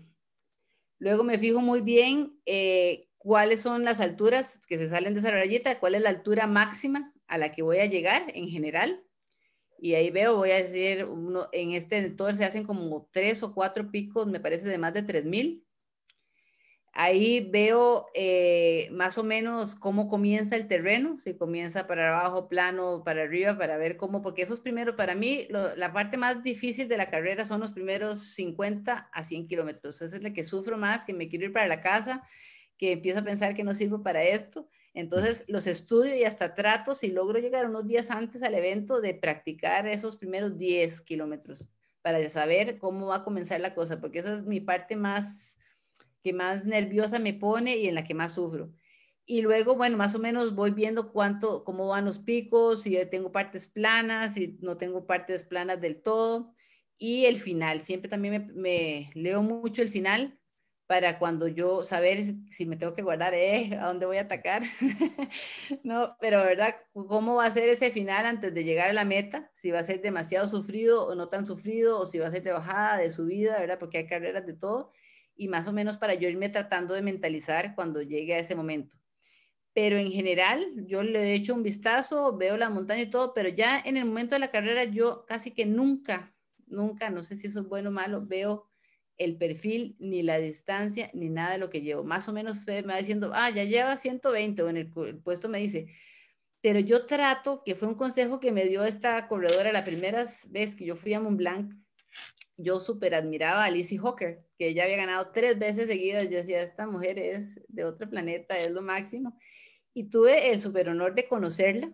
Luego 1.00 1.24
me 1.24 1.38
fijo 1.38 1.60
muy 1.60 1.82
bien 1.82 2.40
eh, 2.46 3.10
cuáles 3.18 3.62
son 3.62 3.84
las 3.84 4.00
alturas 4.00 4.62
que 4.68 4.78
se 4.78 4.90
salen 4.90 5.14
de 5.14 5.20
esa 5.20 5.32
rayita, 5.32 5.80
cuál 5.80 5.96
es 5.96 6.02
la 6.02 6.10
altura 6.10 6.48
máxima 6.48 7.14
a 7.28 7.38
la 7.38 7.52
que 7.52 7.62
voy 7.62 7.80
a 7.80 7.86
llegar 7.86 8.26
en 8.34 8.48
general. 8.48 9.04
Y 9.80 9.96
ahí 9.96 10.12
veo, 10.12 10.38
voy 10.38 10.52
a 10.52 10.56
decir, 10.56 11.04
uno, 11.06 11.50
en 11.52 11.72
este 11.72 12.10
todo 12.12 12.34
se 12.36 12.46
hacen 12.46 12.64
como 12.64 13.10
tres 13.12 13.44
o 13.44 13.54
cuatro 13.54 13.92
picos, 13.92 14.28
me 14.28 14.40
parece 14.40 14.66
de 14.66 14.78
más 14.78 14.94
de 14.94 15.04
3 15.04 15.26
mil. 15.26 15.66
Ahí 16.96 17.50
veo 17.50 18.06
eh, 18.14 18.88
más 18.92 19.18
o 19.18 19.24
menos 19.24 19.74
cómo 19.74 20.08
comienza 20.08 20.56
el 20.56 20.68
terreno, 20.68 21.20
si 21.20 21.34
comienza 21.34 21.88
para 21.88 22.10
abajo, 22.10 22.48
plano, 22.48 23.04
para 23.04 23.24
arriba, 23.24 23.58
para 23.58 23.78
ver 23.78 23.98
cómo, 23.98 24.22
porque 24.22 24.44
esos 24.44 24.60
primeros, 24.60 24.96
para 24.96 25.16
mí, 25.16 25.48
la 25.50 25.92
parte 25.92 26.18
más 26.18 26.44
difícil 26.44 26.88
de 26.88 26.98
la 26.98 27.10
carrera 27.10 27.46
son 27.46 27.62
los 27.62 27.72
primeros 27.72 28.20
50 28.36 29.10
a 29.12 29.24
100 29.24 29.48
kilómetros. 29.48 30.04
Esa 30.04 30.18
es 30.18 30.22
la 30.22 30.34
que 30.34 30.44
sufro 30.44 30.78
más, 30.78 31.04
que 31.04 31.14
me 31.14 31.30
quiero 31.30 31.46
ir 31.46 31.54
para 31.54 31.68
la 31.68 31.82
casa, 31.82 32.28
que 32.78 32.92
empiezo 32.92 33.20
a 33.20 33.24
pensar 33.24 33.56
que 33.56 33.64
no 33.64 33.74
sirvo 33.74 34.04
para 34.04 34.24
esto. 34.24 34.68
Entonces 34.94 35.44
los 35.48 35.66
estudio 35.66 36.16
y 36.16 36.24
hasta 36.24 36.54
trato, 36.54 36.94
si 36.94 37.08
logro 37.08 37.40
llegar 37.40 37.66
unos 37.66 37.88
días 37.88 38.12
antes 38.12 38.44
al 38.44 38.54
evento, 38.54 39.02
de 39.02 39.16
practicar 39.16 39.88
esos 39.88 40.18
primeros 40.18 40.58
10 40.58 41.02
kilómetros 41.02 41.70
para 42.04 42.30
saber 42.30 42.78
cómo 42.78 43.08
va 43.08 43.18
a 43.18 43.24
comenzar 43.24 43.60
la 43.62 43.74
cosa, 43.74 44.00
porque 44.00 44.20
esa 44.20 44.38
es 44.38 44.44
mi 44.44 44.60
parte 44.60 44.96
más, 44.96 45.58
que 46.24 46.34
más 46.34 46.66
nerviosa 46.66 47.20
me 47.20 47.34
pone 47.34 47.78
y 47.78 47.88
en 47.88 47.96
la 47.96 48.04
que 48.04 48.14
más 48.14 48.34
sufro. 48.34 48.72
Y 49.26 49.42
luego, 49.42 49.76
bueno, 49.76 49.98
más 49.98 50.16
o 50.16 50.20
menos 50.20 50.56
voy 50.56 50.72
viendo 50.72 51.12
cuánto, 51.12 51.64
cómo 51.64 51.88
van 51.88 52.06
los 52.06 52.20
picos, 52.20 52.84
si 52.84 52.98
tengo 53.08 53.32
partes 53.32 53.68
planas, 53.68 54.34
si 54.34 54.58
no 54.62 54.78
tengo 54.78 55.06
partes 55.06 55.46
planas 55.46 55.80
del 55.80 56.02
todo. 56.02 56.54
Y 56.98 57.26
el 57.26 57.40
final, 57.40 57.82
siempre 57.82 58.10
también 58.10 58.52
me, 58.56 59.10
leo 59.14 59.42
mucho 59.42 59.82
el 59.82 59.90
final 59.90 60.40
para 60.88 61.20
cuando 61.20 61.48
yo 61.48 61.84
saber 61.84 62.22
si, 62.52 62.66
me 62.66 62.76
tengo 62.76 62.94
que 62.94 63.02
guardar, 63.02 63.34
eh, 63.34 63.78
a 63.80 63.88
dónde 63.88 64.06
voy 64.06 64.18
a 64.18 64.22
atacar. 64.22 64.64
no, 65.84 66.18
pero 66.20 66.44
verdad, 66.44 66.76
cómo 66.94 67.36
va 67.36 67.46
a 67.46 67.52
ser 67.52 67.70
ese 67.70 67.92
final 67.92 68.26
antes 68.26 68.54
de 68.54 68.64
llegar 68.64 68.90
a 68.90 68.94
la 68.94 69.06
meta, 69.06 69.50
si 69.54 69.72
va 69.72 69.80
a 69.80 69.84
ser 69.84 70.02
demasiado 70.02 70.48
sufrido 70.48 71.08
o 71.08 71.16
no 71.16 71.30
tan 71.30 71.46
sufrido, 71.46 72.00
o 72.00 72.06
si 72.06 72.20
va 72.20 72.28
a 72.28 72.32
ser 72.32 72.44
de 72.44 72.52
bajada, 72.52 72.98
de 72.98 73.10
subida, 73.10 73.60
¿verdad? 73.60 73.80
Porque 73.80 74.00
hay 74.00 74.08
carreras 74.08 74.46
de 74.46 74.54
todo. 74.54 74.92
Y 75.36 75.48
más 75.48 75.68
o 75.68 75.74
menos 75.74 75.98
para 75.98 76.14
yo 76.14 76.30
irme 76.30 76.50
tratando 76.50 76.94
de 76.94 77.02
mentalizar 77.02 77.76
cuando 77.76 78.02
llegue 78.02 78.36
a 78.36 78.40
ese 78.40 78.56
momento 78.56 78.96
pero 79.74 79.98
en 79.98 80.12
general 80.12 80.64
yo 80.86 81.04
le 81.04 81.32
he 81.32 81.34
hecho 81.34 81.56
un 81.56 81.64
vistazo, 81.64 82.38
veo 82.38 82.58
la 82.58 82.70
montaña 82.70 83.02
y 83.02 83.10
todo, 83.10 83.34
pero 83.34 83.50
ya 83.50 83.80
en 83.80 83.98
el 83.98 84.06
momento 84.06 84.36
de 84.36 84.40
la 84.40 84.52
carrera 84.52 84.84
yo 84.86 85.26
casi 85.28 85.52
que 85.52 85.66
nunca, 85.66 86.34
nunca, 86.68 87.10
no 87.10 87.24
sé 87.24 87.36
si 87.36 87.48
eso 87.48 87.62
es 87.62 87.68
bueno 87.68 87.90
o 87.90 87.92
malo, 87.92 88.24
veo 88.26 88.70
el 89.18 89.38
perfil, 89.38 89.96
ni 90.00 90.22
la 90.24 90.38
distancia, 90.38 91.10
ni 91.14 91.30
nada 91.30 91.54
de 91.54 91.58
lo 91.58 91.70
que 91.70 91.82
llevo. 91.82 92.04
Más 92.04 92.28
o 92.30 92.34
menos 92.34 92.66
me 92.68 92.82
va 92.84 92.98
diciendo, 92.98 93.32
ah, 93.34 93.50
ya 93.50 93.64
lleva 93.64 93.98
120, 93.98 94.62
o 94.64 94.70
en 94.70 94.78
el, 94.78 94.90
puesto 95.24 95.50
me 95.50 95.60
dice, 95.60 95.88
pero 96.62 96.80
yo 96.80 97.06
trato, 97.06 97.64
que 97.64 97.76
fue 97.76 97.88
un 97.88 97.96
consejo 97.96 98.40
que 98.40 98.52
me 98.52 98.66
dio 98.66 98.84
esta 98.86 99.28
corredora 99.28 99.72
la 99.72 99.84
primera 99.84 100.26
vez 100.50 100.76
que 100.76 100.86
yo 100.86 100.96
fui 100.96 101.14
a 101.14 101.20
Mont 101.20 101.38
Blanc, 101.38 101.74
yo 102.58 102.80
súper 102.80 103.16
admiraba 103.16 103.66
a 103.66 103.72
Lizzie 103.72 104.00
Hawker, 104.00 104.44
que 104.58 104.68
ella 104.68 104.84
había 104.84 104.98
ganado 104.98 105.32
tres 105.32 105.58
veces 105.58 105.88
seguidas. 105.88 106.30
Yo 106.30 106.38
decía, 106.38 106.62
esta 106.62 106.86
mujer 106.88 107.20
es 107.20 107.62
de 107.68 107.86
otro 107.86 108.10
planeta, 108.10 108.58
es 108.60 108.72
lo 108.72 108.82
máximo 108.82 109.38
y 109.94 110.10
tuve 110.10 110.52
el 110.52 110.60
súper 110.60 110.90
honor 110.90 111.16
de 111.16 111.28
conocerla. 111.28 111.94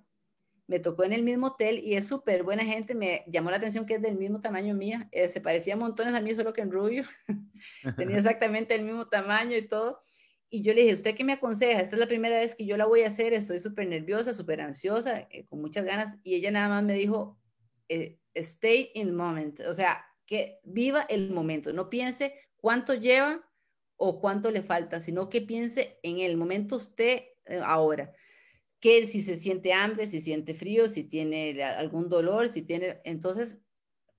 Me 0.68 0.80
tocó 0.80 1.04
en 1.04 1.14
el 1.14 1.24
mismo 1.24 1.48
hotel 1.48 1.80
y 1.80 1.96
es 1.96 2.08
súper 2.08 2.44
buena 2.44 2.64
gente. 2.64 2.94
Me 2.94 3.24
llamó 3.28 3.50
la 3.50 3.58
atención 3.58 3.86
que 3.86 3.96
es 3.96 4.02
del 4.02 4.16
mismo 4.16 4.40
tamaño 4.40 4.76
mía. 4.76 5.10
Eh, 5.12 5.28
se 5.28 5.42
parecía 5.42 5.76
montones 5.76 6.14
a 6.14 6.22
mí, 6.22 6.34
solo 6.36 6.54
que 6.54 6.62
en 6.62 6.72
rubio. 6.72 7.06
Tenía 7.98 8.18
exactamente 8.18 8.76
el 8.76 8.84
mismo 8.84 9.08
tamaño 9.08 9.58
y 9.58 9.68
todo. 9.68 10.04
Y 10.52 10.62
yo 10.62 10.74
le 10.74 10.82
dije, 10.82 10.94
¿usted 10.94 11.16
qué 11.16 11.24
me 11.24 11.34
aconseja? 11.34 11.82
Esta 11.82 11.96
es 11.96 12.00
la 12.00 12.08
primera 12.08 12.40
vez 12.40 12.56
que 12.56 12.66
yo 12.66 12.78
la 12.78 12.86
voy 12.86 13.02
a 13.02 13.08
hacer. 13.08 13.34
Estoy 13.34 13.60
súper 13.60 13.88
nerviosa, 13.88 14.34
súper 14.34 14.62
ansiosa, 14.62 15.28
eh, 15.32 15.46
con 15.48 15.60
muchas 15.60 15.86
ganas. 15.86 16.16
Y 16.24 16.36
ella 16.36 16.52
nada 16.52 16.70
más 16.70 16.84
me 16.84 16.94
dijo, 16.94 17.40
eh, 17.88 18.20
stay 18.36 18.92
in 18.94 19.08
the 19.08 19.14
moment. 19.14 19.60
O 19.62 19.74
sea, 19.74 20.06
que 20.30 20.60
viva 20.64 21.08
el 21.10 21.32
momento. 21.32 21.74
No 21.74 21.90
piense 21.90 22.36
cuánto 22.56 22.94
lleva 22.94 23.44
o 23.98 24.22
cuánto 24.22 24.52
le 24.52 24.62
falta, 24.62 25.02
sino 25.02 25.28
que 25.28 25.42
piense 25.42 25.98
en 26.04 26.20
el 26.20 26.38
momento 26.38 26.76
usted 26.76 27.24
eh, 27.46 27.60
ahora. 27.66 28.14
Que 28.80 29.08
si 29.08 29.24
se 29.24 29.38
siente 29.38 29.74
hambre, 29.74 30.06
si 30.06 30.22
siente 30.22 30.54
frío, 30.54 30.88
si 30.88 31.04
tiene 31.04 31.64
algún 31.64 32.10
dolor, 32.10 32.48
si 32.48 32.62
tiene... 32.62 33.02
Entonces, 33.06 33.60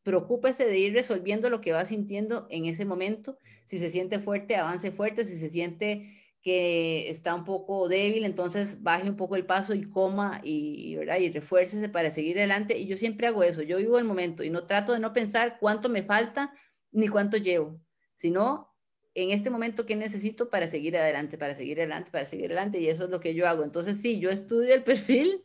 preocúpese 0.02 0.66
de 0.66 0.78
ir 0.80 0.92
resolviendo 0.94 1.48
lo 1.48 1.61
que 1.61 1.72
va 1.72 1.84
sintiendo 1.84 2.48
en 2.50 2.66
ese 2.66 2.84
momento. 2.84 3.38
Si 3.64 3.78
se 3.78 3.88
siente 3.88 4.18
fuerte, 4.18 4.56
avance 4.56 4.90
fuerte. 4.90 5.24
Si 5.24 5.38
se 5.38 5.48
siente 5.48 6.20
que 6.43 7.11
está 7.11 7.34
un 7.34 7.45
poco 7.45 7.88
débil, 7.88 8.24
entonces 8.24 8.82
baje 8.82 9.09
un 9.09 9.16
poco 9.16 9.36
el 9.36 9.45
paso 9.45 9.74
y 9.74 9.91
coma 9.91 10.41
y, 10.43 10.97
¿verdad? 10.97 11.18
y 11.18 11.30
refuércese 11.30 11.88
para 11.88 12.11
seguir 12.11 12.38
adelante. 12.38 12.78
Y 12.78 12.86
yo 12.86 12.97
siempre 12.97 13.26
hago 13.26 13.43
eso, 13.43 13.62
yo 13.62 13.76
vivo 13.76 13.99
el 13.99 14.05
momento 14.05 14.43
y 14.43 14.51
no 14.51 14.66
trato 14.66 14.93
de 14.93 15.01
no 15.01 15.12
pensar 15.12 15.59
cuánto 15.61 15.88
me 15.88 16.03
falta 16.03 16.55
ni 16.93 17.09
cuánto 17.09 17.36
llevo, 17.36 17.80
sino 18.14 18.74
en 19.14 19.30
este 19.30 19.51
momento 19.51 19.86
qué 19.86 19.97
necesito 19.97 20.49
para 20.49 20.66
seguir 20.66 20.97
adelante, 20.97 21.36
para 21.36 21.55
seguir 21.55 21.78
adelante, 21.78 22.11
para 22.11 22.24
seguir 22.24 22.47
adelante, 22.47 22.80
y 22.80 22.88
eso 22.88 23.05
es 23.05 23.11
lo 23.11 23.20
que 23.20 23.34
yo 23.34 23.47
hago. 23.47 23.62
Entonces, 23.64 24.01
sí, 24.01 24.18
yo 24.18 24.30
estudio 24.30 24.74
el 24.74 24.82
perfil 24.84 25.43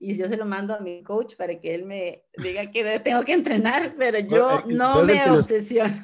y 0.00 0.16
yo 0.16 0.26
se 0.26 0.36
lo 0.36 0.44
mando 0.44 0.74
a 0.74 0.80
mi 0.80 1.04
coach 1.04 1.36
para 1.36 1.60
que 1.60 1.74
él 1.74 1.84
me 1.84 2.24
diga 2.36 2.70
que 2.72 3.00
tengo 3.00 3.24
que 3.24 3.34
entrenar, 3.34 3.94
pero 3.96 4.18
yo 4.18 4.64
no 4.66 5.04
me 5.04 5.30
obsesiono. 5.30 5.94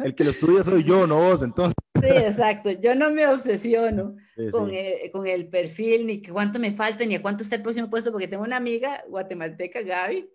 el 0.00 0.14
que 0.14 0.24
lo 0.24 0.30
estudia 0.30 0.62
soy 0.62 0.84
yo, 0.84 1.06
no 1.06 1.16
vos, 1.16 1.42
entonces. 1.42 1.74
Sí, 2.00 2.08
exacto. 2.08 2.70
Yo 2.70 2.94
no 2.94 3.10
me 3.10 3.26
obsesiono 3.26 4.16
con, 4.50 4.70
El, 4.72 5.10
con, 5.10 5.26
El, 5.26 5.48
perfil, 5.48 6.06
ni 6.06 6.22
cuánto 6.22 6.58
me 6.58 6.72
falta, 6.72 7.04
ni 7.04 7.14
a 7.14 7.22
cuánto 7.22 7.42
está 7.42 7.56
el 7.56 7.62
próximo 7.62 7.90
puesto, 7.90 8.12
porque 8.12 8.28
tengo 8.28 8.44
una 8.44 8.56
amiga 8.56 9.04
guatemalteca, 9.08 9.82
Gaby, 9.82 10.28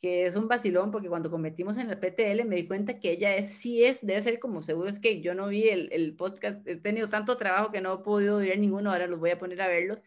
que 0.00 0.26
es 0.26 0.36
un 0.36 0.48
vacilón 0.48 0.90
porque 0.90 1.08
cuando 1.08 1.30
convertimos 1.30 1.76
en 1.76 1.90
el 1.90 1.98
PTL 1.98 2.44
me 2.44 2.56
di 2.56 2.66
cuenta 2.66 3.00
que 3.00 3.10
ella 3.10 3.36
es, 3.36 3.48
sí 3.54 3.84
es, 3.84 4.04
debe 4.04 4.22
ser 4.22 4.38
como 4.38 4.62
seguro 4.62 4.88
es 4.88 5.00
que 5.00 5.20
yo 5.20 5.34
no 5.34 5.48
vi 5.48 5.68
el, 5.68 5.88
el 5.92 6.14
podcast, 6.14 6.66
he 6.68 6.76
tenido 6.76 7.08
tanto 7.08 7.36
trabajo 7.36 7.72
que 7.72 7.80
no 7.80 7.94
he 7.94 7.98
podido 7.98 8.38
ver 8.38 8.58
ninguno, 8.58 8.92
ahora 8.92 9.06
los 9.06 9.18
voy 9.18 9.30
a 9.30 9.38
poner 9.38 9.60
a 9.60 9.68
verlos. 9.68 10.00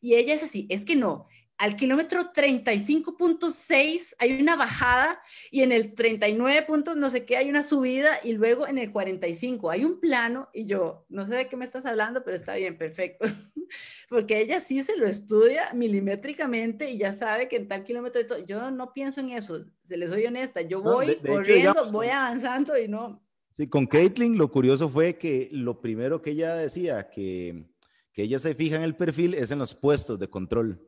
Y 0.00 0.14
ella 0.14 0.34
es 0.34 0.42
así, 0.42 0.66
es 0.70 0.84
que 0.84 0.96
no, 0.96 1.28
al 1.58 1.74
kilómetro 1.74 2.32
35.6 2.32 4.14
hay 4.18 4.40
una 4.40 4.54
bajada 4.54 5.20
y 5.50 5.62
en 5.62 5.72
el 5.72 5.92
39 5.92 6.62
puntos 6.62 6.96
no 6.96 7.10
sé 7.10 7.24
qué 7.24 7.36
hay 7.36 7.50
una 7.50 7.64
subida 7.64 8.20
y 8.22 8.32
luego 8.34 8.68
en 8.68 8.78
el 8.78 8.92
45 8.92 9.68
hay 9.68 9.84
un 9.84 9.98
plano 9.98 10.48
y 10.54 10.66
yo 10.66 11.04
no 11.08 11.26
sé 11.26 11.34
de 11.34 11.48
qué 11.48 11.56
me 11.56 11.64
estás 11.64 11.84
hablando, 11.84 12.22
pero 12.22 12.36
está 12.36 12.54
bien, 12.54 12.78
perfecto. 12.78 13.26
Porque 14.08 14.40
ella 14.40 14.60
sí 14.60 14.82
se 14.84 14.96
lo 14.96 15.08
estudia 15.08 15.72
milimétricamente 15.74 16.90
y 16.92 16.98
ya 16.98 17.12
sabe 17.12 17.48
que 17.48 17.56
en 17.56 17.66
tal 17.66 17.82
kilómetro 17.82 18.22
de 18.22 18.46
yo 18.46 18.70
no 18.70 18.92
pienso 18.92 19.20
en 19.20 19.30
eso, 19.30 19.66
se 19.82 19.96
les 19.96 20.10
soy 20.10 20.26
honesta, 20.26 20.62
yo 20.62 20.80
voy 20.80 21.16
corriendo, 21.16 21.90
voy 21.90 22.08
avanzando 22.08 22.78
y 22.78 22.86
no. 22.86 23.20
Sí, 23.50 23.66
con 23.66 23.88
Caitlin 23.88 24.38
lo 24.38 24.52
curioso 24.52 24.88
fue 24.88 25.18
que 25.18 25.48
lo 25.50 25.80
primero 25.80 26.22
que 26.22 26.30
ella 26.30 26.54
decía 26.54 27.10
que, 27.10 27.66
que 28.12 28.22
ella 28.22 28.38
se 28.38 28.54
fija 28.54 28.76
en 28.76 28.82
el 28.82 28.94
perfil 28.94 29.34
es 29.34 29.50
en 29.50 29.58
los 29.58 29.74
puestos 29.74 30.20
de 30.20 30.30
control 30.30 30.80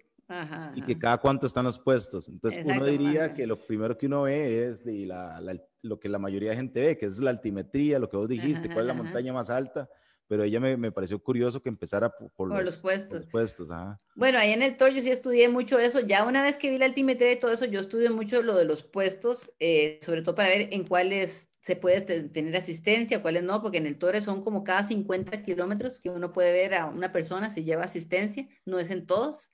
y 0.74 0.82
que 0.82 0.98
cada 0.98 1.18
cuánto 1.18 1.46
están 1.46 1.64
los 1.64 1.78
puestos. 1.78 2.28
Entonces 2.28 2.64
uno 2.64 2.84
diría 2.84 3.34
que 3.34 3.46
lo 3.46 3.64
primero 3.66 3.96
que 3.96 4.06
uno 4.06 4.22
ve 4.22 4.64
es 4.64 4.84
de 4.84 5.06
la, 5.06 5.40
lo 5.82 5.98
que 5.98 6.08
la 6.08 6.18
mayoría 6.18 6.50
de 6.50 6.56
gente 6.56 6.80
ve, 6.80 6.98
que 6.98 7.06
es 7.06 7.18
la 7.18 7.30
altimetría, 7.30 7.98
lo 7.98 8.08
que 8.08 8.16
vos 8.16 8.28
dijiste, 8.28 8.68
cuál 8.68 8.80
es 8.80 8.86
la 8.86 9.02
montaña 9.02 9.32
más 9.32 9.50
alta. 9.50 9.88
Pero 10.28 10.44
ella 10.44 10.60
me, 10.60 10.76
me 10.76 10.92
pareció 10.92 11.20
curioso 11.20 11.60
que 11.60 11.68
empezara 11.68 12.08
por, 12.36 12.48
los, 12.48 12.76
puestos. 12.76 13.26
puestos 13.26 13.68
Bueno, 14.14 14.38
ahí 14.38 14.52
en 14.52 14.62
el 14.62 14.76
TOR 14.76 14.90
yo 14.90 15.02
sí 15.02 15.10
estudié 15.10 15.48
mucho 15.48 15.80
eso. 15.80 15.98
Ya 15.98 16.24
una 16.24 16.40
vez 16.40 16.56
que 16.56 16.70
vi 16.70 16.78
la 16.78 16.84
altimetría 16.84 17.32
y 17.32 17.40
todo 17.40 17.50
eso, 17.50 17.64
yo 17.64 17.80
estudié 17.80 18.10
mucho 18.10 18.40
lo 18.40 18.54
de 18.54 18.64
los 18.64 18.84
puestos, 18.84 19.50
eh, 19.58 19.98
sobre 20.02 20.22
todo 20.22 20.36
para 20.36 20.50
ver 20.50 20.68
en 20.70 20.86
cuáles 20.86 21.48
se 21.62 21.74
puede 21.74 22.00
tener 22.00 22.56
asistencia, 22.56 23.22
cuáles 23.22 23.42
no, 23.42 23.60
porque 23.60 23.78
en 23.78 23.86
el 23.86 23.98
Torre 23.98 24.22
son 24.22 24.42
como 24.42 24.62
cada 24.62 24.84
50 24.84 25.42
kilómetros 25.42 26.00
que 26.00 26.10
uno 26.10 26.32
puede 26.32 26.52
ver 26.52 26.74
a 26.74 26.86
una 26.86 27.12
persona 27.12 27.50
si 27.50 27.64
lleva 27.64 27.84
asistencia, 27.84 28.48
no 28.64 28.78
es 28.78 28.90
en 28.90 29.06
todos. 29.06 29.50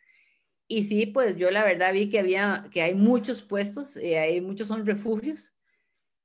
Y 0.69 0.85
sí, 0.85 1.07
pues 1.07 1.37
yo 1.37 1.51
la 1.51 1.65
verdad 1.65 1.93
vi 1.93 2.11
que 2.11 2.19
había, 2.19 2.69
que 2.73 2.83
hay 2.83 2.95
muchos 2.95 3.43
puestos, 3.43 3.97
eh, 3.97 4.19
hay 4.19 4.41
muchos 4.41 4.69
son 4.69 4.85
refugios, 4.85 5.53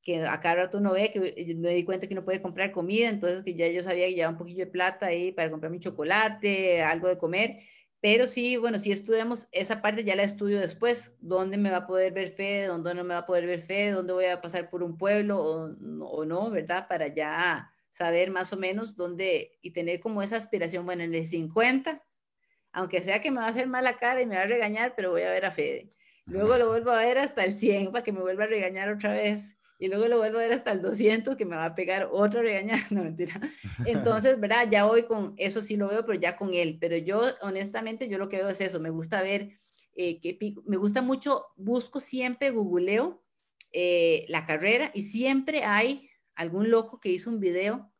que 0.01 0.25
a 0.25 0.39
cada 0.41 0.55
rato 0.55 0.79
uno 0.79 0.93
ve, 0.93 1.11
que 1.11 1.55
me 1.55 1.75
di 1.75 1.83
cuenta 1.85 2.07
que 2.07 2.15
no 2.15 2.25
puede 2.25 2.41
comprar 2.41 2.71
comida, 2.71 3.09
entonces 3.09 3.43
que 3.43 3.53
ya 3.53 3.67
yo 3.67 3.83
sabía 3.83 4.07
que 4.07 4.15
llevaba 4.15 4.31
un 4.33 4.39
poquillo 4.39 4.65
de 4.65 4.71
plata 4.71 5.07
ahí 5.07 5.31
para 5.31 5.51
comprar 5.51 5.71
mi 5.71 5.79
chocolate, 5.79 6.81
algo 6.81 7.07
de 7.07 7.19
comer, 7.19 7.59
pero 7.99 8.25
sí, 8.27 8.57
bueno, 8.57 8.79
si 8.79 8.91
estudiamos 8.91 9.47
esa 9.51 9.81
parte, 9.83 10.03
ya 10.03 10.15
la 10.15 10.23
estudio 10.23 10.59
después, 10.59 11.15
dónde 11.19 11.57
me 11.57 11.69
va 11.69 11.77
a 11.77 11.87
poder 11.87 12.13
ver 12.13 12.31
fe, 12.31 12.65
dónde 12.65 12.95
no 12.95 13.03
me 13.03 13.13
va 13.13 13.19
a 13.19 13.25
poder 13.27 13.45
ver 13.45 13.61
fe, 13.61 13.91
dónde 13.91 14.13
voy 14.13 14.25
a 14.25 14.41
pasar 14.41 14.71
por 14.71 14.81
un 14.81 14.97
pueblo 14.97 15.39
o, 15.39 15.75
o 16.07 16.25
no, 16.25 16.49
¿verdad? 16.49 16.87
Para 16.87 17.13
ya 17.13 17.71
saber 17.91 18.31
más 18.31 18.53
o 18.53 18.57
menos 18.57 18.95
dónde 18.95 19.59
y 19.61 19.69
tener 19.71 19.99
como 19.99 20.23
esa 20.23 20.37
aspiración, 20.37 20.83
bueno, 20.85 21.03
en 21.03 21.13
el 21.13 21.25
50 21.25 22.01
aunque 22.73 23.01
sea 23.01 23.21
que 23.21 23.31
me 23.31 23.39
va 23.39 23.47
a 23.47 23.49
hacer 23.49 23.67
mala 23.67 23.97
cara 23.97 24.21
y 24.21 24.25
me 24.25 24.35
va 24.35 24.41
a 24.41 24.47
regañar, 24.47 24.93
pero 24.95 25.11
voy 25.11 25.23
a 25.23 25.31
ver 25.31 25.45
a 25.45 25.51
Fede. 25.51 25.91
Luego 26.25 26.57
lo 26.57 26.67
vuelvo 26.69 26.91
a 26.91 27.03
ver 27.03 27.17
hasta 27.17 27.43
el 27.43 27.53
100 27.53 27.91
para 27.91 28.03
que 28.03 28.11
me 28.11 28.21
vuelva 28.21 28.45
a 28.45 28.47
regañar 28.47 28.91
otra 28.91 29.13
vez. 29.13 29.57
Y 29.79 29.87
luego 29.87 30.07
lo 30.07 30.19
vuelvo 30.19 30.37
a 30.37 30.43
ver 30.43 30.53
hasta 30.53 30.71
el 30.71 30.81
200 30.81 31.35
que 31.35 31.43
me 31.43 31.55
va 31.55 31.65
a 31.65 31.75
pegar 31.75 32.09
otro 32.11 32.41
regañar. 32.41 32.79
No, 32.91 33.03
mentira. 33.03 33.41
Entonces, 33.85 34.39
¿verdad? 34.39 34.67
Ya 34.69 34.85
voy 34.85 35.03
con, 35.03 35.33
eso 35.37 35.61
sí 35.61 35.75
lo 35.75 35.87
veo, 35.87 36.05
pero 36.05 36.19
ya 36.19 36.37
con 36.37 36.53
él. 36.53 36.77
Pero 36.79 36.97
yo, 36.97 37.23
honestamente, 37.41 38.07
yo 38.07 38.17
lo 38.17 38.29
que 38.29 38.37
veo 38.37 38.49
es 38.49 38.61
eso. 38.61 38.79
Me 38.79 38.91
gusta 38.91 39.23
ver 39.23 39.59
eh, 39.95 40.21
qué 40.21 40.35
pico. 40.35 40.63
Me 40.67 40.77
gusta 40.77 41.01
mucho, 41.01 41.47
busco 41.55 41.99
siempre, 41.99 42.51
googleo 42.51 43.23
eh, 43.73 44.25
la 44.27 44.45
carrera 44.45 44.91
y 44.93 45.03
siempre 45.03 45.63
hay 45.63 46.09
algún 46.35 46.69
loco 46.69 46.99
que 46.99 47.09
hizo 47.09 47.29
un 47.29 47.39
video 47.39 47.91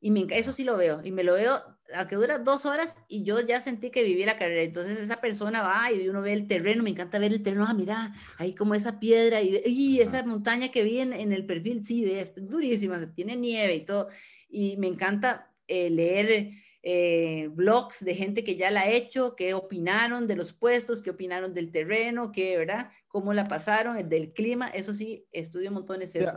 y 0.00 0.10
me, 0.10 0.26
eso 0.30 0.52
sí 0.52 0.64
lo 0.64 0.76
veo. 0.76 1.04
Y 1.04 1.10
me 1.10 1.24
lo 1.24 1.34
veo 1.34 1.75
a 1.94 2.06
que 2.08 2.16
dura 2.16 2.38
dos 2.38 2.66
horas 2.66 2.96
y 3.08 3.24
yo 3.24 3.40
ya 3.40 3.60
sentí 3.60 3.90
que 3.90 4.02
viví 4.02 4.24
la 4.24 4.38
carrera. 4.38 4.62
Entonces 4.62 4.98
esa 4.98 5.20
persona 5.20 5.62
va 5.62 5.92
y 5.92 6.08
uno 6.08 6.22
ve 6.22 6.32
el 6.32 6.46
terreno, 6.46 6.82
me 6.82 6.90
encanta 6.90 7.18
ver 7.18 7.32
el 7.32 7.42
terreno, 7.42 7.66
ah, 7.68 7.74
mira, 7.74 8.14
ahí 8.38 8.54
como 8.54 8.74
esa 8.74 8.98
piedra 8.98 9.42
y, 9.42 9.62
y 9.66 10.00
esa 10.00 10.24
montaña 10.24 10.70
que 10.70 10.82
vi 10.82 11.00
en, 11.00 11.32
el 11.32 11.46
perfil, 11.46 11.84
sí, 11.84 12.04
es 12.04 12.34
durísima, 12.36 13.12
tiene 13.14 13.36
nieve 13.36 13.74
y 13.76 13.84
todo. 13.84 14.08
Y 14.48 14.76
me 14.76 14.86
encanta 14.86 15.52
eh, 15.66 15.90
leer 15.90 16.50
eh, 16.82 17.48
blogs 17.52 18.04
de 18.04 18.14
gente 18.14 18.44
que 18.44 18.56
ya 18.56 18.70
la 18.70 18.82
ha 18.82 18.90
hecho, 18.90 19.34
qué 19.36 19.54
opinaron 19.54 20.28
de 20.28 20.36
los 20.36 20.52
puestos, 20.52 21.02
qué 21.02 21.10
opinaron 21.10 21.52
del 21.52 21.72
terreno, 21.72 22.30
qué, 22.32 22.56
¿verdad? 22.56 22.90
Cómo 23.08 23.32
la 23.32 23.48
pasaron, 23.48 24.08
del 24.08 24.32
clima, 24.32 24.68
eso 24.68 24.94
sí, 24.94 25.26
estudio 25.32 25.72
montones 25.72 26.14
eso. 26.14 26.32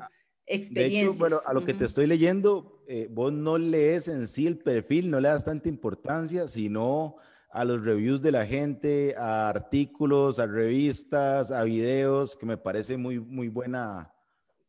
Experiencias. 0.49 1.19
bueno, 1.19 1.37
a 1.45 1.53
lo 1.53 1.63
que 1.63 1.75
te 1.75 1.85
estoy 1.85 2.07
leyendo, 2.07 2.83
eh, 2.87 3.07
vos 3.09 3.31
no 3.31 3.57
lees 3.59 4.07
en 4.07 4.27
sí 4.27 4.47
el 4.47 4.57
perfil, 4.57 5.11
no 5.11 5.19
le 5.19 5.29
das 5.29 5.45
tanta 5.45 5.69
importancia, 5.69 6.47
sino 6.47 7.17
a 7.51 7.63
los 7.63 7.83
reviews 7.83 8.21
de 8.21 8.31
la 8.31 8.45
gente, 8.45 9.15
a 9.15 9.47
artículos, 9.47 10.39
a 10.39 10.47
revistas, 10.47 11.51
a 11.51 11.63
videos, 11.63 12.35
que 12.35 12.47
me 12.47 12.57
parece 12.57 12.97
muy, 12.97 13.19
muy 13.19 13.47
buena, 13.47 14.11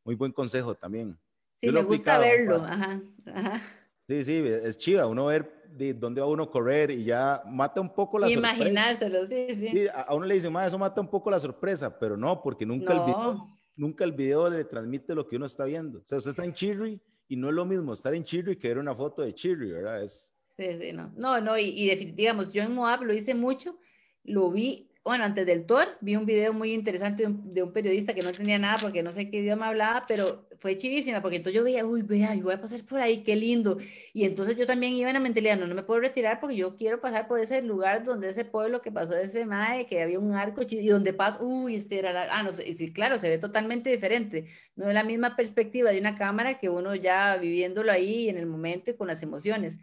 muy 0.04 0.14
buen 0.14 0.32
consejo 0.32 0.74
también. 0.74 1.18
Sí, 1.56 1.70
me 1.70 1.82
gusta 1.82 2.18
verlo, 2.18 2.62
ajá, 2.64 3.02
ajá. 3.26 3.62
Sí, 4.06 4.24
sí, 4.24 4.42
es 4.44 4.76
chiva, 4.76 5.06
uno 5.06 5.26
ver 5.26 5.62
de 5.70 5.94
dónde 5.94 6.20
va 6.20 6.26
uno 6.26 6.42
a 6.42 6.50
correr 6.50 6.90
y 6.90 7.04
ya 7.04 7.42
mata 7.46 7.80
un 7.80 7.94
poco 7.94 8.18
la 8.18 8.28
Imaginárselo, 8.28 9.24
sí, 9.24 9.46
sí. 9.54 9.86
a 9.94 10.14
uno 10.14 10.26
le 10.26 10.34
dice, 10.34 10.50
eso 10.66 10.78
mata 10.78 11.00
un 11.00 11.08
poco 11.08 11.30
la 11.30 11.38
sorpresa, 11.38 11.96
pero 11.98 12.16
no, 12.16 12.42
porque 12.42 12.66
nunca, 12.66 12.92
El 12.92 13.00
video, 13.00 13.48
nunca 13.80 14.04
el 14.04 14.12
video 14.12 14.50
le 14.50 14.64
transmite 14.64 15.14
lo 15.14 15.26
que 15.26 15.36
uno 15.36 15.46
está 15.46 15.64
viendo. 15.64 16.00
O 16.00 16.06
sea, 16.06 16.18
usted 16.18 16.30
está 16.30 16.44
en 16.44 16.52
Chirri 16.52 17.00
y 17.28 17.36
no 17.36 17.48
es 17.48 17.54
lo 17.54 17.64
mismo 17.64 17.94
estar 17.94 18.14
en 18.14 18.24
Chirri 18.24 18.56
que 18.56 18.68
ver 18.68 18.78
una 18.78 18.94
foto 18.94 19.22
de 19.22 19.34
Chirri, 19.34 19.72
¿verdad? 19.72 20.04
Es... 20.04 20.34
Sí, 20.54 20.66
sí, 20.78 20.92
no. 20.92 21.10
No, 21.16 21.40
no, 21.40 21.56
y, 21.56 21.64
y 21.64 22.12
digamos, 22.12 22.52
yo 22.52 22.62
en 22.62 22.74
Moab 22.74 23.02
lo 23.02 23.14
hice 23.14 23.34
mucho, 23.34 23.78
lo 24.24 24.50
vi 24.50 24.89
bueno, 25.02 25.24
antes 25.24 25.46
del 25.46 25.64
tour 25.64 25.86
vi 26.02 26.14
un 26.16 26.26
video 26.26 26.52
muy 26.52 26.72
interesante 26.72 27.26
de 27.26 27.62
un, 27.62 27.72
periodista 27.72 28.14
que 28.14 28.22
no 28.22 28.32
tenía 28.32 28.58
nada 28.58 28.78
porque 28.80 29.02
no 29.02 29.12
sé 29.12 29.30
qué 29.30 29.38
idioma 29.38 29.68
hablaba, 29.68 30.04
pero 30.06 30.46
fue 30.58 30.76
chivísima 30.76 31.22
porque 31.22 31.36
entonces 31.36 31.56
yo 31.56 31.64
veía, 31.64 31.86
uy, 31.86 32.02
vea, 32.02 32.34
yo 32.34 32.44
voy 32.44 32.54
a 32.54 32.60
pasar 32.60 32.84
por 32.84 33.00
ahí, 33.00 33.22
qué 33.22 33.34
lindo. 33.34 33.78
Y 34.12 34.24
entonces 34.24 34.56
yo 34.56 34.66
también 34.66 34.92
iba 34.92 35.08
en 35.08 35.14
la 35.14 35.20
mentalidad, 35.20 35.58
no, 35.58 35.66
no 35.66 35.74
me 35.74 35.82
puedo 35.82 36.00
retirar 36.00 36.38
porque 36.38 36.56
yo 36.56 36.76
quiero 36.76 37.00
pasar 37.00 37.28
por 37.28 37.40
ese 37.40 37.62
lugar 37.62 38.04
donde 38.04 38.28
ese 38.28 38.44
pueblo 38.44 38.82
que 38.82 38.92
pasó 38.92 39.14
de 39.14 39.24
ese 39.24 39.46
mae, 39.46 39.86
que 39.86 40.02
había 40.02 40.18
un 40.18 40.34
arco 40.34 40.60
y 40.68 40.86
donde 40.88 41.14
paso, 41.14 41.44
uy, 41.44 41.76
este 41.76 41.98
era, 41.98 42.12
la, 42.12 42.28
ah, 42.30 42.42
no 42.42 42.52
sé, 42.52 42.72
sí, 42.74 42.92
claro, 42.92 43.16
se 43.16 43.28
ve 43.30 43.38
totalmente 43.38 43.90
diferente. 43.90 44.46
No 44.76 44.88
es 44.88 44.94
la 44.94 45.02
misma 45.02 45.34
perspectiva 45.34 45.90
de 45.90 46.00
una 46.00 46.14
cámara 46.14 46.58
que 46.58 46.68
uno 46.68 46.94
ya 46.94 47.36
viviéndolo 47.38 47.90
ahí 47.90 48.28
en 48.28 48.36
el 48.36 48.46
momento 48.46 48.90
y 48.90 48.96
con 48.96 49.06
las 49.08 49.22
emociones. 49.22 49.78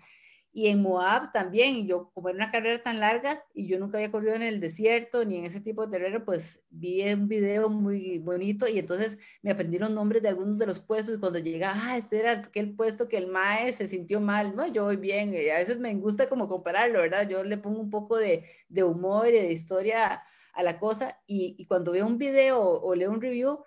Y 0.58 0.70
en 0.70 0.82
Moab 0.82 1.32
también, 1.34 1.86
yo 1.86 2.10
como 2.16 2.30
era 2.30 2.36
una 2.36 2.50
carrera 2.50 2.82
tan 2.82 3.00
larga 3.00 3.44
y 3.54 3.68
yo 3.68 3.78
nunca 3.78 4.00
había 4.00 4.10
corrido 4.10 4.34
en 4.34 4.42
el 4.42 4.60
desierto 4.60 5.24
ni 5.24 5.38
en 5.38 5.46
ese 5.46 5.62
tipo 5.62 5.86
de 5.86 5.92
terreno, 5.92 6.26
pues 6.26 6.60
vi 6.72 7.08
un 7.14 7.28
video 7.28 7.70
muy 7.70 8.18
bonito 8.18 8.68
y 8.68 8.80
entonces 8.80 9.20
me 9.44 9.52
aprendí 9.52 9.78
los 9.78 9.92
nombres 9.92 10.24
de 10.24 10.30
algunos 10.30 10.58
de 10.58 10.66
los 10.66 10.80
puestos 10.80 11.16
y 11.16 11.20
cuando 11.20 11.38
llega, 11.38 11.74
ah, 11.76 11.96
este 12.00 12.22
era 12.22 12.32
aquel 12.32 12.76
puesto 12.76 13.08
que 13.08 13.18
el 13.18 13.28
MAE 13.28 13.72
se 13.72 13.86
sintió 13.86 14.20
mal, 14.20 14.56
no, 14.56 14.66
yo 14.66 14.86
voy 14.86 14.96
bien, 14.96 15.32
y 15.32 15.48
a 15.50 15.60
veces 15.60 15.78
me 15.78 15.94
gusta 15.94 16.28
como 16.28 16.50
compararlo, 16.50 17.02
¿verdad? 17.02 17.30
Yo 17.30 17.44
le 17.44 17.60
pongo 17.60 17.80
un 17.80 17.92
poco 17.92 18.18
de, 18.18 18.44
de 18.68 18.84
humor 18.84 19.28
y 19.28 19.34
de 19.34 19.52
historia 19.52 20.24
a 20.54 20.64
la 20.64 20.80
cosa 20.80 21.20
y, 21.28 21.56
y 21.60 21.66
cuando 21.66 21.92
veo 21.92 22.08
un 22.08 22.18
video 22.18 22.60
o, 22.60 22.82
o 22.84 22.96
leo 22.96 23.12
un 23.12 23.22
review, 23.22 23.60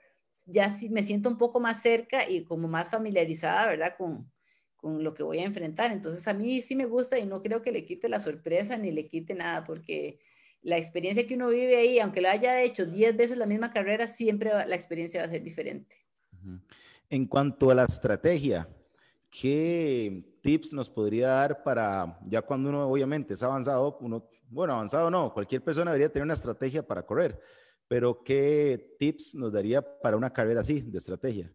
ya 0.45 0.71
sí 0.71 0.89
me 0.89 1.05
siento 1.05 1.29
un 1.29 1.39
poco 1.39 1.61
más 1.61 1.83
cerca 1.83 2.29
y 2.29 2.43
como 2.43 2.67
más 2.67 2.89
familiarizada, 2.89 3.67
¿verdad? 3.67 3.95
Con, 3.97 4.29
con 4.81 5.05
lo 5.05 5.15
que 5.15 5.23
voy 5.23 5.39
a 5.39 5.45
enfrentar. 5.45 5.93
Entonces 5.93 6.27
a 6.27 6.35
mí 6.35 6.61
sí 6.63 6.75
me 6.75 6.87
gusta 6.87 7.19
y 7.19 7.27
no 7.27 7.43
creo 7.43 7.63
que 7.63 7.73
le 7.73 7.85
quite 7.85 8.09
la 8.09 8.21
sorpresa 8.21 8.77
ni 8.77 8.91
le 8.91 9.07
quite 9.07 9.35
nada, 9.35 9.65
porque 9.65 10.19
la 10.63 10.79
experiencia 10.79 11.27
que 11.27 11.35
uno 11.35 11.49
vive 11.49 11.77
ahí, 11.77 11.99
aunque 11.99 12.21
lo 12.21 12.29
haya 12.29 12.63
hecho 12.63 12.87
10 12.87 13.17
veces 13.17 13.37
la 13.37 13.47
misma 13.47 13.73
carrera, 13.73 14.07
siempre 14.07 14.51
la 14.51 14.75
experiencia 14.75 15.21
va 15.21 15.27
a 15.27 15.31
ser 15.31 15.43
diferente. 15.43 15.97
En 17.09 17.27
cuanto 17.27 17.71
a 17.71 17.75
la 17.75 17.85
estrategia, 17.85 18.69
¿qué 19.31 20.37
tips 20.43 20.73
nos 20.73 20.89
podría 20.89 21.29
dar 21.29 21.63
para, 21.63 22.19
ya 22.27 22.43
cuando 22.43 22.69
uno 22.71 22.89
obviamente 22.89 23.35
es 23.35 23.43
avanzado, 23.43 23.99
uno, 24.01 24.29
bueno, 24.49 24.75
avanzado 24.75 25.11
no, 25.11 25.33
cualquier 25.33 25.63
persona 25.63 25.93
debería 25.93 26.13
tener 26.13 26.25
una 26.25 26.35
estrategia 26.35 26.87
para 26.87 27.05
correr, 27.05 27.41
pero 27.89 28.23
¿qué 28.23 28.97
tips 28.99 29.35
nos 29.35 29.53
daría 29.53 29.83
para 29.83 30.17
una 30.17 30.33
carrera 30.33 30.61
así 30.61 30.81
de 30.81 30.99
estrategia? 30.99 31.53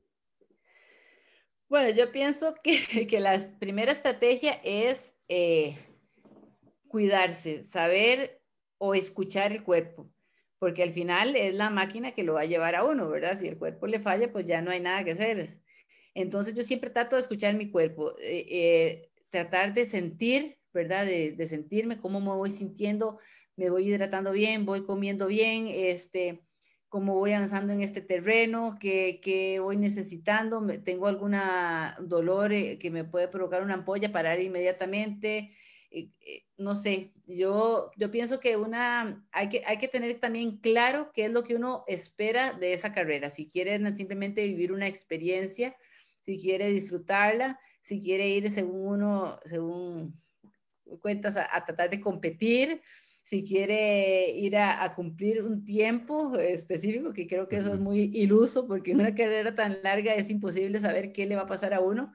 Bueno, 1.67 1.89
yo 1.89 2.11
pienso 2.11 2.55
que, 2.63 3.07
que 3.09 3.19
la 3.19 3.39
primera 3.59 3.91
estrategia 3.91 4.59
es 4.63 5.17
eh, 5.27 5.75
cuidarse, 6.87 7.63
saber 7.63 8.41
o 8.77 8.93
escuchar 8.93 9.51
el 9.51 9.63
cuerpo, 9.63 10.11
porque 10.59 10.83
al 10.83 10.93
final 10.93 11.35
es 11.35 11.53
la 11.53 11.69
máquina 11.69 12.13
que 12.13 12.23
lo 12.23 12.33
va 12.33 12.41
a 12.41 12.45
llevar 12.45 12.75
a 12.75 12.83
uno, 12.83 13.09
¿verdad? 13.09 13.37
Si 13.37 13.47
el 13.47 13.57
cuerpo 13.57 13.87
le 13.87 13.99
falla, 13.99 14.31
pues 14.31 14.45
ya 14.45 14.61
no 14.61 14.71
hay 14.71 14.79
nada 14.79 15.03
que 15.03 15.11
hacer. 15.11 15.59
Entonces 16.13 16.55
yo 16.55 16.63
siempre 16.63 16.89
trato 16.89 17.15
de 17.15 17.23
escuchar 17.23 17.55
mi 17.55 17.71
cuerpo, 17.71 18.15
eh, 18.19 18.45
eh, 18.49 19.11
tratar 19.29 19.73
de 19.73 19.85
sentir, 19.85 20.57
¿verdad? 20.71 21.05
De, 21.05 21.31
de, 21.31 21.45
sentirme, 21.47 21.99
cómo 21.99 22.21
me 22.21 22.29
voy 22.29 22.51
sintiendo, 22.51 23.19
me 23.55 23.69
voy 23.69 23.87
hidratando 23.87 24.31
bien, 24.31 24.65
voy 24.65 24.85
comiendo 24.85 25.27
bien, 25.27 25.67
este, 25.67 26.45
cómo 26.95 27.15
voy 27.15 27.33
avanzando 27.33 27.73
en 27.73 27.81
este 27.81 27.99
terreno, 27.99 28.77
qué, 28.79 29.59
voy 29.61 29.75
necesitando, 29.75 30.65
tengo 30.81 31.07
algún 31.07 31.35
dolor 31.99 32.53
eh, 32.53 32.79
que 32.79 32.89
me 32.89 33.03
puede 33.03 33.27
provocar 33.27 33.61
una 33.61 33.73
ampolla, 33.73 34.13
parar 34.13 34.39
inmediatamente, 34.39 35.51
eh, 35.91 36.07
eh, 36.21 36.45
no 36.57 36.73
sé, 36.73 37.11
yo, 37.27 37.91
yo 37.97 38.11
pienso 38.11 38.39
que 38.39 38.55
una, 38.55 39.27
hay 39.33 39.49
que, 39.49 39.61
hay 39.65 39.77
que 39.77 39.89
tener 39.89 40.21
también 40.21 40.55
claro 40.59 41.11
qué 41.13 41.25
es 41.25 41.31
lo 41.31 41.43
que 41.43 41.55
uno 41.55 41.83
espera 41.85 42.53
de 42.53 42.71
esa 42.71 42.93
carrera, 42.93 43.29
si 43.29 43.49
quiere 43.49 43.77
simplemente 43.93 44.47
vivir 44.47 44.71
una 44.71 44.87
experiencia, 44.87 45.75
si 46.21 46.39
quiere 46.39 46.69
disfrutarla, 46.69 47.59
si 47.81 48.01
quiere 48.01 48.29
ir 48.29 48.49
según 48.49 48.87
uno, 48.87 49.37
según 49.43 50.17
cuentas, 51.01 51.35
a 51.35 51.65
tratar 51.65 51.89
de 51.89 51.99
competir, 51.99 52.81
si 53.29 53.43
quiere 53.43 54.29
ir 54.29 54.55
a, 54.55 54.93
cumplir 54.93 55.43
un 55.43 55.65
tiempo 55.65 56.37
específico, 56.37 57.11
que 57.11 57.25
creo 57.25 57.47
que 57.47 57.57
eso 57.57 57.73
es 57.73 57.79
muy 57.79 58.11
iluso, 58.13 58.67
porque 58.67 58.91
en 58.91 58.99
una 58.99 59.15
carrera 59.15 59.55
tan 59.55 59.81
larga 59.81 60.13
es 60.13 60.29
imposible 60.29 60.79
saber 60.79 61.11
qué 61.11 61.25
le 61.25 61.35
va 61.35 61.43
a 61.43 61.47
pasar 61.47 61.73
a 61.73 61.79
uno. 61.79 62.13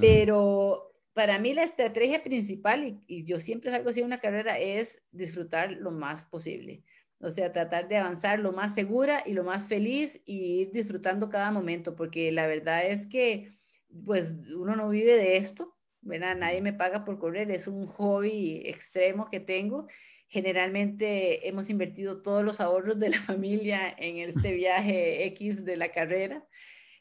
Pero 0.00 0.94
para 1.12 1.38
mí 1.40 1.54
la 1.54 1.64
estrategia 1.64 2.22
principal, 2.22 3.00
y, 3.06 3.24
yo 3.24 3.40
siempre 3.40 3.70
salgo 3.70 3.88
así 3.88 4.00
en 4.00 4.06
una 4.06 4.20
carrera, 4.20 4.58
es 4.58 5.02
disfrutar 5.10 5.72
lo 5.72 5.90
más 5.90 6.24
posible. 6.24 6.84
O 7.18 7.30
sea, 7.30 7.50
tratar 7.50 7.88
de 7.88 7.96
avanzar 7.96 8.38
lo 8.38 8.52
más 8.52 8.74
segura 8.74 9.22
y 9.24 9.32
lo 9.32 9.44
más 9.44 9.66
feliz 9.66 10.20
y 10.26 10.60
ir 10.60 10.72
disfrutando 10.72 11.30
cada 11.30 11.50
momento, 11.50 11.96
porque 11.96 12.30
la 12.32 12.46
verdad 12.46 12.86
es 12.86 13.06
que 13.06 13.58
pues 14.04 14.36
uno 14.54 14.76
no 14.76 14.88
vive 14.88 15.16
de 15.16 15.36
esto, 15.36 15.71
¿verdad? 16.02 16.36
Nadie 16.36 16.60
me 16.60 16.72
paga 16.72 17.04
por 17.04 17.18
correr, 17.18 17.50
es 17.50 17.66
un 17.66 17.86
hobby 17.86 18.62
extremo 18.66 19.28
que 19.30 19.40
tengo. 19.40 19.86
Generalmente 20.28 21.48
hemos 21.48 21.70
invertido 21.70 22.22
todos 22.22 22.44
los 22.44 22.60
ahorros 22.60 22.98
de 22.98 23.10
la 23.10 23.20
familia 23.20 23.94
en 23.96 24.28
este 24.28 24.52
viaje 24.54 25.24
X 25.26 25.64
de 25.64 25.76
la 25.76 25.90
carrera. 25.90 26.44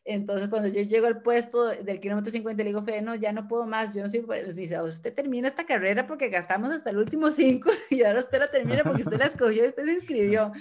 Entonces, 0.03 0.49
cuando 0.49 0.67
yo 0.67 0.81
llego 0.81 1.05
al 1.05 1.21
puesto 1.21 1.67
del 1.67 1.99
kilómetro 1.99 2.31
50, 2.31 2.63
le 2.63 2.69
digo, 2.69 2.83
Fede, 2.83 3.03
no, 3.03 3.13
ya 3.13 3.31
no 3.31 3.47
puedo 3.47 3.67
más, 3.67 3.93
yo 3.93 4.01
no 4.01 4.09
soy, 4.09 4.21
pues, 4.21 4.47
me 4.47 4.53
dice, 4.61 4.81
usted 4.81 5.13
termina 5.13 5.47
esta 5.47 5.65
carrera 5.67 6.07
porque 6.07 6.29
gastamos 6.29 6.71
hasta 6.71 6.89
el 6.89 6.97
último 6.97 7.29
cinco 7.29 7.69
y 7.91 8.01
ahora 8.01 8.19
usted 8.19 8.39
la 8.39 8.49
termina 8.49 8.83
porque 8.83 9.03
usted 9.03 9.19
la 9.19 9.27
escogió, 9.27 9.67
usted 9.67 9.85
se 9.85 9.93
inscribió. 9.93 10.51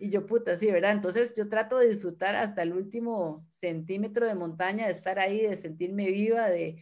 Y 0.00 0.10
yo, 0.10 0.26
puta, 0.26 0.56
sí, 0.56 0.70
¿verdad? 0.70 0.92
Entonces, 0.92 1.34
yo 1.36 1.48
trato 1.48 1.78
de 1.78 1.88
disfrutar 1.88 2.34
hasta 2.34 2.62
el 2.62 2.72
último 2.72 3.46
centímetro 3.50 4.26
de 4.26 4.34
montaña, 4.34 4.86
de 4.86 4.92
estar 4.92 5.18
ahí, 5.18 5.42
de 5.42 5.56
sentirme 5.56 6.10
viva, 6.10 6.48
de, 6.48 6.78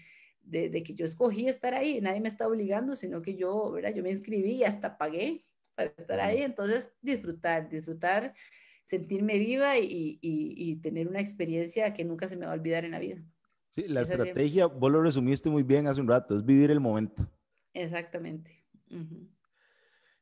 de, 0.46 0.82
que 0.82 0.94
yo 0.94 1.04
escogí 1.04 1.48
estar 1.48 1.74
ahí, 1.74 2.00
nadie 2.00 2.20
me 2.20 2.28
está 2.28 2.46
obligando, 2.46 2.94
sino 2.94 3.20
que 3.20 3.36
yo, 3.36 3.72
¿verdad? 3.72 3.92
Yo 3.94 4.02
me 4.02 4.10
inscribí 4.10 4.52
y 4.52 4.64
hasta 4.64 4.96
pagué 4.96 5.44
para 5.74 5.92
estar 5.96 6.20
ahí, 6.20 6.42
entonces 6.42 6.92
disfrutar, 7.02 7.68
disfrutar, 7.68 8.34
sentirme 8.82 9.38
viva 9.38 9.78
y, 9.78 10.18
y, 10.22 10.76
tener 10.76 11.08
una 11.08 11.20
experiencia 11.20 11.92
que 11.92 12.04
nunca 12.04 12.28
se 12.28 12.36
me 12.36 12.46
va 12.46 12.52
a 12.52 12.54
olvidar 12.54 12.84
en 12.84 12.92
la 12.92 12.98
vida. 12.98 13.22
Sí, 13.70 13.86
la 13.88 14.02
estrategia, 14.02 14.66
vos 14.66 14.90
lo 14.90 15.02
resumiste 15.02 15.50
muy 15.50 15.62
bien 15.62 15.86
hace 15.86 16.00
un 16.00 16.08
rato, 16.08 16.36
es 16.36 16.44
vivir 16.44 16.70
el 16.70 16.80
momento. 16.80 17.28
Exactamente. 17.74 18.64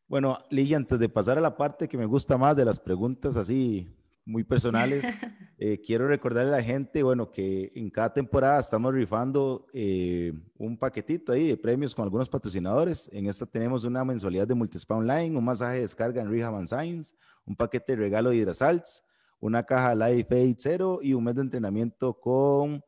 Bueno, 0.09 0.39
Ligia, 0.51 0.77
antes 0.77 0.99
de 0.99 1.09
pasar 1.09 1.39
a 1.39 1.41
la 1.41 1.57
parte 1.57 1.87
que 1.87 1.99
me 1.99 2.07
gusta 2.07 2.37
más 2.37 2.57
de 2.57 2.65
las 2.65 2.81
preguntas 2.81 3.37
así 3.37 3.89
muy 4.25 4.45
personales. 4.45 5.05
Eh, 5.57 5.81
quiero 5.81 6.09
recordarle 6.09 6.53
a 6.53 6.57
la 6.57 6.63
gente, 6.65 7.05
bueno, 7.05 7.31
que 7.31 7.71
en 7.77 7.89
cada 7.89 8.13
temporada 8.13 8.59
estamos 8.59 8.93
rifando 8.93 9.67
eh, 9.73 10.33
un 10.59 10.77
paquetito 10.77 11.33
ahí 11.33 11.47
de 11.47 11.57
premios 11.57 11.95
con 11.95 12.03
algunos 12.03 12.29
patrocinadores. 12.29 13.09
En 13.13 13.29
esta 13.29 13.47
tenemos 13.47 13.85
una 13.85 14.05
mensualidad 14.05 14.49
de 14.49 14.55
Multispa 14.57 14.97
Online, 14.97 15.39
un 15.39 15.45
masaje 15.45 15.77
de 15.77 15.81
descarga 15.83 16.21
en 16.21 16.29
Rehab 16.29 16.67
Science, 16.67 17.15
un 17.47 17.55
paquete 17.55 17.93
de 17.93 18.03
regalo 18.03 18.31
de 18.31 18.37
Hidrasalts, 18.39 19.05
una 19.39 19.63
caja 19.63 19.95
Life 19.95 20.35
Aid 20.35 20.57
Zero 20.59 20.99
y 21.01 21.15
un 21.15 21.23
mes 21.23 21.37
de 21.37 21.43
entrenamiento 21.43 22.19
con 22.19 22.83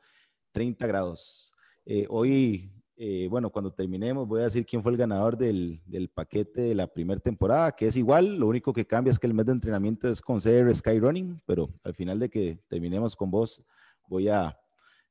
30 0.51 0.87
grados. 0.89 1.55
Eh, 1.85 2.05
hoy 2.11 2.76
eh, 2.99 3.27
bueno, 3.29 3.51
cuando 3.51 3.73
terminemos 3.73 4.27
voy 4.27 4.41
a 4.41 4.45
decir 4.45 4.65
quién 4.65 4.83
fue 4.83 4.93
el 4.93 4.99
ganador 4.99 5.37
del, 5.37 5.81
del 5.85 6.09
paquete 6.09 6.63
de 6.63 6.75
la 6.75 6.87
primera 6.87 7.21
temporada, 7.21 7.73
que 7.73 7.87
es 7.87 7.97
igual, 7.97 8.37
lo 8.37 8.47
único 8.47 8.73
que 8.73 8.87
cambia 8.87 9.11
es 9.11 9.19
que 9.19 9.27
el 9.27 9.35
mes 9.35 9.47
de 9.47 9.53
entrenamiento 9.53 10.09
es 10.09 10.23
con 10.23 10.41
CR 10.41 10.75
Skyrunning, 10.75 11.43
pero 11.45 11.69
al 11.85 11.95
final 11.95 12.19
de 12.19 12.31
que 12.31 12.59
terminemos 12.69 13.15
con 13.15 13.31
vos 13.31 13.63
voy 14.09 14.29
a 14.29 14.59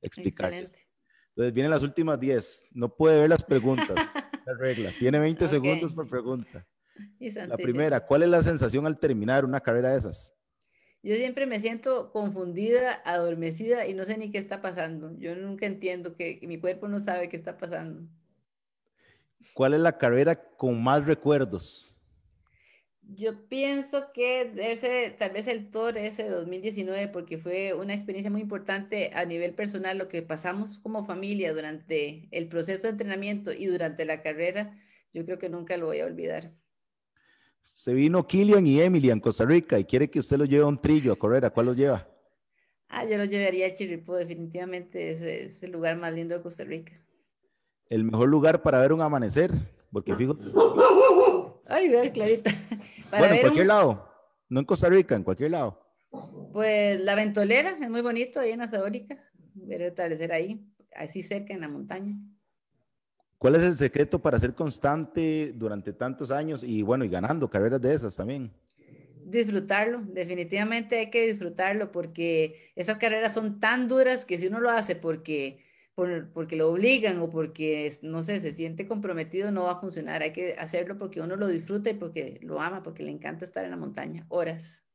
explicar. 0.02 0.52
Entonces 0.54 1.54
vienen 1.54 1.70
las 1.70 1.84
últimas 1.84 2.20
10, 2.20 2.66
no 2.72 2.96
puede 2.96 3.20
ver 3.20 3.30
las 3.30 3.44
preguntas. 3.44 3.96
La 4.46 4.54
regla. 4.60 4.92
Tiene 5.00 5.18
20 5.18 5.48
segundos 5.48 5.92
por 5.92 6.08
pregunta. 6.08 6.68
La 7.48 7.58
primera, 7.58 8.06
¿cuál 8.06 8.22
es 8.22 8.30
la 8.30 8.44
sensación 8.44 8.86
al 8.86 9.00
terminar 9.00 9.44
una 9.44 9.60
carrera 9.60 9.92
de 9.92 9.98
esas? 9.98 10.35
Yo 11.06 11.16
siempre 11.18 11.46
me 11.46 11.60
siento 11.60 12.12
confundida, 12.12 13.00
adormecida 13.06 13.86
y 13.86 13.94
no 13.94 14.06
sé 14.06 14.18
ni 14.18 14.32
qué 14.32 14.40
está 14.40 14.64
pasando. 14.64 15.16
Yo 15.20 15.36
nunca 15.36 15.68
entiendo 15.68 16.16
que, 16.16 16.40
mi 16.48 16.60
cuerpo 16.60 16.88
no 16.88 16.98
sabe 16.98 17.30
qué 17.30 17.38
está 17.38 17.60
pasando. 17.60 18.10
¿Cuál 19.54 19.76
es 19.76 19.82
la 19.82 20.00
carrera 20.00 20.36
con 20.36 20.82
más 20.82 21.06
recuerdos? 21.06 21.96
Yo 23.04 23.48
pienso 23.48 24.12
que 24.14 24.52
ese, 24.58 25.16
tal 25.20 25.30
vez 25.30 25.46
el 25.46 25.70
Tour 25.70 25.96
ese 25.96 26.28
2019, 26.28 27.10
porque 27.10 27.38
fue 27.38 27.76
una 27.76 27.94
experiencia 27.94 28.32
muy 28.32 28.42
importante 28.42 29.12
a 29.14 29.26
nivel 29.26 29.54
personal, 29.54 30.00
lo 30.00 30.08
que 30.08 30.24
pasamos 30.24 30.80
como 30.80 31.04
familia 31.04 31.54
durante 31.54 32.28
el 32.32 32.48
proceso 32.48 32.88
de 32.88 32.94
entrenamiento 32.94 33.54
y 33.54 33.68
durante 33.68 34.06
la 34.06 34.24
carrera, 34.24 34.76
yo 35.14 35.24
creo 35.24 35.38
que 35.38 35.50
nunca 35.50 35.78
lo 35.78 35.86
voy 35.86 36.00
a 36.00 36.06
olvidar. 36.08 36.52
Se 37.66 37.94
vino 37.94 38.28
Kilian 38.28 38.66
y 38.66 38.80
Emily 38.80 39.10
en 39.10 39.20
Costa 39.20 39.44
Rica 39.44 39.80
y 39.80 39.86
quiere 39.86 40.10
que 40.10 40.20
usted 40.20 40.38
lo 40.38 40.46
lleve 40.46 40.64
a 40.64 40.68
un 40.68 40.80
trillo 40.80 41.12
a 41.12 41.16
correr. 41.16 41.46
¿A 41.46 41.50
cuál 41.50 41.66
lo 41.66 41.74
lleva? 41.74 42.08
Ah, 42.88 43.04
yo 43.06 43.18
lo 43.18 43.26
llevaría 43.26 43.66
a 43.68 43.74
Chirripó, 43.74 44.16
definitivamente 44.16 45.12
es, 45.12 45.62
el 45.64 45.72
lugar 45.72 45.98
más 45.98 46.14
lindo 46.14 46.36
de 46.36 46.44
Costa 46.44 46.64
Rica. 46.64 46.94
El 47.90 48.04
mejor 48.04 48.30
lugar 48.30 48.62
para 48.62 48.80
ver 48.80 48.94
un 48.94 49.02
amanecer, 49.02 49.52
porque 49.92 50.16
fijo. 50.16 50.38
Ay, 51.66 51.90
vea, 51.90 52.12
Clarita. 52.14 52.52
bueno, 53.10 53.34
en 53.34 53.42
cualquier 53.42 53.68
lado, 53.68 54.10
no 54.48 54.60
en 54.60 54.66
Costa 54.66 54.88
Rica, 54.88 55.16
en 55.16 55.24
cualquier 55.24 55.52
lado. 55.52 55.80
Pues 56.54 57.00
la 57.02 57.16
Ventolera 57.16 57.78
es 57.82 57.90
muy 57.90 58.02
bonito 58.02 58.40
ahí 58.40 58.52
en 58.52 58.60
las 58.60 58.74
Adóricas, 58.74 59.20
ver 59.56 59.82
el 59.82 59.92
atardecer 59.92 60.32
ahí, 60.32 60.64
así 60.96 61.24
cerca 61.24 61.54
en 61.54 61.62
la 61.62 61.68
montaña. 61.68 62.16
¿Cuál 63.38 63.56
es 63.56 63.64
el 63.64 63.76
secreto 63.76 64.20
para 64.20 64.40
ser 64.40 64.54
constante 64.54 65.52
durante 65.54 65.94
tantos 65.94 66.32
años 66.32 66.64
y 66.64 66.82
bueno, 66.82 67.04
y 67.06 67.10
ganando 67.10 67.50
carreras 67.50 67.82
de 67.82 67.94
esas 67.94 68.16
también? 68.16 68.52
Disfrutarlo, 69.26 70.02
definitivamente 70.06 70.98
hay 71.00 71.10
que 71.10 71.28
disfrutarlo 71.28 71.92
porque 71.92 72.72
esas 72.76 72.98
carreras 72.98 73.34
son 73.34 73.60
tan 73.60 73.88
duras 73.88 74.24
que 74.26 74.38
si 74.38 74.48
uno 74.48 74.60
lo 74.60 74.70
hace 74.70 74.96
porque, 74.96 75.60
porque 76.34 76.56
lo 76.56 76.72
obligan 76.72 77.20
o 77.20 77.30
porque, 77.30 77.92
no 78.04 78.24
sé, 78.24 78.40
se 78.40 78.54
siente 78.54 78.88
comprometido, 78.88 79.52
no 79.52 79.64
va 79.64 79.74
a 79.74 79.80
funcionar. 79.80 80.22
Hay 80.22 80.32
que 80.32 80.54
hacerlo 80.54 80.98
porque 80.98 81.22
uno 81.22 81.36
lo 81.36 81.48
disfruta 81.48 81.90
y 81.90 81.96
porque 81.96 82.40
lo 82.42 82.62
ama, 82.62 82.84
porque 82.84 83.04
le 83.04 83.12
encanta 83.12 83.46
estar 83.46 83.66
en 83.66 83.72
la 83.72 83.78
montaña, 83.78 84.26
horas. 84.30 84.86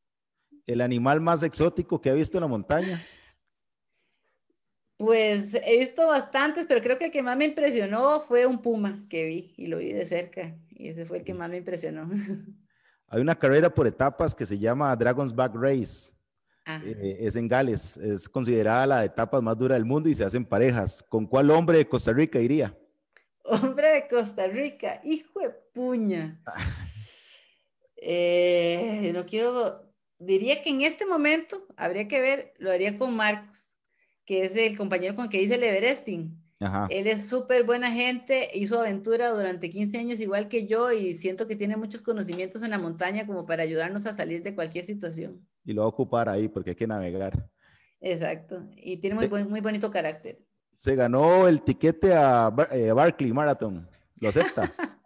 ¿El 0.66 0.80
animal 0.80 1.20
más 1.20 1.42
exótico 1.42 2.00
que 2.00 2.10
ha 2.10 2.14
visto 2.14 2.38
en 2.38 2.42
la 2.42 2.48
montaña? 2.48 3.04
Pues 5.00 5.54
he 5.54 5.78
visto 5.78 6.08
bastantes, 6.08 6.66
pero 6.66 6.82
creo 6.82 6.98
que 6.98 7.06
el 7.06 7.10
que 7.10 7.22
más 7.22 7.34
me 7.34 7.46
impresionó 7.46 8.20
fue 8.20 8.44
un 8.44 8.60
puma 8.60 9.06
que 9.08 9.24
vi 9.24 9.54
y 9.56 9.66
lo 9.66 9.78
vi 9.78 9.94
de 9.94 10.04
cerca. 10.04 10.54
Y 10.68 10.88
ese 10.88 11.06
fue 11.06 11.16
el 11.20 11.24
que 11.24 11.32
más 11.32 11.48
me 11.48 11.56
impresionó. 11.56 12.10
Hay 13.08 13.22
una 13.22 13.34
carrera 13.34 13.72
por 13.72 13.86
etapas 13.86 14.34
que 14.34 14.44
se 14.44 14.58
llama 14.58 14.94
Dragon's 14.94 15.34
Back 15.34 15.54
Race. 15.54 16.12
Eh, 16.84 17.16
es 17.18 17.34
en 17.34 17.48
Gales. 17.48 17.96
Es 17.96 18.28
considerada 18.28 18.86
la 18.86 19.02
etapa 19.02 19.40
más 19.40 19.56
dura 19.56 19.74
del 19.74 19.86
mundo 19.86 20.10
y 20.10 20.14
se 20.14 20.22
hacen 20.22 20.44
parejas. 20.44 21.02
¿Con 21.02 21.26
cuál 21.26 21.50
hombre 21.50 21.78
de 21.78 21.88
Costa 21.88 22.12
Rica 22.12 22.38
iría? 22.38 22.76
Hombre 23.44 23.88
de 23.94 24.06
Costa 24.06 24.48
Rica, 24.48 25.00
hijo 25.02 25.40
de 25.40 25.48
puña. 25.72 26.42
Eh, 28.02 29.10
no 29.12 29.26
quiero, 29.26 29.82
diría 30.18 30.62
que 30.62 30.70
en 30.70 30.80
este 30.80 31.04
momento 31.04 31.66
habría 31.76 32.08
que 32.08 32.18
ver, 32.18 32.54
lo 32.56 32.70
haría 32.70 32.96
con 32.96 33.14
Marcos 33.14 33.69
que 34.30 34.44
es 34.44 34.54
el 34.54 34.76
compañero 34.76 35.16
con 35.16 35.28
que 35.28 35.42
hice 35.42 35.56
el 35.56 35.64
Everesting. 35.64 36.40
Él 36.88 37.08
es 37.08 37.26
súper 37.26 37.64
buena 37.64 37.90
gente, 37.90 38.48
hizo 38.54 38.78
aventura 38.78 39.30
durante 39.30 39.68
15 39.68 39.98
años 39.98 40.20
igual 40.20 40.46
que 40.46 40.68
yo 40.68 40.92
y 40.92 41.14
siento 41.14 41.48
que 41.48 41.56
tiene 41.56 41.76
muchos 41.76 42.00
conocimientos 42.00 42.62
en 42.62 42.70
la 42.70 42.78
montaña 42.78 43.26
como 43.26 43.44
para 43.44 43.64
ayudarnos 43.64 44.06
a 44.06 44.14
salir 44.14 44.44
de 44.44 44.54
cualquier 44.54 44.84
situación. 44.84 45.44
Y 45.64 45.72
lo 45.72 45.80
va 45.80 45.86
a 45.86 45.88
ocupar 45.88 46.28
ahí 46.28 46.46
porque 46.46 46.70
hay 46.70 46.76
que 46.76 46.86
navegar. 46.86 47.44
Exacto, 48.00 48.62
y 48.76 48.98
tiene 48.98 49.16
muy, 49.16 49.44
muy 49.46 49.60
bonito 49.60 49.90
carácter. 49.90 50.38
Se 50.74 50.94
ganó 50.94 51.48
el 51.48 51.62
tiquete 51.62 52.14
a 52.14 52.54
eh, 52.70 52.92
Barclay 52.92 53.32
Marathon, 53.32 53.88
¿lo 54.20 54.28
acepta? 54.28 54.72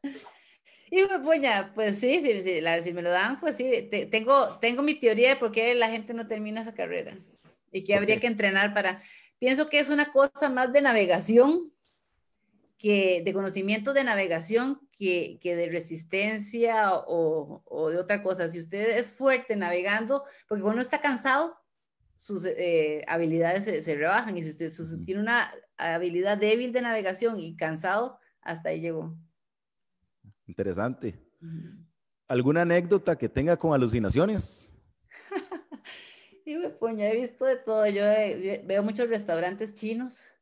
Y 0.90 1.02
pues, 1.24 1.40
pues 1.74 1.98
sí, 1.98 2.22
si, 2.22 2.92
me 2.92 3.02
lo 3.02 3.10
dan, 3.10 3.40
pues 3.40 3.56
sí, 3.56 3.88
tengo, 4.12 4.58
tengo 4.60 4.80
mi 4.80 4.94
teoría 4.94 5.30
de 5.30 5.36
por 5.36 5.50
qué 5.50 5.74
la 5.74 5.88
gente 5.88 6.14
no 6.14 6.28
termina 6.28 6.60
esa 6.60 6.72
carrera 6.72 7.18
y 7.74 7.84
que 7.84 7.94
habría 7.96 8.20
que 8.20 8.28
entrenar 8.28 8.72
para... 8.72 9.02
Pienso 9.38 9.68
que 9.68 9.80
es 9.80 9.90
una 9.90 10.12
cosa 10.12 10.48
más 10.48 10.72
de 10.72 10.80
navegación, 10.80 11.72
que 12.78 13.22
de 13.24 13.32
conocimiento 13.32 13.92
de 13.92 14.04
navegación 14.04 14.80
que, 14.96 15.38
que 15.40 15.56
de 15.56 15.68
resistencia 15.68 16.94
o, 16.94 17.62
o, 17.64 17.90
de 17.90 17.98
otra 17.98 18.22
cosa. 18.22 18.48
Si 18.48 18.60
usted 18.60 18.96
es 18.96 19.12
fuerte 19.12 19.56
navegando, 19.56 20.24
porque 20.48 20.62
cuando 20.62 20.80
está 20.80 21.00
cansado, 21.00 21.56
sus 22.14 22.44
eh, 22.44 23.04
habilidades 23.08 23.64
se, 23.64 23.82
se, 23.82 23.96
rebajan 23.96 24.38
y 24.38 24.42
si 24.44 24.50
usted 24.50 24.70
tiene 25.04 25.20
una 25.20 25.52
habilidad 25.76 26.38
débil 26.38 26.72
de 26.72 26.82
navegación 26.82 27.38
y 27.38 27.56
cansado, 27.56 28.18
hasta 28.40 28.68
ahí 28.68 28.80
llegó. 28.80 29.16
Interesante. 30.46 31.20
¿Alguna 32.28 32.62
anécdota 32.62 33.16
que 33.16 33.28
tenga 33.28 33.56
con 33.56 33.74
alucinaciones? 33.74 34.73
Pues 36.78 36.98
he 36.98 37.16
visto 37.16 37.44
de 37.44 37.56
todo. 37.56 37.86
Yo 37.86 38.02
veo 38.64 38.82
muchos 38.82 39.08
restaurantes 39.08 39.74
chinos, 39.74 40.32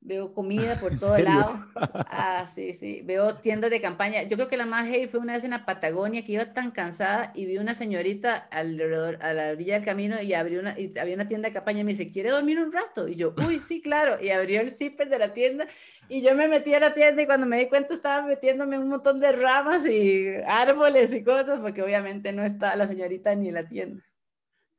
veo 0.00 0.32
comida 0.32 0.76
por 0.80 0.96
todo 0.98 1.18
lado. 1.18 1.64
Ah, 1.74 2.46
sí, 2.46 2.72
sí. 2.74 3.02
Veo 3.04 3.34
tiendas 3.36 3.70
de 3.70 3.80
campaña. 3.80 4.22
Yo 4.22 4.36
creo 4.36 4.48
que 4.48 4.56
la 4.56 4.66
más 4.66 4.86
heavy 4.88 5.08
fue 5.08 5.20
una 5.20 5.34
vez 5.34 5.44
en 5.44 5.50
la 5.50 5.66
Patagonia 5.66 6.24
que 6.24 6.32
iba 6.32 6.52
tan 6.52 6.70
cansada 6.70 7.32
y 7.34 7.46
vi 7.46 7.58
una 7.58 7.74
señorita 7.74 8.36
alrededor, 8.36 9.18
a 9.22 9.32
la 9.32 9.50
orilla 9.50 9.74
del 9.74 9.84
camino 9.84 10.20
y, 10.22 10.34
abrió 10.34 10.60
una, 10.60 10.78
y 10.78 10.96
había 10.98 11.14
una 11.14 11.26
tienda 11.26 11.48
de 11.48 11.54
campaña 11.54 11.80
y 11.80 11.84
me 11.84 11.92
dice, 11.92 12.10
¿quiere 12.10 12.30
dormir 12.30 12.60
un 12.60 12.72
rato? 12.72 13.08
Y 13.08 13.16
yo, 13.16 13.34
uy, 13.46 13.60
sí, 13.60 13.80
claro. 13.80 14.22
Y 14.22 14.30
abrió 14.30 14.60
el 14.60 14.70
zipper 14.70 15.08
de 15.08 15.18
la 15.18 15.34
tienda 15.34 15.66
y 16.08 16.20
yo 16.22 16.34
me 16.34 16.48
metí 16.48 16.74
a 16.74 16.80
la 16.80 16.94
tienda 16.94 17.22
y 17.22 17.26
cuando 17.26 17.46
me 17.46 17.58
di 17.58 17.68
cuenta 17.68 17.94
estaba 17.94 18.26
metiéndome 18.26 18.78
un 18.78 18.88
montón 18.88 19.20
de 19.20 19.32
ramas 19.32 19.86
y 19.86 20.28
árboles 20.46 21.14
y 21.14 21.24
cosas 21.24 21.60
porque 21.60 21.82
obviamente 21.82 22.30
no 22.32 22.44
estaba 22.44 22.76
la 22.76 22.86
señorita 22.86 23.34
ni 23.34 23.48
en 23.48 23.54
la 23.54 23.66
tienda. 23.66 24.04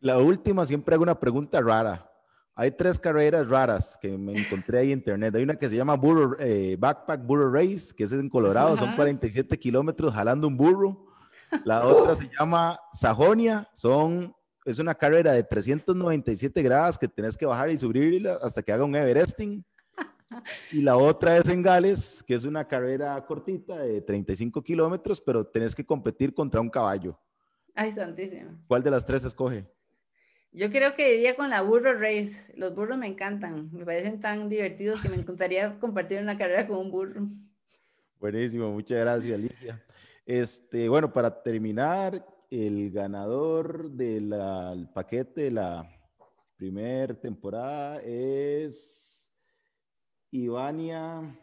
La 0.05 0.19
última, 0.19 0.63
siempre 0.67 0.93
hago 0.93 1.01
una 1.01 1.19
pregunta 1.19 1.59
rara. 1.59 2.07
Hay 2.53 2.69
tres 2.69 2.99
carreras 2.99 3.49
raras 3.49 3.97
que 3.99 4.15
me 4.15 4.39
encontré 4.39 4.77
ahí 4.77 4.91
en 4.91 4.99
internet. 4.99 5.33
Hay 5.33 5.41
una 5.41 5.55
que 5.55 5.67
se 5.67 5.75
llama 5.75 5.95
burro, 5.95 6.37
eh, 6.39 6.77
Backpack 6.79 7.25
Burro 7.25 7.51
Race, 7.51 7.91
que 7.91 8.03
es 8.03 8.11
en 8.11 8.29
Colorado, 8.29 8.77
son 8.77 8.95
47 8.95 9.57
kilómetros 9.57 10.13
jalando 10.13 10.47
un 10.47 10.55
burro. 10.55 11.07
La 11.63 11.87
otra 11.87 12.13
se 12.13 12.29
llama 12.37 12.79
Sajonia, 12.93 13.67
son, 13.73 14.31
es 14.63 14.77
una 14.77 14.93
carrera 14.93 15.33
de 15.33 15.41
397 15.41 16.61
grados 16.61 16.99
que 16.99 17.07
tenés 17.07 17.35
que 17.35 17.47
bajar 17.47 17.71
y 17.71 17.79
subir 17.79 18.29
hasta 18.43 18.61
que 18.61 18.71
haga 18.71 18.85
un 18.85 18.95
Everesting. 18.95 19.65
Y 20.71 20.83
la 20.83 20.97
otra 20.97 21.35
es 21.37 21.49
en 21.49 21.63
Gales, 21.63 22.23
que 22.27 22.35
es 22.35 22.43
una 22.43 22.67
carrera 22.67 23.25
cortita 23.25 23.77
de 23.77 24.01
35 24.01 24.61
kilómetros, 24.61 25.19
pero 25.19 25.43
tenés 25.47 25.73
que 25.73 25.83
competir 25.83 26.31
contra 26.31 26.61
un 26.61 26.69
caballo. 26.69 27.19
Ay, 27.73 27.91
santísimo. 27.91 28.51
¿Cuál 28.67 28.83
de 28.83 28.91
las 28.91 29.03
tres 29.03 29.25
escoge? 29.25 29.65
Yo 30.55 30.71
creo 30.71 30.95
que 30.95 31.17
iría 31.17 31.35
con 31.35 31.49
la 31.49 31.61
burro 31.61 31.99
race. 31.99 32.53
Los 32.55 32.73
burros 32.75 32.97
me 32.97 33.07
encantan, 33.07 33.69
me 33.73 33.83
parecen 33.83 34.21
tan 34.21 34.47
divertidos 34.47 35.01
que 35.01 35.09
me 35.09 35.17
encantaría 35.17 35.77
compartir 35.81 36.21
una 36.21 36.37
carrera 36.37 36.65
con 36.65 36.77
un 36.77 36.91
burro. 36.91 37.27
Buenísimo, 38.21 38.71
muchas 38.71 39.01
gracias, 39.01 39.35
Alicia. 39.35 39.83
Este, 40.25 40.87
bueno, 40.87 41.11
para 41.11 41.43
terminar, 41.43 42.25
el 42.49 42.89
ganador 42.89 43.91
del 43.91 44.33
paquete 44.93 45.41
de 45.41 45.51
la 45.51 45.91
primera 46.55 47.13
temporada 47.13 48.01
es 48.01 49.29
Ivania 50.31 51.37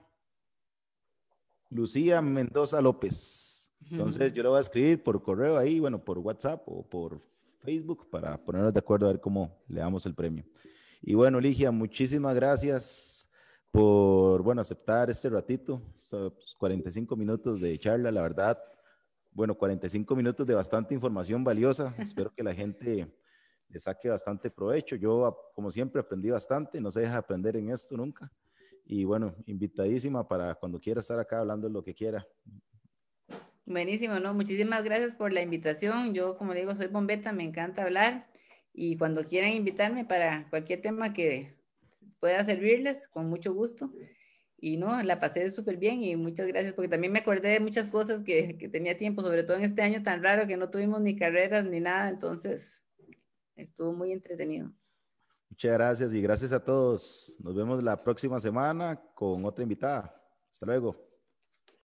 Lucía 1.68 2.22
Mendoza 2.22 2.80
López. 2.80 3.70
Entonces, 3.90 4.32
yo 4.32 4.42
lo 4.42 4.50
voy 4.50 4.58
a 4.58 4.62
escribir 4.62 5.02
por 5.02 5.22
correo 5.22 5.58
ahí, 5.58 5.80
bueno, 5.80 6.02
por 6.02 6.18
WhatsApp 6.18 6.62
o 6.66 6.82
por 6.88 7.20
Facebook 7.62 8.08
para 8.10 8.36
ponernos 8.36 8.72
de 8.72 8.78
acuerdo 8.80 9.06
a 9.06 9.12
ver 9.12 9.20
cómo 9.20 9.62
le 9.68 9.80
damos 9.80 10.04
el 10.06 10.14
premio. 10.14 10.44
Y 11.00 11.14
bueno, 11.14 11.40
Ligia, 11.40 11.70
muchísimas 11.70 12.34
gracias 12.34 13.30
por, 13.70 14.42
bueno, 14.42 14.60
aceptar 14.60 15.08
este 15.10 15.30
ratito, 15.30 15.80
45 16.58 17.16
minutos 17.16 17.60
de 17.60 17.78
charla, 17.78 18.10
la 18.10 18.22
verdad, 18.22 18.58
bueno, 19.30 19.54
45 19.54 20.14
minutos 20.14 20.46
de 20.46 20.54
bastante 20.54 20.94
información 20.94 21.42
valiosa. 21.42 21.94
Espero 21.98 22.32
que 22.34 22.42
la 22.42 22.54
gente 22.54 23.08
le 23.68 23.78
saque 23.78 24.08
bastante 24.08 24.50
provecho. 24.50 24.96
Yo, 24.96 25.36
como 25.54 25.70
siempre, 25.70 26.00
aprendí 26.00 26.30
bastante, 26.30 26.80
no 26.80 26.90
se 26.90 27.00
deja 27.00 27.16
aprender 27.16 27.56
en 27.56 27.70
esto 27.70 27.96
nunca. 27.96 28.30
Y 28.84 29.04
bueno, 29.04 29.34
invitadísima 29.46 30.26
para 30.26 30.54
cuando 30.56 30.78
quiera 30.78 31.00
estar 31.00 31.18
acá 31.18 31.38
hablando 31.38 31.68
lo 31.68 31.82
que 31.82 31.94
quiera. 31.94 32.26
Buenísimo, 33.72 34.20
¿no? 34.20 34.34
Muchísimas 34.34 34.84
gracias 34.84 35.12
por 35.12 35.32
la 35.32 35.40
invitación. 35.40 36.12
Yo, 36.12 36.36
como 36.36 36.52
digo, 36.52 36.74
soy 36.74 36.88
bombeta, 36.88 37.32
me 37.32 37.42
encanta 37.42 37.82
hablar 37.82 38.28
y 38.74 38.98
cuando 38.98 39.26
quieran 39.26 39.50
invitarme 39.50 40.04
para 40.04 40.46
cualquier 40.50 40.82
tema 40.82 41.14
que 41.14 41.54
pueda 42.20 42.44
servirles, 42.44 43.08
con 43.08 43.30
mucho 43.30 43.54
gusto. 43.54 43.90
y 44.58 44.76
no, 44.76 45.02
la 45.02 45.18
pasé 45.18 45.50
súper 45.50 45.76
bien 45.78 46.02
y 46.02 46.14
muchas 46.16 46.46
gracias 46.46 46.74
porque 46.74 46.88
también 46.88 47.12
me 47.12 47.20
acordé 47.20 47.48
de 47.48 47.60
muchas 47.60 47.88
cosas 47.88 48.22
que, 48.22 48.56
que, 48.58 48.68
tenía 48.68 48.96
tiempo, 48.96 49.22
sobre 49.22 49.42
todo 49.42 49.56
en 49.56 49.64
este 49.64 49.82
año 49.82 50.02
tan 50.02 50.22
raro 50.22 50.46
que 50.46 50.56
no 50.56 50.70
tuvimos 50.70 51.00
ni 51.00 51.16
carreras 51.16 51.64
ni 51.64 51.80
nada, 51.80 52.08
entonces 52.10 52.84
estuvo 53.56 53.92
muy 53.92 54.12
entretenido. 54.12 54.70
Muchas 55.48 55.72
gracias 55.72 56.14
y 56.14 56.22
gracias 56.22 56.52
a 56.52 56.62
todos. 56.62 57.36
Nos 57.40 57.54
vemos 57.54 57.82
la 57.82 58.02
próxima 58.02 58.38
semana 58.38 59.00
con 59.14 59.44
otra 59.44 59.62
invitada. 59.62 60.14
Hasta 60.50 60.66
luego. 60.66 61.11